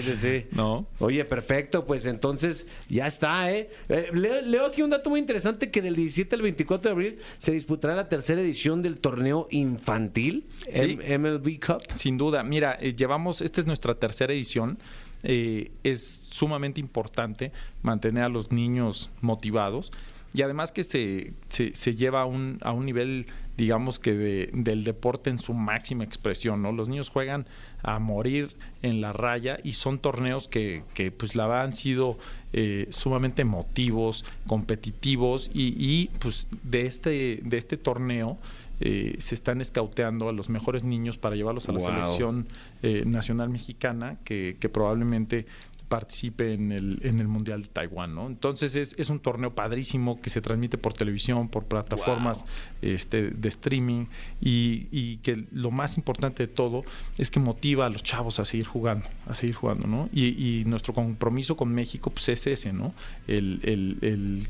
sí, 0.00 0.16
sí. 0.16 0.46
¿No? 0.52 0.86
Oye, 1.00 1.24
perfecto, 1.24 1.84
pues 1.84 2.06
entonces 2.06 2.66
ya 2.88 3.06
está, 3.08 3.50
¿eh? 3.52 3.70
Eh, 3.88 4.10
leo, 4.12 4.40
leo 4.42 4.66
aquí 4.66 4.82
un 4.82 4.90
dato 4.90 5.10
muy 5.10 5.18
interesante 5.18 5.70
que 5.70 5.82
del 5.82 5.96
17 5.96 6.34
al 6.36 6.42
24 6.42 6.88
de 6.88 6.92
abril 6.92 7.18
se 7.38 7.50
disputará 7.50 7.94
la 7.96 8.08
tercera 8.08 8.40
edición 8.40 8.82
del 8.82 8.98
torneo 8.98 9.48
infantil 9.50 10.46
Sí. 10.78 10.98
MLB 11.18 11.58
Cup. 11.64 11.82
Sin 11.94 12.18
duda, 12.18 12.42
mira, 12.42 12.76
eh, 12.80 12.94
llevamos, 12.94 13.40
esta 13.40 13.60
es 13.60 13.66
nuestra 13.66 13.94
tercera 13.94 14.32
edición. 14.32 14.78
eh, 15.22 15.72
es 15.82 16.06
sumamente 16.30 16.78
importante 16.80 17.50
mantener 17.82 18.22
a 18.24 18.28
los 18.28 18.52
niños 18.52 19.10
motivados 19.22 19.90
y 20.34 20.42
además 20.42 20.70
que 20.70 20.84
se, 20.84 21.32
se, 21.48 21.74
se 21.74 21.94
lleva 21.96 22.20
a 22.20 22.24
un, 22.26 22.58
a 22.60 22.70
un 22.72 22.84
nivel, 22.84 23.26
digamos 23.56 23.98
que 23.98 24.12
de- 24.12 24.50
del 24.52 24.84
deporte 24.84 25.30
en 25.30 25.38
su 25.38 25.52
máxima 25.54 26.04
expresión, 26.04 26.62
¿no? 26.62 26.70
Los 26.70 26.88
niños 26.88 27.08
juegan 27.08 27.46
a 27.82 27.98
morir 27.98 28.54
en 28.82 29.00
la 29.00 29.12
raya 29.14 29.58
y 29.64 29.72
son 29.72 29.98
torneos 29.98 30.46
que, 30.46 30.82
que 30.94 31.10
pues 31.10 31.34
la 31.34 31.46
verdad 31.48 31.64
han 31.64 31.74
sido 31.74 32.18
eh, 32.52 32.86
sumamente 32.90 33.42
emotivos, 33.42 34.24
competitivos 34.46 35.50
y, 35.54 35.74
y, 35.78 36.10
pues 36.18 36.48
de 36.62 36.86
este, 36.86 37.40
de 37.42 37.56
este 37.56 37.76
torneo 37.78 38.38
eh, 38.80 39.16
se 39.18 39.34
están 39.34 39.60
escauteando 39.60 40.28
a 40.28 40.32
los 40.32 40.48
mejores 40.50 40.84
niños 40.84 41.16
para 41.18 41.36
llevarlos 41.36 41.68
a 41.68 41.72
la 41.72 41.78
Wow. 41.78 41.86
selección 41.88 42.46
eh, 42.82 43.04
nacional 43.06 43.48
mexicana 43.50 44.18
que, 44.24 44.56
que 44.60 44.68
probablemente 44.68 45.46
participe 45.88 46.52
en 46.52 46.72
el, 46.72 46.98
en 47.04 47.20
el 47.20 47.28
Mundial 47.28 47.62
de 47.62 47.68
Taiwán, 47.68 48.12
¿no? 48.12 48.26
Entonces 48.26 48.74
es, 48.74 48.96
es 48.98 49.08
un 49.08 49.20
torneo 49.20 49.54
padrísimo 49.54 50.20
que 50.20 50.30
se 50.30 50.40
transmite 50.40 50.78
por 50.78 50.94
televisión, 50.94 51.48
por 51.48 51.66
plataformas 51.66 52.44
este, 52.82 53.30
de 53.30 53.48
streaming 53.48 54.06
y, 54.40 54.88
y 54.90 55.18
que 55.18 55.44
lo 55.52 55.70
más 55.70 55.96
importante 55.96 56.48
de 56.48 56.52
todo 56.52 56.82
es 57.18 57.30
que 57.30 57.38
motiva 57.38 57.86
a 57.86 57.88
los 57.90 58.02
chavos 58.02 58.40
a 58.40 58.44
seguir 58.44 58.66
jugando, 58.66 59.06
a 59.26 59.34
seguir 59.34 59.54
jugando, 59.54 59.86
¿no? 59.86 60.08
Y, 60.12 60.24
y 60.60 60.64
nuestro 60.64 60.92
compromiso 60.92 61.56
con 61.56 61.72
México 61.72 62.10
pues 62.10 62.30
es 62.30 62.48
ese, 62.48 62.72
¿no? 62.72 62.92
El, 63.28 63.60
el- 63.62 63.98
el 64.02 64.48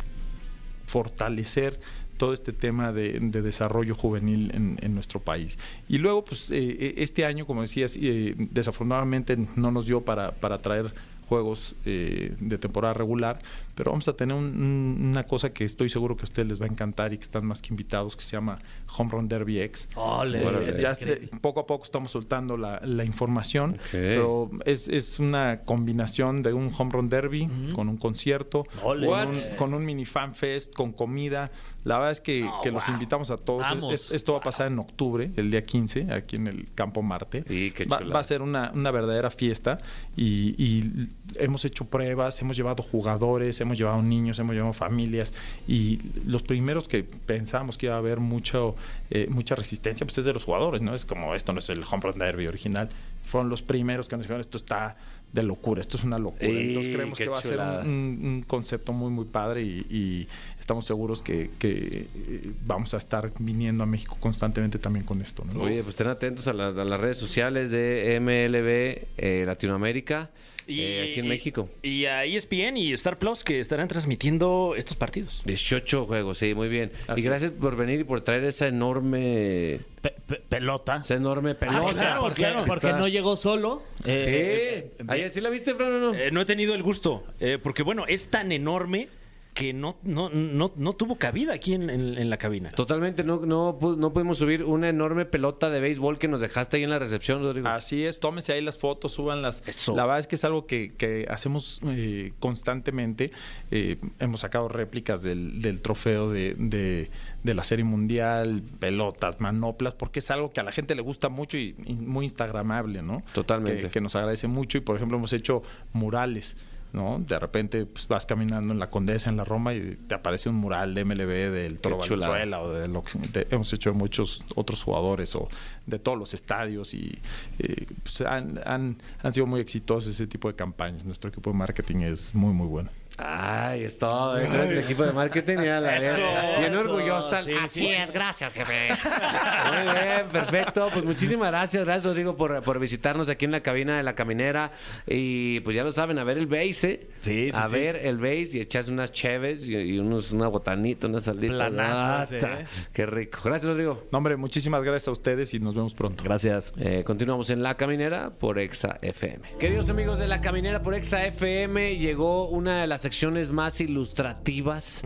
fortalecer 0.87 1.79
todo 2.17 2.33
este 2.33 2.53
tema 2.53 2.93
de, 2.93 3.19
de 3.21 3.43
desarrollo 3.43 3.95
juvenil 3.95 4.51
en, 4.55 4.79
en 4.81 4.95
nuestro 4.95 5.21
país. 5.21 5.59
Y 5.89 5.99
luego, 5.99 6.25
pues, 6.25 6.51
eh, 6.51 6.95
este 6.97 7.25
año, 7.25 7.47
como 7.47 7.61
decías, 7.61 7.97
eh, 8.01 8.35
desafortunadamente 8.37 9.37
no 9.57 9.71
nos 9.71 9.87
dio 9.87 10.01
para, 10.03 10.33
para 10.33 10.59
traer 10.59 10.95
juegos 11.29 11.75
eh, 11.85 12.35
de 12.39 12.59
temporada 12.59 12.95
regular, 12.95 13.41
pero 13.77 13.93
vamos 13.93 14.09
a 14.09 14.15
tener 14.17 14.35
un- 14.37 14.47
un- 14.47 15.07
una 15.11 15.23
cosa 15.25 15.53
que 15.53 15.63
estoy 15.65 15.89
seguro 15.89 16.17
que 16.17 16.23
a 16.23 16.25
ustedes 16.25 16.49
les 16.49 16.61
va 16.61 16.65
a 16.65 16.69
encantar 16.69 17.13
y 17.13 17.19
que 17.19 17.23
están 17.25 17.47
más 17.47 17.63
que 17.63 17.69
invitados, 17.73 18.17
que 18.17 18.23
se 18.23 18.33
llama 18.33 18.59
Home 18.99 19.11
Run 19.13 19.29
Derby 19.29 19.61
X. 19.61 19.89
Ole, 19.95 20.43
Bueno, 20.43 20.59
ya 20.81 20.97
eh, 21.01 21.29
poco 21.41 21.61
a 21.61 21.67
poco 21.67 21.85
estamos 21.85 22.11
soltando 22.11 22.57
la, 22.57 22.81
la 22.85 23.05
información, 23.05 23.79
pero 23.93 24.51
es, 24.65 24.89
es 24.89 25.21
una 25.21 25.61
combinación 25.61 26.43
de 26.43 26.53
un 26.53 26.73
home 26.77 26.91
run 26.91 27.09
derby 27.09 27.49
con 27.75 27.89
un 27.89 27.97
concierto, 27.99 28.65
con 29.09 29.29
un, 29.29 29.37
con 29.59 29.75
un 29.75 29.85
mini 29.85 30.05
fan 30.07 30.35
fest, 30.35 30.73
con 30.75 30.93
comida. 30.93 31.51
La 31.85 31.99
verdad 31.99 32.11
es 32.13 32.21
que, 32.21 32.49
que 32.65 32.71
los 32.73 32.89
invitamos 32.89 33.31
a 33.31 33.37
todos. 33.37 33.61
Vamos. 33.63 33.95
Es- 33.95 34.11
esto 34.11 34.33
va 34.33 34.39
a 34.39 34.43
pasar 34.43 34.67
en 34.73 34.79
octubre, 34.79 35.31
el 35.37 35.51
día 35.53 35.65
15, 35.65 36.13
aquí 36.13 36.37
en 36.37 36.47
el 36.49 36.69
Campo 36.75 37.03
Marte. 37.03 37.45
Y 37.49 37.71
qué 37.71 37.85
va, 37.85 37.99
va 38.01 38.21
a 38.21 38.25
ser 38.25 38.43
una, 38.43 38.73
una 38.75 38.91
verdadera 38.91 39.31
fiesta 39.31 39.79
y, 40.17 40.55
y 40.59 41.09
hemos 41.37 41.65
hecho 41.65 41.85
pruebas, 41.85 42.41
hemos 42.43 42.57
llevado 42.57 42.83
jugadores, 42.83 43.61
hemos 43.67 43.79
llevado 43.79 44.01
niños, 44.03 44.39
hemos 44.39 44.55
llevado 44.55 44.73
familias 44.73 45.33
y 45.69 46.01
los 46.27 46.43
primeros 46.43 46.89
que 46.89 47.03
pensábamos 47.05 47.77
que 47.77 47.87
iba 47.87 47.95
a 47.97 47.99
haber 47.99 48.21
mucho, 48.21 48.75
eh, 49.11 49.27
mucha 49.29 49.55
resistencia, 49.55 50.07
pues 50.07 50.17
es 50.19 50.25
de 50.25 50.33
los 50.33 50.45
jugadores, 50.45 50.81
¿no? 50.83 50.95
Es 50.95 51.05
como 51.05 51.35
esto 51.35 51.53
no 51.53 51.59
es 51.59 51.69
el 51.69 51.83
home 51.89 52.03
run 52.03 52.19
derby 52.19 52.47
original. 52.47 52.89
Fueron 53.27 53.51
los 53.51 53.61
primeros 53.63 54.09
que 54.09 54.17
nos 54.17 54.25
dijeron 54.25 54.41
esto 54.41 54.57
está 54.57 54.97
de 55.33 55.43
locura, 55.43 55.81
esto 55.81 55.97
es 55.99 56.05
una 56.05 56.19
locura. 56.19 56.47
¡Ey, 56.49 56.69
Entonces 56.69 56.95
creemos 56.95 57.19
que 57.19 57.29
va 57.29 57.39
a 57.39 57.43
ser 57.43 57.59
un, 57.59 57.91
un- 57.91 58.27
un 58.27 58.43
concepto 58.47 58.93
muy, 58.93 59.11
muy 59.11 59.25
padre 59.27 59.63
y, 59.63 59.79
y 59.91 60.29
estamos 60.61 60.85
seguros 60.87 61.21
que, 61.23 61.51
que, 61.59 62.07
eh, 62.15 62.53
vamos 62.65 62.95
a 62.95 62.99
estar 62.99 63.33
viniendo 63.41 63.83
a 63.85 63.87
México 63.87 64.17
constantemente 64.21 64.79
también 64.79 65.05
con 65.05 65.21
esto. 65.21 65.45
¿no? 65.53 65.61
Oye, 65.63 65.83
pues 65.83 65.95
estén 65.95 66.07
atentos 66.07 66.47
a 66.47 66.53
las, 66.53 66.77
a 66.77 66.85
las 66.85 67.01
redes 67.01 67.19
sociales 67.19 67.71
de 67.73 68.17
MLB 68.21 69.09
eh, 69.19 69.43
Latinoamérica. 69.45 70.31
Eh, 70.69 71.09
aquí 71.11 71.21
en 71.21 71.29
México. 71.29 71.69
Y 71.83 72.07
a 72.07 72.25
ESPN 72.25 72.77
y 72.77 72.93
Star 72.95 73.19
Plus 73.19 73.45
que 73.45 73.61
estarán 73.61 73.89
transmitiendo 73.89 74.75
estos 74.77 74.97
partidos. 74.97 75.43
18 75.45 76.07
juegos, 76.07 76.39
sí, 76.39 76.55
muy 76.55 76.69
bien. 76.69 76.93
Así 77.07 77.21
y 77.21 77.25
gracias 77.25 77.53
por 77.53 77.77
venir 77.77 78.01
y 78.01 78.05
por 78.05 78.21
traer 78.23 78.45
esa 78.45 78.67
enorme, 78.69 79.81
Pe- 80.01 80.15
pe- 80.27 80.43
pelota. 80.49 80.97
esa 80.97 81.15
enorme 81.15 81.55
pelota. 81.55 81.85
Ah, 81.89 81.93
claro, 81.93 82.21
porque, 82.23 82.43
claro. 82.43 82.65
porque 82.67 82.87
Está- 82.89 82.99
no 82.99 83.09
llegó 83.09 83.37
solo. 83.37 83.83
Eh, 84.05 84.91
¿Qué? 85.09 85.31
¿Sí 85.31 85.41
la 85.41 85.51
viste, 85.51 85.75
Fran, 85.75 85.93
o 85.95 85.99
no? 85.99 86.15
Eh, 86.15 86.31
no 86.31 86.41
he 86.41 86.45
tenido 86.45 86.75
el 86.75 86.83
gusto, 86.83 87.25
eh, 87.41 87.59
porque 87.63 87.83
bueno, 87.83 88.05
es 88.07 88.29
tan 88.29 88.53
enorme 88.53 89.09
que 89.57 89.73
no, 89.73 89.97
no, 90.03 90.29
no, 90.29 90.71
no 90.77 90.93
tuvo 90.93 91.17
cabida 91.17 91.55
aquí 91.55 91.73
en, 91.73 91.89
en- 91.89 92.19
en 92.19 92.29
la 92.29 92.37
cabina. 92.37 92.69
Totalmente, 92.73 93.25
no, 93.25 93.39
no, 93.47 93.79
no 93.97 94.13
pudimos 94.13 94.37
subir 94.37 94.63
una 94.65 94.91
enorme 94.91 95.25
pelota 95.25 95.71
de 95.71 95.81
béisbol 95.81 96.19
que 96.19 96.29
nos 96.29 96.41
dejaste 96.43 96.77
ahí 96.77 96.83
en 96.85 96.91
la 96.91 96.99
recepción, 96.99 97.43
Rodrigo. 97.43 97.67
Así 97.67 98.05
es, 98.05 98.21
tómense 98.21 98.53
ahí 98.53 98.61
las 98.61 98.77
fotos, 98.77 99.13
súbanlas. 99.13 99.63
Eso. 99.67 99.97
La 99.97 100.03
verdad 100.05 100.19
es 100.19 100.27
que 100.27 100.35
es 100.35 100.45
algo 100.45 100.67
que, 100.67 100.93
que 100.99 101.27
hacemos 101.31 101.81
eh, 101.87 102.35
constantemente. 102.39 103.33
Eh, 103.71 103.97
hemos 104.19 104.41
sacado 104.41 104.69
réplicas 104.69 105.23
del, 105.23 105.63
del 105.63 105.81
trofeo 105.81 106.29
de, 106.31 106.55
de- 106.59 107.11
de 107.43 107.55
la 107.55 107.65
Serie 107.65 107.85
Mundial, 107.85 108.63
pelotas, 108.79 109.41
manoplas, 109.41 109.95
porque 109.95 110.19
es 110.19 110.31
algo 110.31 110.53
que 110.53 110.61
a 110.61 110.65
la 110.65 110.73
gente 110.73 110.95
le 110.95 111.01
gusta 111.01 111.31
mucho 111.31 111.57
y, 111.57 111.77
y 111.87 111.95
muy 111.95 112.27
instagramable, 112.27 113.01
¿no? 113.03 113.23
Totalmente. 113.33 113.85
Que, 113.85 113.89
que 113.89 114.01
nos 114.03 114.17
agradece 114.17 114.49
mucho 114.49 114.77
y, 114.77 114.81
por 114.83 114.97
ejemplo, 114.97 115.17
hemos 115.17 115.33
hecho 115.33 115.63
murales. 115.95 116.57
¿No? 116.97 117.19
De 117.21 117.39
repente 117.39 117.87
pues, 117.87 118.09
vas 118.09 118.27
caminando 118.27 118.73
en 118.73 118.81
la 118.81 118.91
Condesa, 118.91 119.31
en 119.31 119.37
la 119.37 119.45
Roma, 119.45 119.73
y 119.75 119.97
te 120.09 120.15
aparece 120.17 120.49
un 120.49 120.57
mural 120.57 120.95
de 120.95 121.05
MLB 121.05 121.53
del 121.53 121.79
Toro. 121.79 121.99
Valenzuela 121.99 122.61
o 122.63 122.73
de 122.73 122.89
lo 122.89 123.05
que 123.05 123.19
de- 123.33 123.47
hemos 123.51 123.73
hecho 123.73 123.91
de 123.93 123.97
muchos 123.97 124.43
otros 124.57 124.83
jugadores 124.83 125.37
o 125.37 125.49
de 125.87 125.99
todos 126.01 126.19
los 126.19 126.35
estadios 126.35 126.95
y 126.95 127.19
eh, 127.61 127.87
pues, 128.03 128.23
han, 128.23 128.59
han, 128.67 128.97
han 129.23 129.33
sido 129.33 129.47
muy 129.47 129.61
exitosos 129.61 130.11
ese 130.13 130.27
tipo 130.27 130.49
de 130.49 130.55
campañas. 130.57 131.05
Nuestro 131.05 131.31
equipo 131.31 131.51
de 131.51 131.57
marketing 131.57 131.99
es 132.01 132.35
muy, 132.35 132.53
muy 132.53 132.67
bueno. 132.67 132.91
Ay, 133.19 133.85
es 133.85 133.99
todo. 133.99 134.39
Entonces 134.39 134.71
el 134.71 134.79
equipo 134.79 135.05
de 135.05 135.13
marketing 135.13 135.59
ya 135.59 135.81
la 135.81 135.97
Eso, 135.97 136.17
bien 136.59 136.73
eso. 136.73 136.81
orgullosa. 136.81 137.43
Sí, 137.43 137.53
Así 137.53 137.81
sí. 137.81 137.89
es, 137.93 138.11
gracias, 138.13 138.53
jefe. 138.53 138.89
Muy 138.91 139.93
bien, 139.93 140.29
perfecto. 140.33 140.89
Pues 140.93 141.05
muchísimas 141.05 141.49
gracias, 141.51 141.85
gracias 141.85 142.05
Rodrigo 142.05 142.37
por, 142.37 142.63
por 142.63 142.79
visitarnos 142.79 143.29
aquí 143.29 143.45
en 143.47 143.53
la 143.53 143.61
cabina 143.61 143.97
de 143.97 144.03
la 144.03 144.15
caminera. 144.15 144.73
Y 145.07 145.61
pues 145.61 145.75
ya 145.77 145.83
lo 145.85 145.93
saben, 145.93 146.19
a 146.19 146.25
ver 146.25 146.39
el 146.39 146.47
base, 146.47 146.91
¿eh? 146.91 147.07
Sí, 147.21 147.51
sí, 147.51 147.53
A 147.55 147.69
sí. 147.69 147.75
ver 147.75 147.97
el 147.97 148.19
base 148.19 148.51
y 148.55 148.61
echarse 148.61 148.91
unas 148.93 149.13
cheves 149.13 149.67
y, 149.67 149.75
y 149.75 149.99
unos, 149.99 150.33
una 150.33 150.49
botanita, 150.49 151.07
unas 151.07 151.25
salitas. 151.25 151.57
Planazos, 151.57 152.33
Ah, 152.37 152.39
ta, 152.41 152.61
¿eh? 152.61 152.67
Qué 152.93 153.07
rico. 153.07 153.39
Gracias, 153.45 153.69
Rodrigo. 153.71 154.05
No, 154.13 154.19
hombre, 154.19 154.37
muchísimas 154.37 154.83
gracias 154.83 155.09
a 155.09 155.13
ustedes 155.13 155.55
y 155.55 155.59
nos 155.61 155.75
vemos 155.75 155.95
pronto. 155.95 156.23
Gracias. 156.23 156.73
Eh, 156.79 157.03
continuamos 157.05 157.49
en 157.51 157.63
La 157.63 157.77
Caminera 157.77 158.31
por 158.31 158.59
Exa 158.59 158.99
FM. 159.01 159.57
Queridos 159.59 159.89
amigos 159.89 160.19
de 160.19 160.27
La 160.29 160.41
Caminera 160.41 160.83
por 160.83 160.95
Exa 160.95 161.25
FM, 161.27 161.97
llegó 161.97 162.49
una 162.49 162.81
de 162.83 162.87
las 162.87 163.06
secciones 163.07 163.51
más 163.51 163.81
ilustrativas, 163.81 165.05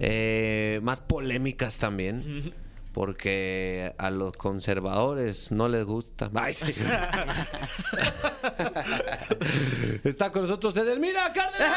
eh, 0.00 0.80
más 0.82 1.00
polémicas 1.00 1.78
también. 1.78 2.52
Porque 2.96 3.92
a 3.98 4.08
los 4.08 4.34
conservadores 4.38 5.52
no 5.52 5.68
les 5.68 5.84
gusta. 5.84 6.30
Ay, 6.34 6.54
sí, 6.54 6.72
sí. 6.72 6.82
Está 10.02 10.32
con 10.32 10.40
nosotros 10.40 10.74
Edelmira 10.78 11.30
Cárdenas. 11.34 11.76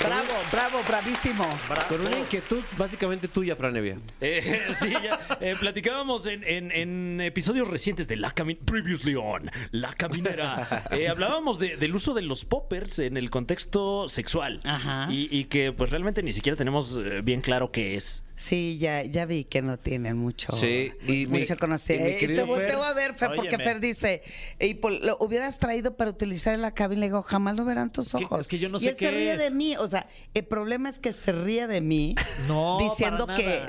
Bravo, 0.00 0.32
bravo, 0.50 0.78
bravísimo. 0.84 1.48
Con 1.88 2.00
una 2.00 2.18
inquietud 2.18 2.64
básicamente 2.76 3.28
tuya, 3.28 3.54
Franevia. 3.54 3.98
Eh, 4.20 4.62
sí, 4.80 4.90
ya 4.90 5.20
eh, 5.40 5.54
platicábamos 5.60 6.26
en, 6.26 6.42
en- 6.42 6.72
en 6.72 7.20
episodios 7.20 7.68
recientes 7.68 8.08
de 8.08 8.16
La 8.16 8.32
Caminera, 8.32 8.66
Previously 8.66 9.14
on, 9.14 9.48
La 9.70 9.92
Caminera. 9.92 10.86
Eh, 10.90 11.08
hablábamos 11.08 11.60
de- 11.60 11.76
del 11.76 11.94
uso 11.94 12.14
de 12.14 12.22
los 12.22 12.44
poppers 12.44 12.98
en 12.98 13.16
el 13.16 13.30
contexto 13.30 14.08
sexual. 14.08 14.58
Ajá. 14.64 15.06
Y, 15.08 15.28
y 15.30 15.44
que 15.44 15.70
pues 15.70 15.90
realmente 15.90 16.20
ni 16.24 16.32
siquiera 16.32 16.56
tenemos 16.56 16.98
bien 17.22 17.42
claro 17.42 17.70
qué 17.70 17.94
es. 17.94 18.24
Sí, 18.40 18.78
ya, 18.80 19.02
ya 19.04 19.26
vi 19.26 19.44
que 19.44 19.60
no 19.60 19.78
tienen 19.78 20.16
mucho, 20.16 20.50
Sí, 20.52 20.90
y 21.06 21.26
mi- 21.26 21.40
mucho 21.40 21.58
conocimiento. 21.58 22.24
y 22.24 22.28
mi 22.28 22.32
Eh, 22.32 22.36
te 22.38 22.42
volteo 22.44 22.82
a 22.82 22.94
ver, 22.94 23.12
Fer, 23.14 23.32
porque. 23.36 23.58
Fer 23.58 23.80
dice, 23.80 24.22
y 24.58 24.74
por- 24.74 24.92
lo 25.04 25.18
hubieras 25.20 25.58
traído 25.58 25.94
para 25.94 26.10
utilizar 26.10 26.54
en 26.54 26.62
la 26.62 26.72
cabina. 26.72 27.00
Le 27.00 27.06
digo, 27.08 27.22
jamás 27.22 27.54
lo 27.56 27.66
verán 27.66 27.90
tus 27.90 28.12
que- 28.12 28.24
ojos. 28.24 28.40
es 28.40 28.48
que 28.48 28.58
yo 28.58 28.70
no 28.70 28.78
y 28.78 28.80
sé 28.80 28.88
él 28.90 28.96
qué 28.96 29.06
se 29.06 29.10
ríe 29.12 29.32
es. 29.34 29.38
de 29.38 29.50
mí. 29.50 29.76
O 29.76 29.86
sea, 29.88 30.08
el 30.32 30.44
problema 30.44 30.88
es 30.88 30.98
que 30.98 31.12
se 31.12 31.32
ríe 31.32 31.66
de 31.66 31.82
mí 31.82 32.14
No, 32.48 32.78
diciendo 32.80 33.26
para 33.26 33.38
que. 33.38 33.60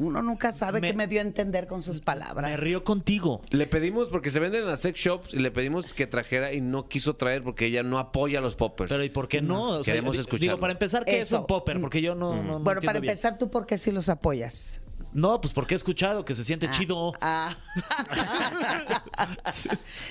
Uno 0.00 0.22
nunca 0.22 0.52
sabe 0.52 0.80
Me- 0.80 0.88
qué 0.88 0.94
me 0.94 1.06
dio 1.06 1.20
a 1.20 1.22
entender 1.22 1.66
con 1.66 1.82
sus 1.82 2.00
palabras. 2.00 2.50
Me 2.50 2.56
río 2.56 2.84
contigo. 2.84 3.42
Le 3.50 3.66
pedimos, 3.66 4.08
porque 4.08 4.30
se 4.30 4.40
venden 4.40 4.62
en 4.62 4.68
las 4.68 4.80
sex 4.80 4.98
shops, 4.98 5.34
y 5.34 5.38
le 5.38 5.50
pedimos 5.50 5.92
que 5.94 6.06
trajera 6.06 6.52
y 6.52 6.60
no 6.60 6.88
quiso 6.88 7.16
traer 7.16 7.42
porque 7.42 7.66
ella 7.66 7.82
no 7.82 7.98
apoya 7.98 8.38
a 8.38 8.42
los 8.42 8.54
poppers. 8.54 8.90
Pero 8.90 9.04
¿y 9.04 9.10
por 9.10 9.28
qué 9.28 9.42
no? 9.42 9.62
O 9.64 9.84
sea, 9.84 9.92
Queremos 9.94 10.16
escucharlo. 10.16 10.52
Digo, 10.54 10.60
para 10.60 10.72
empezar, 10.72 11.04
¿qué 11.04 11.18
es 11.20 11.32
un 11.32 11.46
popper? 11.46 11.80
Porque 11.80 12.00
yo 12.02 12.14
no, 12.14 12.34
no- 12.36 12.42
no 12.42 12.60
bueno, 12.60 12.80
para 12.80 13.00
bien. 13.00 13.10
empezar, 13.10 13.38
¿tú 13.38 13.50
por 13.50 13.66
qué 13.66 13.78
sí 13.78 13.90
los 13.92 14.08
apoyas? 14.08 14.80
No, 15.14 15.40
pues 15.40 15.54
porque 15.54 15.74
he 15.74 15.76
escuchado 15.76 16.26
que 16.26 16.34
se 16.34 16.44
siente 16.44 16.70
chido. 16.70 17.12
Ah. 17.22 17.56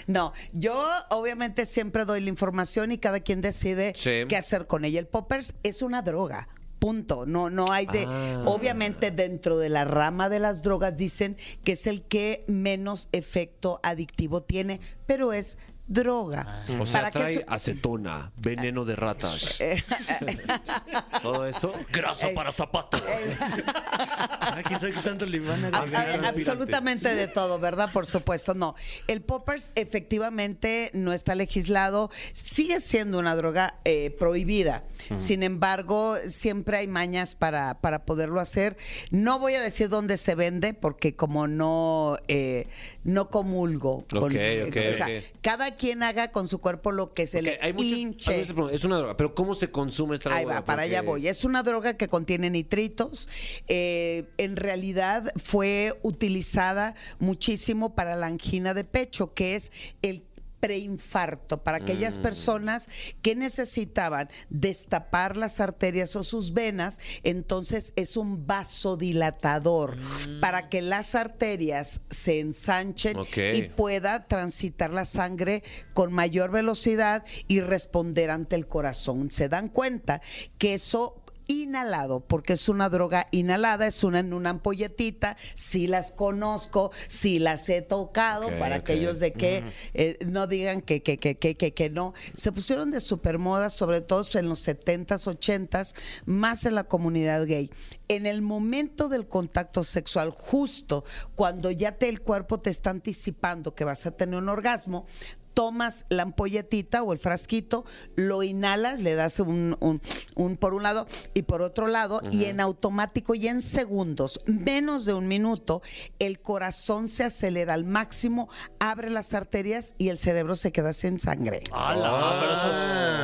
no, 0.07 0.33
yo 0.53 0.85
obviamente 1.09 1.65
siempre 1.65 2.05
doy 2.05 2.21
la 2.21 2.29
información 2.29 2.91
y 2.91 2.97
cada 2.97 3.19
quien 3.19 3.41
decide 3.41 3.93
Sí. 3.95 4.21
qué 4.27 4.37
hacer 4.37 4.67
con 4.67 4.85
ella. 4.85 4.99
El 4.99 5.07
poppers 5.07 5.53
es 5.63 5.81
una 5.81 6.01
droga. 6.01 6.47
Punto. 6.79 7.25
No, 7.25 7.49
no 7.49 7.71
hay 7.71 7.85
de. 7.85 8.05
Ah. 8.07 8.43
Obviamente, 8.45 9.11
dentro 9.11 9.57
de 9.57 9.69
la 9.69 9.85
rama 9.85 10.29
de 10.29 10.39
las 10.39 10.63
drogas 10.63 10.95
dicen 10.95 11.35
que 11.63 11.73
es 11.73 11.87
el 11.87 12.01
que 12.01 12.45
menos 12.47 13.09
efecto 13.11 13.79
adictivo 13.83 14.41
tiene, 14.41 14.79
pero 15.05 15.33
es 15.33 15.57
droga. 15.89 16.63
o 16.79 16.85
sea, 16.85 17.01
Para 17.01 17.11
que 17.11 17.19
trae 17.19 17.33
su- 17.39 17.43
acetona, 17.47 18.31
veneno 18.37 18.85
de 18.85 18.95
ratas. 18.95 19.57
Todo 21.21 21.45
eso. 21.47 21.73
Grasa 21.91 22.29
para 22.33 22.51
zapatos. 22.51 23.01
¿Quién 24.67 24.79
sabe 24.79 24.93
qué 24.93 25.01
tanto 25.01 25.25
le 25.25 25.39
van 25.39 25.65
a 25.65 25.77
A- 25.77 25.81
agregar 25.81 25.95
a- 25.95 26.13
al 26.13 26.25
aspirante? 26.25 26.41
absolutamente 26.51 27.15
de 27.15 27.27
todo, 27.27 27.59
¿verdad? 27.59 27.91
Por 27.91 28.05
supuesto, 28.05 28.53
no. 28.53 28.75
El 29.07 29.21
poppers 29.21 29.71
efectivamente 29.75 30.91
no 30.93 31.11
está 31.13 31.35
legislado, 31.35 32.09
sigue 32.33 32.79
siendo 32.81 33.19
una 33.19 33.35
droga 33.35 33.75
eh, 33.85 34.15
prohibida. 34.17 34.83
Sin 35.15 35.41
embargo, 35.43 36.15
siempre 36.27 36.77
hay 36.77 36.87
mañas 36.87 37.33
para, 37.35 37.79
para 37.81 38.05
poderlo 38.05 38.39
hacer. 38.39 38.77
No 39.09 39.39
voy 39.39 39.55
a 39.55 39.61
decir 39.61 39.89
dónde 39.89 40.17
se 40.17 40.35
vende, 40.35 40.73
porque 40.73 41.15
como 41.15 41.47
no, 41.47 42.17
eh, 42.27 42.67
no 43.03 43.29
comulgo. 43.29 44.05
Ok, 44.13 44.33
ok, 44.67 44.77
o 44.91 44.93
sea, 44.93 45.05
ok. 45.07 45.23
cada 45.41 45.75
quien 45.79 46.03
haga 46.03 46.31
con 46.31 46.47
su 46.47 46.59
cuerpo 46.59 46.91
lo 46.91 47.13
que 47.13 47.25
se 47.25 47.41
le 47.41 47.57
hay 47.61 47.73
muchos- 47.73 47.85
hinche. 47.87 48.31
hay 48.31 48.37
muchos 48.41 48.53
problemas. 48.53 48.75
es 48.79 48.85
una 48.85 48.97
droga, 48.97 49.17
pero 49.17 49.33
¿cómo 49.33 49.55
se 49.55 49.71
consume 49.71 50.15
esta 50.15 50.29
droga? 50.29 50.39
Ahí 50.39 50.45
va, 50.45 50.63
para 50.65 50.83
allá 50.83 51.01
voy. 51.01 51.27
Es 51.27 51.43
una 51.43 51.63
droga 51.63 51.95
que 51.97 52.07
contiene 52.07 52.51
nitritos. 52.51 53.27
Eh, 53.67 54.25
en 54.37 54.55
realidad 54.57 55.31
fue 55.37 55.97
utilizada 56.03 56.93
muchísimo 57.17 57.95
para 57.95 58.15
la 58.15 58.27
angina 58.27 58.73
de 58.73 58.83
pecho, 58.83 59.33
que 59.33 59.55
es 59.55 59.71
el 60.03 60.21
preinfarto 60.59 61.63
para 61.63 61.77
aquellas 61.77 62.17
Mm. 62.17 62.21
personas 62.21 62.89
que 63.21 63.35
necesitaban 63.35 64.29
destapar 64.49 65.37
las 65.37 65.59
arterias 65.59 66.15
o 66.15 66.23
sus 66.23 66.53
venas, 66.53 66.99
entonces 67.23 67.93
es 67.95 68.17
un 68.17 68.45
vasodilatador 68.45 69.97
Mm. 69.97 70.39
para 70.41 70.69
que 70.69 70.81
las 70.81 71.15
arterias 71.15 72.01
se 72.09 72.39
ensanchen 72.39 73.17
y 73.53 73.63
pueda 73.69 74.27
transitar 74.27 74.91
la 74.91 75.05
sangre 75.05 75.63
con 75.93 76.13
mayor 76.13 76.51
velocidad 76.51 77.23
y 77.47 77.61
responder 77.61 78.29
ante 78.31 78.55
el 78.55 78.67
corazón. 78.67 79.31
Se 79.31 79.49
dan 79.49 79.69
cuenta 79.69 80.21
que 80.57 80.73
eso 80.73 81.23
inhalado, 81.49 82.21
porque 82.21 82.53
es 82.53 82.69
una 82.69 82.89
droga 82.89 83.27
inhalada, 83.31 83.87
es 83.87 84.03
una 84.03 84.19
en 84.19 84.33
una 84.33 84.51
ampolletita, 84.51 85.35
sí 85.55 85.87
las 85.87 86.11
conozco, 86.11 86.91
sí 87.07 87.39
las 87.39 87.67
he 87.67 87.81
tocado, 87.81 88.47
para 88.59 88.77
ok. 88.77 88.81
aquellos 88.81 89.19
de 89.19 89.33
que 89.33 89.63
eh, 89.93 90.17
no 90.25 90.47
digan 90.47 90.81
que, 90.81 91.01
que, 91.01 91.17
que, 91.17 91.35
que, 91.37 91.55
que, 91.55 91.73
que 91.73 91.89
no. 91.89 92.13
Se 92.35 92.51
pusieron 92.51 92.91
de 92.91 93.01
supermoda, 93.01 93.69
sobre 93.71 94.01
todo 94.01 94.23
en 94.35 94.47
los 94.47 94.67
70s, 94.67 95.25
80s, 95.25 95.95
más 96.25 96.65
en 96.65 96.75
la 96.75 96.83
comunidad 96.83 97.45
gay. 97.47 97.71
En 98.07 98.27
el 98.27 98.41
momento 98.41 99.09
del 99.09 99.27
contacto 99.27 99.83
sexual, 99.83 100.29
justo 100.29 101.03
cuando 101.33 101.71
ya 101.71 101.93
te, 101.93 102.09
el 102.09 102.21
cuerpo 102.21 102.59
te 102.59 102.69
está 102.69 102.91
anticipando 102.91 103.73
que 103.73 103.85
vas 103.85 104.05
a 104.05 104.11
tener 104.11 104.35
un 104.35 104.49
orgasmo, 104.49 105.07
tomas 105.53 106.05
la 106.09 106.23
ampolletita 106.23 107.03
o 107.03 107.13
el 107.13 107.19
frasquito, 107.19 107.85
lo 108.15 108.43
inhalas, 108.43 108.99
le 108.99 109.15
das 109.15 109.39
un, 109.39 109.75
un- 109.79 110.01
un 110.35 110.57
por 110.57 110.73
un 110.73 110.83
lado 110.83 111.05
y 111.33 111.41
por 111.43 111.61
otro 111.61 111.87
lado, 111.87 112.21
y 112.31 112.45
en 112.45 112.59
automático 112.61 113.35
y 113.35 113.47
en 113.47 113.61
segundos, 113.61 114.39
menos 114.45 115.05
de 115.05 115.13
un 115.13 115.27
minuto, 115.27 115.81
el 116.19 116.39
corazón 116.39 117.07
se 117.07 117.23
acelera 117.23 117.73
al 117.73 117.83
máximo, 117.85 118.49
abre 118.79 119.09
las 119.09 119.33
arterias 119.33 119.95
y 119.97 120.09
el 120.09 120.17
cerebro 120.17 120.55
se 120.55 120.71
queda 120.71 120.93
sin 120.93 121.19
sangre. 121.19 121.63
¡Hala! 121.71 122.37
Pero, 122.39 122.53
eso, 122.53 122.67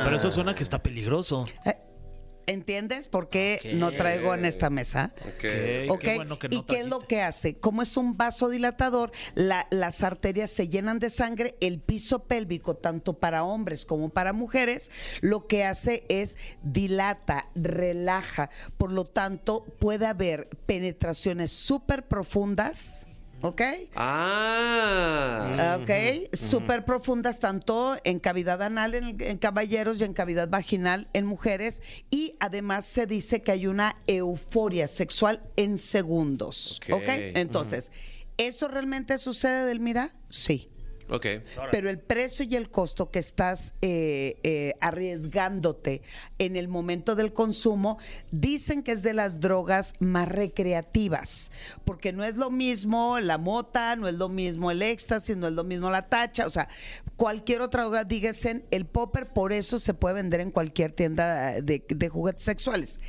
pero 0.04 0.16
eso 0.16 0.30
suena 0.30 0.54
que 0.54 0.62
está 0.62 0.82
peligroso. 0.82 1.44
Eh, 1.64 1.74
¿Entiendes 2.46 3.08
por 3.08 3.28
qué 3.28 3.72
no 3.74 3.90
traigo 3.92 4.32
en 4.34 4.44
esta 4.44 4.70
mesa? 4.70 5.12
Ok. 5.22 5.44
¿Ok? 5.90 6.00
Qué 6.00 6.14
bueno 6.14 6.38
que 6.38 6.48
no 6.48 6.56
¿Y 6.56 6.62
qué 6.62 6.80
es 6.80 6.86
lo 6.86 7.00
que 7.00 7.20
hace? 7.20 7.56
Como 7.56 7.82
es 7.82 7.96
un 7.96 8.16
vasodilatador, 8.16 9.10
la- 9.34 9.66
las 9.70 10.02
arterias 10.04 10.50
se 10.50 10.68
llenan 10.68 10.98
de 11.00 11.10
sangre, 11.10 11.56
el 11.60 11.80
piso 11.80 12.24
pélvico, 12.24 12.74
tanto 12.74 13.14
para 13.14 13.42
hombres 13.44 13.84
como 13.84 14.10
para 14.10 14.32
mujeres, 14.32 14.90
lo 15.22 15.46
que 15.46 15.64
hace 15.64 16.04
es 16.08 16.38
dilata, 16.62 17.48
relaja. 17.54 18.50
Por 18.78 18.92
lo 18.92 19.04
tanto, 19.06 19.64
puede 19.80 20.06
haber 20.06 20.48
penetraciones 20.66 21.50
súper 21.52 22.06
profundas. 22.06 23.08
¿Ok? 23.42 23.62
Ah. 23.94 25.78
Ok, 25.80 25.90
súper 26.32 26.84
profundas 26.84 27.40
tanto 27.40 27.96
en 28.04 28.18
cavidad 28.18 28.62
anal 28.62 28.94
en, 28.94 29.16
en 29.20 29.38
caballeros 29.38 30.00
y 30.00 30.04
en 30.04 30.14
cavidad 30.14 30.48
vaginal 30.48 31.08
en 31.12 31.26
mujeres 31.26 31.82
y 32.10 32.34
además 32.40 32.84
se 32.86 33.06
dice 33.06 33.42
que 33.42 33.52
hay 33.52 33.66
una 33.66 33.96
euforia 34.06 34.88
sexual 34.88 35.42
en 35.56 35.78
segundos. 35.78 36.80
Ok. 36.90 36.96
Ok, 36.96 37.08
entonces, 37.34 37.92
¿eso 38.36 38.68
realmente 38.68 39.18
sucede, 39.18 39.66
Delmira? 39.66 40.14
Sí. 40.28 40.70
Ok. 41.08 41.26
Pero 41.70 41.88
el 41.88 41.98
precio 41.98 42.44
y 42.44 42.56
el 42.56 42.70
costo 42.70 43.10
que 43.10 43.18
estás 43.18 43.74
eh, 43.80 44.38
eh, 44.42 44.74
arriesgándote 44.80 46.02
en 46.38 46.56
el 46.56 46.68
momento 46.68 47.14
del 47.14 47.32
consumo, 47.32 47.98
dicen 48.32 48.82
que 48.82 48.92
es 48.92 49.02
de 49.02 49.14
las 49.14 49.40
drogas 49.40 49.94
más 50.00 50.28
recreativas, 50.28 51.50
porque 51.84 52.12
no 52.12 52.24
es 52.24 52.36
lo 52.36 52.50
mismo 52.50 53.20
la 53.20 53.38
mota, 53.38 53.94
no 53.96 54.08
es 54.08 54.14
lo 54.14 54.28
mismo 54.28 54.70
el 54.70 54.82
éxtasis, 54.82 55.36
no 55.36 55.46
es 55.46 55.52
lo 55.52 55.64
mismo 55.64 55.90
la 55.90 56.08
tacha, 56.08 56.46
o 56.46 56.50
sea, 56.50 56.68
cualquier 57.16 57.60
otra 57.60 57.82
droga, 57.82 58.04
dígase, 58.04 58.64
el 58.70 58.86
popper, 58.86 59.28
por 59.28 59.52
eso 59.52 59.78
se 59.78 59.94
puede 59.94 60.16
vender 60.16 60.40
en 60.40 60.50
cualquier 60.50 60.92
tienda 60.92 61.60
de, 61.60 61.84
de 61.88 62.08
juguetes 62.08 62.42
sexuales. 62.42 63.00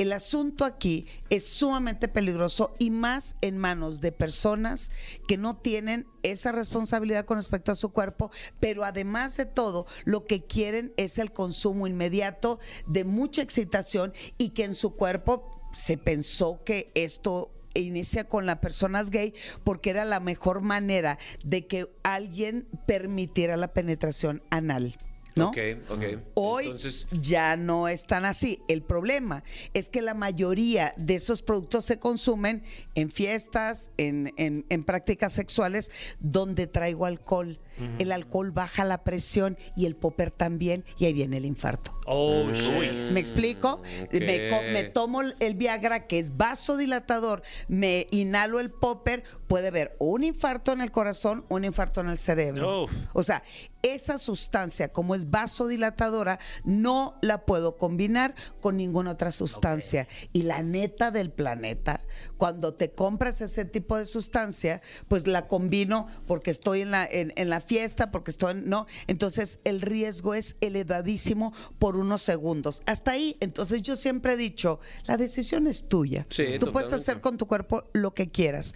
El 0.00 0.14
asunto 0.14 0.64
aquí 0.64 1.04
es 1.28 1.46
sumamente 1.46 2.08
peligroso 2.08 2.74
y 2.78 2.88
más 2.88 3.36
en 3.42 3.58
manos 3.58 4.00
de 4.00 4.12
personas 4.12 4.92
que 5.28 5.36
no 5.36 5.58
tienen 5.58 6.06
esa 6.22 6.52
responsabilidad 6.52 7.26
con 7.26 7.36
respecto 7.36 7.70
a 7.70 7.76
su 7.76 7.90
cuerpo, 7.92 8.30
pero 8.60 8.84
además 8.84 9.36
de 9.36 9.44
todo, 9.44 9.84
lo 10.06 10.24
que 10.24 10.46
quieren 10.46 10.94
es 10.96 11.18
el 11.18 11.32
consumo 11.32 11.86
inmediato 11.86 12.60
de 12.86 13.04
mucha 13.04 13.42
excitación 13.42 14.14
y 14.38 14.54
que 14.54 14.64
en 14.64 14.74
su 14.74 14.96
cuerpo 14.96 15.50
se 15.70 15.98
pensó 15.98 16.64
que 16.64 16.90
esto 16.94 17.52
inicia 17.74 18.26
con 18.26 18.46
las 18.46 18.60
personas 18.60 19.10
gay 19.10 19.34
porque 19.64 19.90
era 19.90 20.06
la 20.06 20.18
mejor 20.18 20.62
manera 20.62 21.18
de 21.44 21.66
que 21.66 21.94
alguien 22.04 22.66
permitiera 22.86 23.58
la 23.58 23.74
penetración 23.74 24.42
anal. 24.48 24.96
¿No? 25.36 25.48
Ok, 25.50 25.58
ok. 25.88 26.02
Hoy 26.34 26.64
Entonces, 26.66 27.06
ya 27.12 27.56
no 27.56 27.88
es 27.88 28.04
tan 28.04 28.24
así. 28.24 28.60
El 28.68 28.82
problema 28.82 29.42
es 29.74 29.88
que 29.88 30.02
la 30.02 30.14
mayoría 30.14 30.94
de 30.96 31.14
esos 31.14 31.42
productos 31.42 31.84
se 31.84 31.98
consumen 31.98 32.62
en 32.94 33.10
fiestas, 33.10 33.90
en, 33.96 34.32
en- 34.36 34.64
en 34.68 34.84
prácticas 34.84 35.32
sexuales, 35.32 35.90
donde 36.20 36.66
traigo 36.66 37.06
alcohol. 37.06 37.58
El 37.98 38.12
alcohol 38.12 38.50
baja 38.50 38.84
la 38.84 39.04
presión 39.04 39.58
y 39.76 39.86
el 39.86 39.96
popper 39.96 40.30
también, 40.30 40.84
y 40.98 41.06
ahí 41.06 41.12
viene 41.12 41.38
el 41.38 41.44
infarto. 41.44 41.98
Oh, 42.06 42.50
shit. 42.52 43.10
¿Me 43.10 43.20
explico? 43.20 43.82
Me, 44.12 44.84
tomo 44.84 45.20
el 45.22 45.54
Viagra, 45.54 46.06
que 46.06 46.18
es 46.18 46.36
vasodilatador, 46.36 47.42
me 47.68 48.06
inhalo 48.10 48.60
el 48.60 48.70
popper, 48.70 49.22
puede 49.46 49.68
haber 49.68 49.96
un 49.98 50.24
infarto 50.24 50.72
en 50.72 50.80
el 50.80 50.90
corazón, 50.90 51.44
un 51.48 51.64
infarto 51.64 52.00
en 52.00 52.08
el 52.08 52.18
cerebro. 52.18 52.86
O 53.12 53.22
sea, 53.22 53.42
esa 53.82 54.18
sustancia, 54.18 54.92
como 54.92 55.14
es 55.14 55.30
vasodilatadora, 55.30 56.38
no 56.64 57.16
la 57.22 57.46
puedo 57.46 57.76
combinar 57.78 58.34
con 58.60 58.76
ninguna 58.76 59.12
otra 59.12 59.30
sustancia. 59.30 60.06
Y 60.32 60.42
la 60.42 60.62
neta 60.62 61.10
del 61.10 61.30
planeta, 61.30 62.02
cuando 62.36 62.74
te 62.74 62.90
compras 62.90 63.40
ese 63.40 63.64
tipo 63.64 63.96
de 63.96 64.06
sustancia, 64.06 64.82
pues 65.08 65.26
la 65.26 65.46
combino 65.46 66.06
porque 66.26 66.50
estoy 66.50 66.82
en 66.82 66.90
la, 66.90 67.06
en, 67.06 67.32
en 67.36 67.48
la 67.48 67.60
fiesta, 67.70 68.10
porque 68.10 68.32
estoy, 68.32 68.50
en- 68.50 68.68
¿no? 68.68 68.86
Entonces 69.06 69.60
el 69.62 69.80
riesgo 69.80 70.34
es 70.34 70.56
elevadísimo 70.60 71.52
por 71.78 71.96
unos 71.96 72.20
segundos. 72.20 72.82
Hasta 72.84 73.12
ahí, 73.12 73.36
entonces 73.38 73.84
yo 73.84 73.94
siempre 73.94 74.32
he 74.32 74.36
dicho, 74.36 74.80
la 75.04 75.16
decisión 75.16 75.68
es 75.68 75.88
tuya. 75.88 76.26
Sí, 76.30 76.58
Tú 76.58 76.72
puedes 76.72 76.92
hacer 76.92 77.20
con 77.20 77.36
tu 77.36 77.46
cuerpo 77.46 77.84
lo 77.92 78.12
que 78.12 78.28
quieras. 78.28 78.74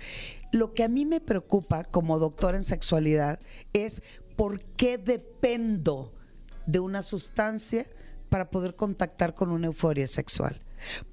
Lo 0.52 0.74
que 0.74 0.84
a 0.84 0.88
mí 0.88 1.04
me 1.06 1.20
preocupa 1.20 1.82
como 1.82 2.20
doctor 2.20 2.54
en 2.54 2.62
sexualidad 2.62 3.40
es 3.72 4.00
por 4.36 4.62
qué 4.76 4.96
dependo 4.96 6.12
de 6.66 6.78
una 6.78 7.02
sustancia 7.02 7.88
para 8.28 8.48
poder 8.48 8.76
contactar 8.76 9.34
con 9.34 9.50
una 9.50 9.66
euforia 9.66 10.06
sexual. 10.06 10.60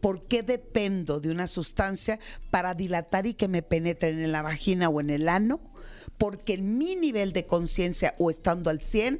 ¿Por 0.01 0.27
qué 0.27 0.43
dependo 0.43 1.19
de 1.19 1.31
una 1.31 1.47
sustancia 1.47 2.19
para 2.51 2.75
dilatar 2.75 3.25
y 3.25 3.33
que 3.33 3.47
me 3.47 3.63
penetren 3.63 4.19
en 4.19 4.31
la 4.31 4.43
vagina 4.43 4.87
o 4.89 4.99
en 5.01 5.09
el 5.09 5.27
ano? 5.27 5.59
Porque 6.21 6.53
en 6.53 6.77
mi 6.77 6.95
nivel 6.95 7.33
de 7.33 7.47
conciencia 7.47 8.13
o 8.19 8.29
estando 8.29 8.69
al 8.69 8.79
100, 8.79 9.19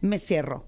me 0.00 0.18
cierro. 0.18 0.64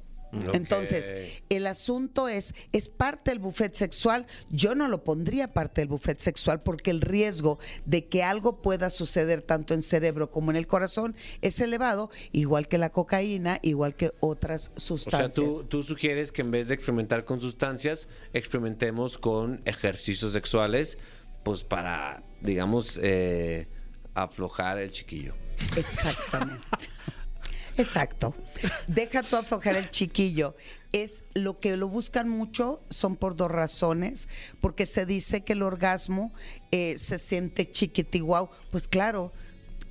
Entonces, 0.52 1.42
el 1.48 1.66
asunto 1.66 2.28
es, 2.28 2.54
es 2.72 2.90
parte 2.90 3.30
del 3.30 3.40
buffet 3.40 3.74
sexual. 3.74 4.26
Yo 4.50 4.74
no 4.74 4.88
lo 4.88 5.02
pondría 5.02 5.54
parte 5.54 5.80
del 5.80 5.88
buffet 5.88 6.18
sexual 6.18 6.62
porque 6.62 6.90
el 6.90 7.00
riesgo 7.00 7.58
de 7.86 8.06
que 8.06 8.22
algo 8.22 8.60
pueda 8.60 8.90
suceder 8.90 9.42
tanto 9.42 9.72
en 9.72 9.80
cerebro 9.80 10.30
como 10.30 10.50
en 10.50 10.58
el 10.58 10.66
corazón 10.66 11.16
es 11.40 11.60
elevado, 11.60 12.10
igual 12.32 12.68
que 12.68 12.76
la 12.76 12.90
cocaína, 12.90 13.58
igual 13.62 13.96
que 13.96 14.12
otras 14.20 14.68
o 14.68 14.78
sea, 14.78 14.80
sustancias. 14.80 15.32
tú, 15.32 15.64
tú 15.64 15.82
sugieres 15.82 16.30
que 16.30 16.42
en 16.42 16.50
vez 16.50 16.68
de 16.68 16.74
experimentar 16.74 17.24
con 17.24 17.40
sustancias, 17.40 18.06
experimentemos 18.34 19.16
con 19.16 19.62
ejercicios 19.64 20.32
sexuales, 20.32 20.98
pues 21.42 21.64
para, 21.64 22.22
digamos, 22.42 23.00
eh, 23.02 23.66
aflojar 24.14 24.78
el 24.78 24.92
chiquillo. 24.92 25.34
Exactamente. 25.76 26.62
Exacto. 27.76 28.34
Deja 28.86 29.22
tú 29.22 29.36
aflojar 29.36 29.76
el 29.76 29.90
chiquillo. 29.90 30.54
Es 30.92 31.22
lo 31.34 31.60
que 31.60 31.76
lo 31.76 31.88
buscan 31.88 32.28
mucho, 32.28 32.82
son 32.90 33.16
por 33.16 33.36
dos 33.36 33.50
razones. 33.50 34.28
Porque 34.60 34.86
se 34.86 35.06
dice 35.06 35.42
que 35.42 35.54
el 35.54 35.62
orgasmo 35.62 36.32
eh, 36.70 36.98
se 36.98 37.18
siente 37.18 37.70
chiquitiguau. 37.70 38.50
Pues 38.70 38.88
claro, 38.88 39.32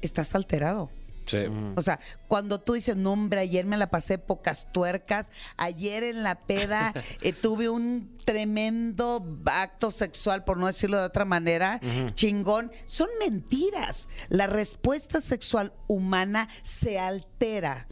estás 0.01 0.35
alterado. 0.35 0.91
Sí. 1.29 1.45
O 1.75 1.83
sea, 1.83 1.99
cuando 2.27 2.59
tú 2.59 2.73
dices, 2.73 2.95
no, 2.95 3.13
hombre, 3.13 3.41
ayer 3.41 3.65
me 3.65 3.77
la 3.77 3.89
pasé 3.89 4.17
pocas 4.17 4.71
tuercas, 4.71 5.31
ayer 5.57 6.03
en 6.03 6.23
la 6.23 6.39
peda 6.39 6.93
eh, 7.21 7.33
tuve 7.33 7.69
un 7.69 8.17
tremendo 8.25 9.23
acto 9.45 9.91
sexual, 9.91 10.43
por 10.43 10.57
no 10.57 10.67
decirlo 10.67 10.97
de 10.99 11.05
otra 11.05 11.25
manera, 11.25 11.79
chingón, 12.13 12.71
son 12.85 13.09
mentiras. 13.19 14.07
La 14.29 14.47
respuesta 14.47 15.21
sexual 15.21 15.73
humana 15.87 16.47
se 16.61 16.99
altera 16.99 17.87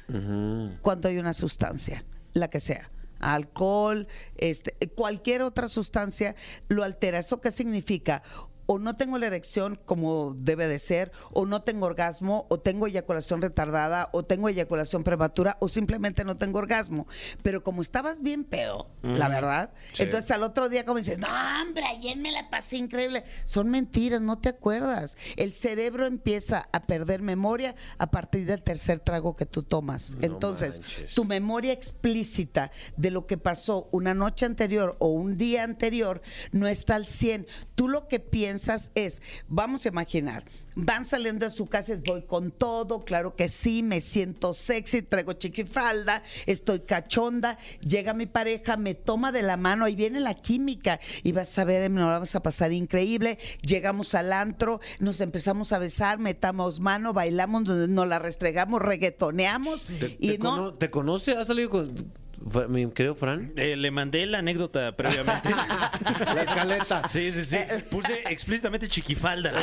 cuando 0.81 1.07
hay 1.07 1.17
una 1.17 1.33
sustancia, 1.33 2.05
la 2.33 2.49
que 2.49 2.59
sea. 2.59 2.91
Alcohol, 3.19 4.07
este, 4.37 4.75
cualquier 4.95 5.41
otra 5.41 5.67
sustancia 5.67 6.35
lo 6.67 6.83
altera. 6.83 7.19
¿Eso 7.19 7.41
qué 7.41 7.51
significa? 7.51 8.21
O 8.67 8.77
no 8.77 8.95
tengo 8.95 9.17
la 9.17 9.25
erección 9.27 9.79
como 9.85 10.35
debe 10.37 10.67
de 10.67 10.77
ser, 10.77 11.11
o 11.31 11.45
no 11.45 11.63
tengo 11.63 11.85
orgasmo, 11.87 12.45
o 12.49 12.59
tengo 12.59 12.85
eyaculación 12.85 13.41
retardada, 13.41 14.09
o 14.13 14.21
tengo 14.23 14.49
eyaculación 14.49 15.03
prematura, 15.03 15.57
o 15.61 15.67
simplemente 15.69 16.23
no 16.23 16.35
tengo 16.35 16.59
orgasmo. 16.59 17.07
Pero 17.41 17.63
como 17.63 17.81
estabas 17.81 18.21
bien 18.21 18.43
pedo, 18.43 18.89
la 19.01 19.29
verdad, 19.29 19.71
Sí. 19.93 20.03
entonces 20.03 20.29
al 20.31 20.43
otro 20.43 20.67
día 20.69 20.85
como 20.85 20.97
dices, 20.97 21.17
no, 21.17 21.27
hombre, 21.61 21.83
ayer 21.85 22.17
me 22.17 22.31
la 22.31 22.49
pasé 22.49 22.77
increíble. 22.77 23.23
Son 23.45 23.69
mentiras, 23.69 24.21
no 24.21 24.37
te 24.37 24.49
acuerdas. 24.49 25.17
El 25.37 25.53
cerebro 25.53 26.05
empieza 26.05 26.67
a 26.73 26.85
perder 26.85 27.21
memoria 27.21 27.73
a 27.97 28.11
partir 28.11 28.45
del 28.45 28.61
tercer 28.63 28.99
trago 28.99 29.35
que 29.37 29.45
tú 29.45 29.63
tomas. 29.63 30.17
Entonces, 30.21 30.81
manches. 30.81 31.13
tu 31.15 31.23
memoria 31.23 31.71
explícita 31.71 32.71
de 32.97 33.11
lo 33.11 33.25
que 33.27 33.37
pasó 33.37 33.87
una 33.93 34.13
noche 34.13 34.45
anterior 34.45 34.97
o 34.99 35.07
un 35.07 35.37
día 35.37 35.63
anterior 35.63 36.21
no 36.51 36.67
está 36.67 36.95
al 36.95 37.07
100. 37.07 37.47
Tú 37.75 37.87
lo 37.87 38.09
que 38.09 38.19
piensas 38.19 38.56
es, 38.95 39.21
vamos 39.47 39.85
a 39.85 39.89
imaginar, 39.89 40.43
van 40.75 41.05
saliendo 41.05 41.45
de 41.45 41.51
su 41.51 41.67
casa, 41.67 41.93
es, 41.93 42.03
voy 42.03 42.23
con 42.23 42.51
todo, 42.51 43.03
claro 43.05 43.35
que 43.35 43.49
sí, 43.49 43.83
me 43.83 44.01
siento 44.01 44.53
sexy, 44.53 45.01
traigo 45.01 45.33
chiquifalda, 45.33 46.23
estoy 46.45 46.81
cachonda, 46.81 47.57
llega 47.81 48.13
mi 48.13 48.25
pareja, 48.25 48.77
me 48.77 48.93
toma 48.95 49.31
de 49.31 49.41
la 49.43 49.57
mano, 49.57 49.85
ahí 49.85 49.95
viene 49.95 50.19
la 50.19 50.33
química 50.35 50.99
y 51.23 51.31
vas 51.31 51.57
a 51.57 51.63
ver, 51.63 51.89
nos 51.91 52.05
vamos 52.07 52.35
a 52.35 52.41
pasar 52.43 52.71
increíble, 52.71 53.37
llegamos 53.61 54.13
al 54.15 54.33
antro, 54.33 54.79
nos 54.99 55.21
empezamos 55.21 55.71
a 55.73 55.79
besar, 55.79 56.19
metamos 56.19 56.79
mano, 56.79 57.13
bailamos, 57.13 57.63
nos 57.67 58.07
la 58.07 58.19
restregamos, 58.19 58.81
reggaetoneamos 58.81 59.85
¿Te, 59.85 60.17
y 60.19 60.31
te 60.31 60.37
no... 60.37 60.49
cono- 60.49 60.73
¿te 60.73 60.89
conoce? 60.89 61.31
¿Has 61.33 61.47
salido 61.47 61.69
con...? 61.69 62.26
Mi 62.69 62.89
querido 62.91 63.15
Fran. 63.15 63.51
Eh, 63.55 63.75
le 63.75 63.91
mandé 63.91 64.25
la 64.25 64.39
anécdota 64.39 64.95
previamente. 64.95 65.49
La 66.35 66.43
escaleta. 66.43 67.01
Sí, 67.09 67.31
sí, 67.33 67.45
sí. 67.45 67.57
Puse 67.89 68.21
explícitamente 68.29 68.87
chiquifalda. 68.87 69.51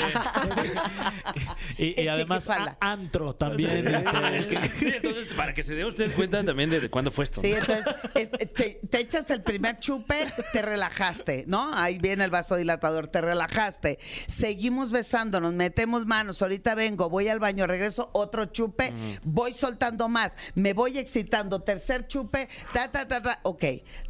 Y, 1.78 2.00
y 2.02 2.08
además 2.08 2.48
a- 2.48 2.76
antro 2.80 3.34
también. 3.34 3.88
este, 3.88 4.56
Sí, 4.78 4.92
entonces, 4.94 5.28
para 5.34 5.52
que 5.54 5.62
se 5.62 5.74
dé 5.74 5.84
usted 5.84 6.14
cuenta 6.14 6.44
también 6.44 6.70
de, 6.70 6.80
de 6.80 6.88
cuándo 6.90 7.10
fue 7.10 7.24
esto. 7.24 7.40
Sí, 7.40 7.52
entonces 7.52 7.86
es- 8.14 8.30
te, 8.30 8.80
te 8.88 9.00
echas 9.00 9.28
el 9.30 9.42
primer 9.42 9.78
chupe, 9.80 10.32
te 10.52 10.62
relajaste, 10.62 11.44
¿no? 11.48 11.72
Ahí 11.74 11.98
viene 11.98 12.24
el 12.24 12.30
vasodilatador, 12.30 13.08
te 13.08 13.20
relajaste. 13.20 13.98
Seguimos 14.26 14.90
besándonos, 14.92 15.52
metemos 15.52 16.06
manos, 16.06 16.40
ahorita 16.42 16.74
vengo, 16.74 17.08
voy 17.10 17.28
al 17.28 17.40
baño, 17.40 17.66
regreso, 17.66 18.10
otro 18.12 18.46
chupe, 18.46 18.92
voy 19.22 19.52
soltando 19.52 20.08
más, 20.08 20.36
me 20.54 20.74
voy 20.74 20.98
excitando, 20.98 21.62
tercer 21.62 22.06
chupe, 22.06 22.48
ta, 22.72 22.90
ta, 22.90 23.06
ta, 23.08 23.22
ta. 23.22 23.40
Ok, 23.42 23.64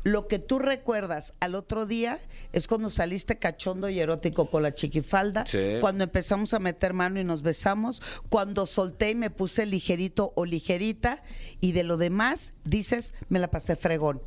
lo 0.05 0.27
que 0.29 0.39
tú 0.39 0.59
recuerdas 0.59 1.35
al 1.41 1.55
otro 1.55 1.87
día 1.87 2.19
es 2.53 2.67
cuando 2.69 2.91
saliste 2.91 3.39
cachondo 3.39 3.89
y 3.89 4.01
erótico 4.01 4.51
con 4.51 4.63
la 4.63 4.75
chiquifalda, 4.75 5.47
Sí. 5.47 5.79
cuando 5.81 6.05
empezamos 6.05 6.55
a 6.55 6.59
meter 6.59 6.93
mano 6.93 7.21
y 7.21 7.25
nos 7.25 7.43
besamos, 7.43 8.03
cuando 8.29 8.67
solté 8.67 9.11
y 9.11 9.15
me 9.15 9.31
puse 9.31 9.67
ligerito 9.67 10.33
o 10.37 10.45
ligerita, 10.45 11.23
y 11.61 11.73
de 11.73 11.85
lo 11.85 11.97
demás 11.97 12.55
dices, 12.65 13.15
me 13.29 13.39
la 13.39 13.49
pasé 13.49 13.77
fregón. 13.77 14.21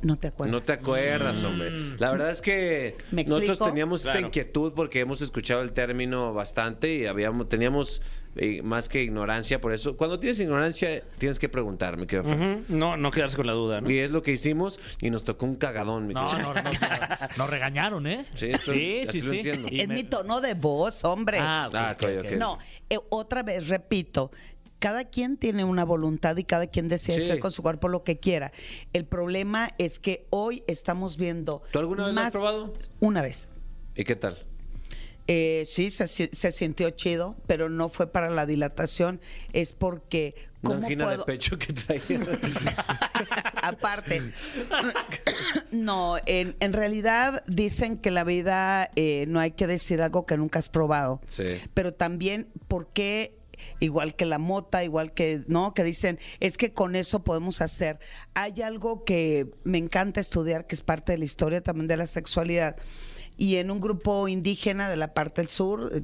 No 0.00 0.16
te 0.16 0.28
acuerdas. 0.28 0.52
No 0.52 0.62
te 0.62 0.72
acuerdas, 0.74 1.42
hombre. 1.42 1.72
La 1.98 2.12
verdad 2.12 2.30
es 2.30 2.40
que 2.40 2.96
¿Me 3.10 3.24
nosotros 3.24 3.58
teníamos 3.58 4.04
esta 4.04 4.20
inquietud 4.20 4.72
porque 4.72 5.00
hemos 5.00 5.20
escuchado 5.22 5.60
el 5.62 5.72
término 5.72 6.32
bastante 6.32 6.94
y 6.94 7.06
habíamos 7.06 7.48
teníamos 7.48 8.00
eh, 8.38 8.62
más 8.62 8.88
que 8.88 9.02
ignorancia 9.02 9.60
por 9.60 9.72
eso. 9.72 9.96
Cuando 9.96 10.18
tienes 10.18 10.40
ignorancia, 10.40 11.02
tienes 11.18 11.38
que 11.38 11.48
preguntar, 11.48 11.96
mi 11.96 12.06
querido. 12.06 12.34
Ujú, 12.34 12.64
No, 12.68 12.96
no 12.96 13.10
quedarse 13.10 13.36
con 13.36 13.46
la 13.46 13.52
duda, 13.52 13.80
¿no? 13.80 13.90
Y 13.90 13.98
es 13.98 14.10
lo 14.10 14.22
que 14.22 14.32
hicimos 14.32 14.78
y 15.00 15.10
nos 15.10 15.24
tocó 15.24 15.44
un 15.46 15.56
cagadón, 15.56 16.06
mi 16.06 16.14
No, 16.14 16.24
querido. 16.24 16.54
no, 16.54 16.54
no, 16.54 16.62
no, 16.62 16.70
nos 17.36 17.50
regañaron, 17.50 18.06
¿eh? 18.06 18.24
Sí, 18.34 18.46
eso- 18.52 18.72
sí, 18.72 19.04
así 19.08 19.20
sí. 19.20 19.26
lo 19.26 19.30
sí. 19.30 19.36
entiendo. 19.38 19.68
Y 19.70 19.80
es 19.80 19.88
me- 19.88 19.94
mi 19.94 20.04
tono 20.04 20.40
de 20.40 20.54
voz, 20.54 21.04
hombre. 21.04 21.38
Ah, 21.40 21.66
ok, 21.68 21.74
Ah, 21.76 21.96
ok. 21.98 22.08
ok. 22.26 22.32
No, 22.38 22.58
eh, 22.88 22.98
otra 23.10 23.42
vez, 23.42 23.68
repito, 23.68 24.30
cada 24.78 25.04
quien 25.04 25.36
tiene 25.36 25.64
una 25.64 25.84
voluntad 25.84 26.36
y 26.36 26.44
cada 26.44 26.68
quien 26.68 26.88
desea 26.88 27.16
Sí. 27.16 27.22
hacer 27.22 27.40
con 27.40 27.50
su 27.50 27.62
cuerpo 27.62 27.88
lo 27.88 28.04
que 28.04 28.18
quiera. 28.20 28.52
El 28.92 29.04
problema 29.06 29.70
es 29.78 29.98
que 29.98 30.28
hoy 30.30 30.62
estamos 30.68 31.16
viendo. 31.16 31.62
¿Tú 31.72 31.80
alguna 31.80 32.06
vez 32.06 32.14
lo 32.14 32.20
has 32.20 32.24
más- 32.26 32.32
probado? 32.32 32.74
Una 33.00 33.20
vez. 33.20 33.48
¿Y 33.96 34.04
qué 34.04 34.14
tal? 34.14 34.38
Eh, 35.30 35.64
sí, 35.66 35.90
se, 35.90 36.06
si- 36.08 36.30
se 36.32 36.50
sintió 36.52 36.88
chido, 36.90 37.36
pero 37.46 37.68
no 37.68 37.90
fue 37.90 38.10
para 38.10 38.30
la 38.30 38.46
dilatación, 38.46 39.20
es 39.52 39.74
porque. 39.74 40.34
Una 40.62 40.88
¿Cómo 40.88 40.88
puedo? 41.04 41.18
de 41.18 41.24
pecho 41.24 41.56
que 41.58 41.72
traía. 41.72 42.20
Aparte, 43.62 44.22
no, 45.70 46.16
en, 46.26 46.56
en 46.60 46.72
realidad 46.72 47.44
dicen 47.46 47.98
que 47.98 48.10
la 48.10 48.24
vida 48.24 48.90
eh, 48.96 49.26
no 49.28 49.40
hay 49.40 49.52
que 49.52 49.66
decir 49.66 50.00
algo 50.02 50.26
que 50.26 50.36
nunca 50.36 50.58
has 50.58 50.68
probado. 50.68 51.20
Sí. 51.28 51.44
Pero 51.74 51.92
también, 51.94 52.48
¿por 52.66 52.88
qué? 52.92 53.34
Igual 53.80 54.14
que 54.14 54.24
la 54.24 54.38
mota, 54.38 54.84
igual 54.84 55.12
que, 55.12 55.42
¿no? 55.48 55.74
Que 55.74 55.82
dicen, 55.82 56.18
es 56.38 56.56
que 56.56 56.72
con 56.72 56.94
eso 56.94 57.24
podemos 57.24 57.60
hacer. 57.60 57.98
Hay 58.34 58.62
algo 58.62 59.04
que 59.04 59.50
me 59.64 59.78
encanta 59.78 60.20
estudiar, 60.20 60.66
que 60.66 60.76
es 60.76 60.80
parte 60.80 61.12
de 61.12 61.18
la 61.18 61.24
historia 61.24 61.60
también 61.60 61.88
de 61.88 61.96
la 61.96 62.06
sexualidad. 62.06 62.76
Y 63.38 63.56
en 63.56 63.70
un 63.70 63.80
grupo 63.80 64.28
indígena 64.28 64.90
de 64.90 64.96
la 64.96 65.14
parte 65.14 65.40
del 65.40 65.48
sur, 65.48 65.90
eh, 65.94 66.00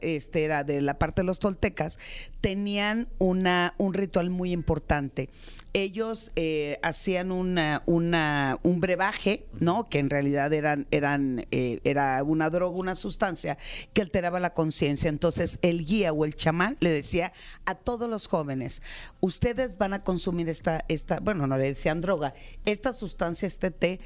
este 0.00 0.44
era 0.44 0.64
de 0.64 0.80
la 0.80 0.98
parte 0.98 1.20
de 1.20 1.26
los 1.26 1.40
toltecas, 1.40 1.98
tenían 2.40 3.08
una, 3.18 3.74
un 3.76 3.92
ritual 3.92 4.30
muy 4.30 4.50
importante. 4.52 5.28
Ellos 5.74 6.32
eh, 6.36 6.78
hacían 6.82 7.30
una, 7.30 7.82
una- 7.84 8.58
un 8.62 8.80
brebaje, 8.80 9.44
¿no? 9.60 9.86
Que 9.90 9.98
en 9.98 10.08
realidad 10.08 10.54
eran, 10.54 10.86
eran, 10.90 11.46
eh, 11.50 11.80
era 11.84 12.22
una 12.24 12.48
droga, 12.48 12.78
una 12.78 12.94
sustancia 12.94 13.58
que 13.92 14.00
alteraba 14.00 14.40
la 14.40 14.54
conciencia. 14.54 15.10
Entonces 15.10 15.58
el 15.60 15.84
guía 15.84 16.14
o 16.14 16.24
el 16.24 16.34
chamán 16.34 16.78
le 16.80 16.88
decía 16.90 17.32
a 17.66 17.74
todos 17.74 18.08
los 18.08 18.26
jóvenes, 18.26 18.82
ustedes 19.20 19.76
van 19.76 19.92
a 19.92 20.02
consumir 20.02 20.48
esta, 20.48 20.86
esta, 20.88 21.20
bueno, 21.20 21.46
no 21.46 21.58
le 21.58 21.64
decían 21.64 22.00
droga, 22.00 22.32
esta 22.64 22.94
sustancia, 22.94 23.46
este 23.46 23.70
té, 23.70 24.00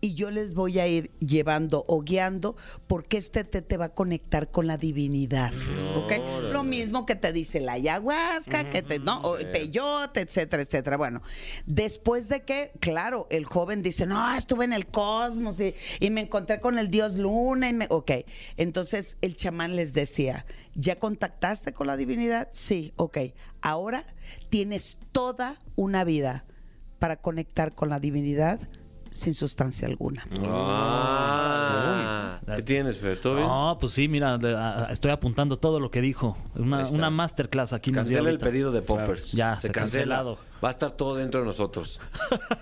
y 0.00 0.14
yo 0.14 0.30
les 0.30 0.54
voy 0.54 0.78
a 0.78 0.86
ir 0.86 1.10
llevando 1.18 1.84
o 1.88 2.02
guiando 2.02 2.56
porque 2.86 3.16
este 3.16 3.44
té 3.44 3.62
te 3.62 3.76
va 3.76 3.86
a 3.86 3.94
conectar 3.94 4.50
con 4.50 4.66
la 4.66 4.76
divinidad. 4.76 5.52
¿ok? 5.96 6.12
Órale. 6.20 6.52
Lo 6.52 6.62
mismo 6.62 7.04
que 7.06 7.16
te 7.16 7.32
dice 7.32 7.60
la 7.60 7.72
ayahuasca, 7.72 8.70
que 8.70 8.82
te, 8.82 8.98
¿no? 8.98 9.20
O 9.20 9.38
el 9.38 9.50
peyote, 9.50 10.20
etcétera, 10.20 10.62
etcétera. 10.62 10.96
Bueno, 10.96 11.22
después 11.66 12.28
de 12.28 12.42
que, 12.42 12.72
claro, 12.80 13.26
el 13.30 13.44
joven 13.44 13.82
dice, 13.82 14.06
no, 14.06 14.34
estuve 14.34 14.64
en 14.64 14.72
el 14.72 14.86
cosmos 14.86 15.60
y, 15.60 15.74
y 16.00 16.10
me 16.10 16.22
encontré 16.22 16.60
con 16.60 16.78
el 16.78 16.88
dios 16.88 17.16
luna. 17.16 17.68
Y 17.68 17.72
me... 17.72 17.86
Ok, 17.90 18.12
entonces 18.56 19.18
el 19.20 19.36
chamán 19.36 19.74
les 19.74 19.92
decía, 19.92 20.46
¿ya 20.74 20.98
contactaste 20.98 21.72
con 21.72 21.86
la 21.86 21.96
divinidad? 21.96 22.48
Sí, 22.52 22.92
ok. 22.96 23.18
Ahora 23.60 24.04
tienes 24.48 24.98
toda 25.12 25.56
una 25.74 26.04
vida 26.04 26.44
para 26.98 27.16
conectar 27.16 27.74
con 27.74 27.88
la 27.88 28.00
divinidad 28.00 28.60
sin 29.10 29.34
sustancia 29.34 29.88
alguna. 29.88 30.26
Ah, 31.10 32.40
¿Qué 32.56 32.62
tienes, 32.62 32.98
Fer? 32.98 33.20
¿Todo 33.20 33.36
bien? 33.36 33.46
No, 33.46 33.76
pues 33.80 33.92
sí, 33.92 34.08
mira, 34.08 34.38
de- 34.38 34.56
a- 34.56 34.86
a- 34.86 34.92
estoy 34.92 35.10
apuntando 35.10 35.58
todo 35.58 35.80
lo 35.80 35.90
que 35.90 36.00
dijo. 36.00 36.36
Ahí 36.54 36.62
Una, 36.62 36.82
está. 36.84 36.96
una 36.96 37.10
masterclass 37.10 37.72
aquí 37.72 37.92
nos 37.92 38.06
dio 38.08 38.16
Cancela 38.16 38.30
el 38.30 38.34
ahorita. 38.36 38.46
pedido 38.46 38.72
de 38.72 38.82
poppers. 38.82 39.32
Ya, 39.32 39.56
se 39.56 39.68
se 39.68 39.72
cancela. 39.72 40.16
cancelado. 40.16 40.38
Va 40.62 40.68
a 40.68 40.70
estar 40.72 40.90
todo 40.92 41.14
dentro 41.16 41.40
de 41.40 41.46
nosotros. 41.46 42.00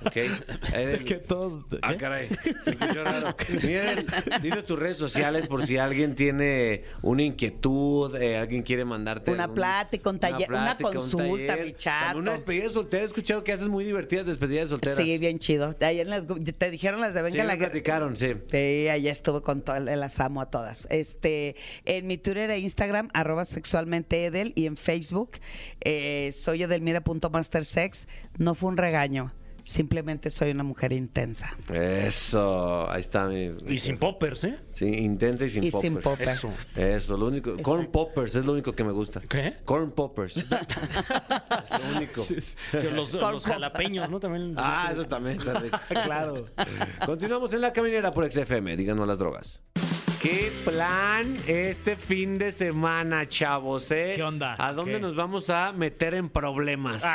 ¿Ok? 0.04 0.12
Edel- 0.74 1.04
que 1.04 1.14
todo- 1.16 1.64
Ah, 1.82 1.92
¿qué? 1.92 1.96
caray. 1.96 2.28
Se 2.64 2.70
escuchó 2.70 3.04
raro. 3.04 3.34
Miren, 3.62 4.06
dinos 4.42 4.66
tus 4.66 4.78
redes 4.78 4.98
sociales 4.98 5.46
por 5.48 5.66
si 5.66 5.78
alguien 5.78 6.14
tiene 6.14 6.84
una 7.02 7.22
inquietud, 7.22 8.14
eh, 8.16 8.36
alguien 8.36 8.62
quiere 8.62 8.84
mandarte. 8.84 9.30
Una 9.32 9.52
plática, 9.52 10.10
un 10.10 10.18
taller, 10.18 10.50
una 10.50 10.76
plática, 10.76 10.88
un 10.90 10.94
consulta, 10.96 11.46
taller. 11.54 11.66
mi. 11.66 11.72
También 11.72 12.16
Una 12.18 12.32
despedida 12.32 12.62
de 12.64 12.68
soltera. 12.70 13.02
He 13.02 13.06
escuchado 13.06 13.44
que 13.44 13.52
haces 13.52 13.68
muy 13.68 13.84
divertidas 13.84 14.26
despedidas 14.26 14.64
de 14.68 14.74
solteras. 14.74 14.96
Sí, 14.98 15.16
bien 15.18 15.38
chido. 15.38 15.74
Ayer 15.80 16.06
las- 16.06 16.24
te 16.58 16.70
dijeron 16.70 17.00
las 17.00 17.14
de 17.14 17.22
Venga 17.22 17.40
Sí, 17.42 17.46
la 17.46 17.56
platicaron, 17.56 18.16
sí. 18.16 18.34
Sí, 18.50 18.88
allá 18.88 19.10
estuve 19.12 19.40
con 19.40 19.62
todas, 19.62 19.82
las 19.82 20.20
amo 20.20 20.40
a 20.42 20.50
todas. 20.50 20.86
Este, 20.90 21.56
en 21.86 22.06
mi 22.06 22.18
Twitter 22.18 22.50
e 22.50 22.58
Instagram, 22.58 23.08
arroba 23.14 23.44
sexualmente 23.46 24.24
Edel, 24.26 24.52
y 24.54 24.66
en 24.66 24.76
Facebook, 24.76 25.30
eh, 25.80 26.32
soy 26.34 26.62
edelmira.mastersex. 26.62 27.85
No 28.38 28.54
fue 28.54 28.68
un 28.70 28.76
regaño, 28.76 29.32
simplemente 29.62 30.30
soy 30.30 30.50
una 30.52 30.62
mujer 30.62 30.92
intensa. 30.92 31.56
Eso, 31.72 32.88
ahí 32.90 33.00
está 33.00 33.26
mi. 33.26 33.50
Y 33.66 33.78
sin 33.78 33.98
poppers, 33.98 34.44
¿eh? 34.44 34.58
Sí, 34.72 34.84
intensa 34.86 35.44
y 35.46 35.50
sin 35.50 35.64
y 35.64 35.70
poppers. 35.70 35.82
sin 35.94 36.00
popper. 36.00 36.28
Eso. 36.28 36.52
Eso, 36.76 37.16
lo 37.16 37.26
único. 37.26 37.56
Corn 37.62 37.86
poppers 37.86 38.34
es 38.36 38.44
lo 38.44 38.52
único 38.52 38.72
que 38.74 38.84
me 38.84 38.92
gusta. 38.92 39.20
¿Qué? 39.22 39.54
Corn 39.64 39.90
poppers. 39.90 40.36
es 40.36 40.46
lo 40.50 41.96
único. 41.96 42.22
Los, 42.94 43.10
Con 43.16 43.32
los 43.32 43.42
pop- 43.42 43.52
jalapeños, 43.52 44.08
¿no? 44.10 44.20
También. 44.20 44.54
Ah, 44.56 44.90
eso 44.92 45.04
también 45.04 45.38
está 45.38 45.58
rico. 45.58 45.78
claro. 46.04 46.46
Continuamos 47.04 47.52
en 47.52 47.60
la 47.62 47.72
caminera 47.72 48.12
por 48.12 48.30
XFM. 48.30 48.76
Díganos 48.76 49.06
las 49.06 49.18
drogas. 49.18 49.60
¿Qué 50.20 50.50
plan 50.64 51.36
este 51.46 51.96
fin 51.96 52.38
de 52.38 52.50
semana, 52.50 53.28
chavos? 53.28 53.90
eh? 53.90 54.12
¿Qué 54.16 54.22
onda? 54.22 54.56
¿A 54.58 54.72
dónde 54.72 54.94
¿Qué? 54.94 55.00
nos 55.00 55.14
vamos 55.14 55.50
a 55.50 55.72
meter 55.72 56.14
en 56.14 56.28
problemas? 56.28 57.04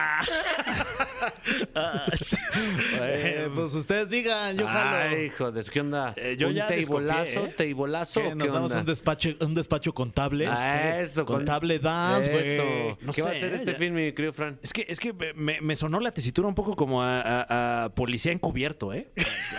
Eh, 3.02 3.50
pues 3.56 3.74
ustedes 3.76 4.10
digan, 4.10 4.58
yo 4.58 4.68
jalo. 4.68 4.98
Ay, 4.98 5.30
joder, 5.30 5.64
¿qué 5.66 5.80
onda? 5.82 6.14
Eh, 6.18 6.36
yo 6.38 6.50
¿Un 6.50 6.54
ya 6.56 6.68
teibolazo? 6.68 7.46
¿eh? 7.46 7.54
¿Teibolazo 7.56 8.20
¿Qué, 8.22 8.28
o 8.28 8.30
qué 8.32 8.36
nos 8.36 8.52
damos 8.54 8.72
onda? 8.72 8.82
un 8.82 8.86
despacho, 8.88 9.30
un 9.40 9.54
despacho 9.54 9.94
contable. 9.94 10.48
Ah, 10.48 11.00
eso, 11.00 11.26
con- 11.26 11.38
Contable 11.38 11.80
dance, 11.80 12.32
güey. 12.32 12.98
No 13.02 13.14
¿Qué 13.14 13.22
va 13.22 13.30
a 13.30 13.32
hacer 13.34 13.54
¿eh? 13.54 13.56
este 13.56 13.72
Ya- 13.74 13.78
fin, 13.78 13.94
mi 13.94 14.12
querido 14.14 14.34
Fran? 14.34 14.60
Es 14.62 14.74
que, 14.74 14.86
es 14.88 15.00
que 15.00 15.14
me, 15.36 15.62
me 15.62 15.76
sonó 15.76 16.00
la 16.00 16.12
tesitura 16.12 16.48
un 16.48 16.56
poco 16.56 16.76
como 16.76 17.02
a, 17.02 17.22
a- 17.22 17.84
a 17.86 17.90
policía 17.90 18.32
encubierto, 18.32 18.94
¿eh? 18.94 19.10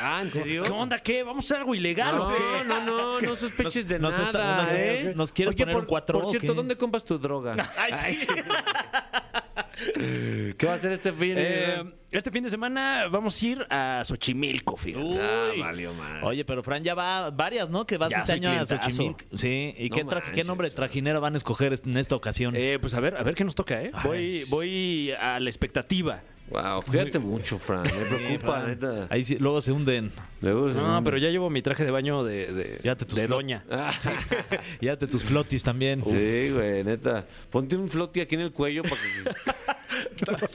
Ah, 0.01 0.21
¿en 0.23 0.31
serio? 0.31 0.63
¿Qué 0.65 0.71
onda? 0.73 0.99
¿Qué? 0.99 1.23
¿Vamos 1.23 1.45
a 1.45 1.47
hacer 1.47 1.57
algo 1.59 1.75
ilegal 1.75 2.19
o 2.19 2.29
No, 2.31 2.35
qué? 2.37 2.65
no, 2.67 2.81
no, 2.85 3.21
no 3.21 3.32
sospeches 3.39 3.89
de 3.89 3.99
Nos- 3.99 4.13
nos 4.17 4.27
está- 4.27 4.39
nada, 4.39 4.63
nos- 4.65 4.73
¿eh? 4.73 5.13
nos 5.17 5.33
quieres 5.33 5.55
poner 5.55 5.75
por, 5.75 5.83
un 5.83 5.89
cuatro, 5.89 6.19
Por 6.21 6.29
¿o 6.29 6.31
cierto? 6.31 6.55
¿dónde 6.55 6.77
compras 6.77 7.05
tu 7.05 7.19
droga? 7.19 7.71
Ay, 7.79 8.15
sí. 8.15 8.27
¿Qué 10.59 10.67
va 10.67 10.73
a 10.73 10.77
hacer 10.77 10.93
este 10.93 11.13
fin? 11.13 11.35
Eh, 11.37 11.83
este 12.11 12.31
fin 12.31 12.45
de 12.45 12.51
semana 12.51 13.07
vamos 13.11 13.41
a 13.43 13.47
ir 13.47 13.67
a 13.71 14.03
Xochimilco, 14.05 14.77
fíjate. 14.77 15.19
ah, 15.21 15.51
valió 15.59 15.93
mal. 15.95 16.23
Oye, 16.23 16.45
pero 16.45 16.63
Fran 16.63 16.83
ya 16.85 16.95
va 16.95 17.31
varias, 17.31 17.71
¿no? 17.71 17.87
Que 17.87 17.97
vas 17.99 18.11
Ya 18.11 18.19
este 18.19 18.33
año 18.35 18.51
a. 18.51 18.65
Xochimilco. 18.67 19.21
Sí. 19.37 19.75
¿Y 19.79 19.89
No 19.89 19.97
qué, 19.97 20.05
tra- 20.05 20.21
qué 20.21 20.27
manches. 20.29 20.47
nombre 20.47 20.71
trajinero 20.71 21.21
van 21.21 21.35
a 21.35 21.37
escoger 21.39 21.75
en 21.85 21.97
esta 21.97 22.15
ocasión? 22.15 22.55
Eh, 22.57 22.79
pues 22.81 22.95
a 22.95 23.01
ver, 23.01 23.17
a 23.17 23.23
ver 23.23 23.35
qué 23.35 23.45
nos 23.45 23.55
toca, 23.55 23.81
¿eh? 23.83 23.91
Ay. 23.95 24.03
Voy, 24.05 24.45
voy 24.49 25.13
a 25.19 25.41
la 25.41 25.49
expectativa. 25.51 26.23
Wow, 26.53 26.83
cuídate 26.83 27.19
mucho, 27.19 27.59
Fran. 27.59 27.83
Me 27.85 27.91
preocupa, 28.17 28.67
neta. 28.67 29.07
Ahí 29.11 29.25
sí, 29.25 29.37
luego 29.39 29.61
se 29.63 29.73
hunden. 29.73 30.11
Luego- 30.41 30.69
No, 30.69 31.03
pero 31.03 31.17
ya 31.19 31.29
llevo 31.31 31.49
mi 31.51 31.63
traje 31.63 31.85
de 31.85 31.91
baño 31.91 32.25
de, 32.25 32.53
de, 32.53 32.81
Ya 32.85 32.95
te 32.97 33.05
tus 33.07 33.17
de 33.17 33.27
doña. 33.27 33.65
Ah, 33.71 33.93
Ya 34.81 34.97
te 34.97 35.07
tus 35.07 35.25
flotis 35.25 35.63
también. 35.63 36.03
sí, 36.05 36.51
güey, 36.53 36.85
neta. 36.85 37.27
Ponte 37.51 37.77
un 37.77 37.89
flotti 37.89 38.21
aquí 38.21 38.35
en 38.35 38.43
el 38.43 38.53
cuello 38.53 38.83
para 38.83 38.97
que 38.97 39.53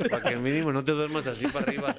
Para 0.09 0.23
que 0.29 0.35
mínimo 0.37 0.71
no 0.71 0.83
te 0.83 0.91
duermas 0.93 1.25
así 1.27 1.47
para 1.47 1.65
arriba. 1.65 1.95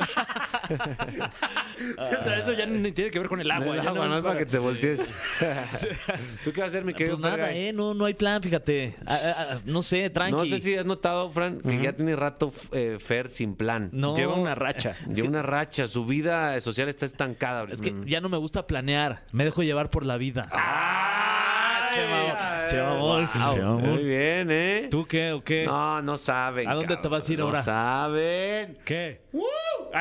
Sí, 0.69 1.95
o 1.97 2.25
sea, 2.25 2.39
eso 2.39 2.53
ya 2.53 2.67
ni 2.67 2.93
tiene 2.93 3.11
que 3.11 3.19
ver 3.19 3.29
con 3.29 3.41
el 3.41 3.51
agua. 3.51 3.77
El 3.77 3.83
ya 3.83 3.91
agua, 3.91 4.09
no 4.09 4.17
es 4.17 4.23
para 4.23 4.39
que 4.39 4.47
te 4.47 4.59
voltees. 4.59 5.01
¿Tú 6.45 6.53
qué 6.53 6.61
vas 6.61 6.67
a 6.67 6.69
hacer, 6.69 6.85
mi 6.85 6.95
querido 6.95 7.17
Pues 7.19 7.31
nada, 7.31 7.45
Fergay? 7.47 7.69
eh, 7.69 7.73
no, 7.73 7.95
no 7.95 8.05
hay 8.05 8.15
plan, 8.15 8.43
fíjate. 8.43 8.97
Ah, 9.07 9.17
ah, 9.23 9.35
ah, 9.53 9.59
no 9.65 9.83
sé, 9.83 10.11
tranqui. 10.11 10.33
No 10.37 10.45
sé 10.47 10.61
si 10.61 10.77
has 10.77 10.87
notado, 10.87 11.31
Fran, 11.31 11.61
que 11.61 11.81
ya 11.83 11.93
tiene 11.93 12.17
rato 12.17 12.53
eh, 12.73 12.99
Fer 13.01 13.31
sin 13.31 13.55
plan. 13.55 13.91
No. 13.93 14.15
Lleva 14.17 14.35
una 14.35 14.55
racha. 14.55 14.95
Lleva 15.13 15.29
una 15.29 15.43
racha. 15.43 15.87
Su 15.87 16.05
vida 16.05 16.61
social 16.61 16.89
está 16.89 17.07
estancada. 17.07 17.67
Es 17.71 17.81
que 17.83 17.89
Mm. 17.93 18.05
ya 18.05 18.21
no 18.21 18.29
me 18.29 18.37
gusta 18.37 18.67
planear. 18.67 19.23
Me 19.33 19.45
dejo 19.45 19.63
llevar 19.63 19.91
por 19.91 20.05
la 20.05 20.17
vida. 20.19 20.49
¡Ah! 20.53 21.78
Che, 21.93 22.07
mamón, 22.07 22.67
che, 22.69 22.77
mamón, 22.83 23.29
Wow. 23.33 23.55
che, 23.55 23.61
mamón. 23.63 23.83
Muy 23.83 24.05
bien, 24.05 24.49
¿eh? 24.51 24.89
¿Tú 24.91 25.07
qué 25.07 25.33
o 25.33 25.43
qué? 25.43 25.65
No, 25.67 26.03
no 26.03 26.17
saben. 26.19 26.69
¿A 26.69 26.75
dónde 26.75 26.97
te 26.97 27.09
vas 27.09 27.29
a 27.29 27.33
ir 27.33 27.39
no 27.39 27.47
ahora? 27.47 27.63
saben. 27.63 28.79
¿Qué? 28.85 29.21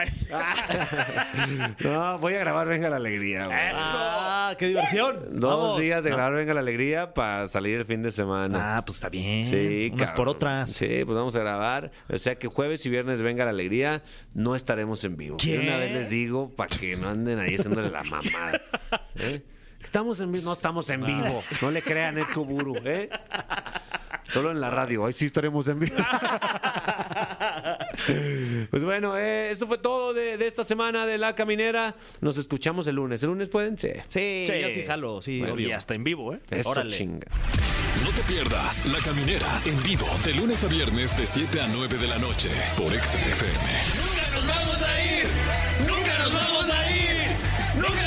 No, 1.84 2.20
voy 2.20 2.34
a 2.36 2.40
grabar 2.40 2.68
Venga 2.68 2.90
la 2.90 2.98
Alegría. 2.98 3.46
güey. 3.46 3.58
Ah, 3.74 4.54
qué 4.58 4.68
diversión. 4.68 5.40
Dos 5.40 5.58
Vamos. 5.58 5.80
días 5.82 6.04
de 6.04 6.10
No. 6.10 6.16
grabar 6.18 6.34
Venga 6.36 6.54
la 6.54 6.60
Alegría 6.60 7.14
para 7.14 7.48
salir 7.48 7.78
el 7.80 7.86
fin 7.86 8.02
de 8.02 8.12
semana. 8.12 8.76
Ah, 8.76 8.84
pues 8.86 8.98
está 8.98 9.10
bien. 9.10 9.46
Sí, 9.46 9.90
Unas 9.94 10.12
por 10.12 10.28
otras. 10.30 10.72
Sí, 10.72 11.04
pues 11.06 11.16
vamos 11.18 11.36
a 11.36 11.40
grabar. 11.40 11.92
O 12.10 12.18
sea 12.18 12.36
que 12.36 12.48
jueves 12.48 12.86
y 12.86 12.90
viernes 12.90 13.22
venga 13.22 13.44
la 13.46 13.52
alegría, 13.52 14.04
no 14.34 14.56
estaremos 14.56 15.04
en 15.04 15.16
vivo. 15.18 15.38
¿Qué? 15.38 15.58
Una 15.60 15.78
vez 15.78 15.94
les 15.94 16.10
digo 16.10 16.50
para 16.56 16.70
que 16.70 16.96
no 16.98 17.08
anden 17.10 17.40
ahí 17.40 17.56
haciéndole 17.56 17.90
la 17.90 18.04
mamada. 18.04 18.62
¿Eh? 19.20 19.42
Estamos 19.98 20.20
en 20.20 20.32
vivo, 20.32 20.46
no 20.46 20.54
estamos 20.54 20.88
en 20.92 21.04
vivo. 21.04 21.44
No 21.60 21.72
le 21.72 21.82
crean 21.82 22.20
Ed 22.20 22.26
Kuburu, 22.32 22.76
¿eh? 22.86 23.10
Solo 24.28 24.52
en 24.52 24.62
la 24.62 24.70
radio, 24.70 25.08
ahí 25.08 25.14
sí 25.14 25.26
estaremos 25.26 25.68
en 25.68 25.80
vivo. 25.80 25.96
Pues 28.70 28.84
bueno, 28.84 29.18
eh, 29.18 29.50
esto 29.50 29.66
fue 29.66 29.80
todo 29.80 30.14
de, 30.14 30.38
de 30.38 30.46
esta 30.46 30.64
semana 30.64 31.08
de 31.08 31.18
La 31.18 31.34
Caminera. 31.34 31.96
Nos 32.22 32.38
escuchamos 32.38 32.86
el 32.86 32.96
lunes. 32.96 33.24
¿El 33.24 33.30
lunes 33.30 33.50
pueden? 33.50 33.76
Sí. 33.78 33.90
Sí, 34.08 34.46
Sí. 34.48 34.54
yo 34.62 34.68
sí 34.72 34.84
jalo, 34.86 35.20
sí, 35.22 35.40
Bueno, 35.40 35.56
obvio. 35.56 35.70
y 35.70 35.72
hasta 35.72 35.96
en 35.96 36.04
vivo, 36.04 36.36
¿eh? 36.36 36.40
Eso 36.52 36.70
Órale. 36.70 36.92
chinga. 36.92 37.26
No 38.04 38.10
te 38.12 38.22
pierdas 38.32 38.86
La 38.86 39.00
Caminera 39.00 39.48
en 39.66 39.82
vivo 39.82 40.06
de 40.24 40.34
lunes 40.36 40.64
a 40.64 40.68
viernes 40.68 41.18
de 41.18 41.26
7 41.26 41.60
a 41.60 41.68
9 41.70 41.98
de 41.98 42.08
la 42.08 42.20
noche 42.20 42.52
por 42.78 42.92
XFM. 42.92 43.68
¡Nunca 43.98 44.30
nos 44.36 44.48
vamos 44.48 44.84
a 44.84 45.04
ir! 45.04 45.26
¡Nunca 45.88 46.20
nos 46.20 46.34
vamos 46.34 46.70
a 46.70 46.92
ir! 46.92 47.32
¡Nunca 47.78 48.07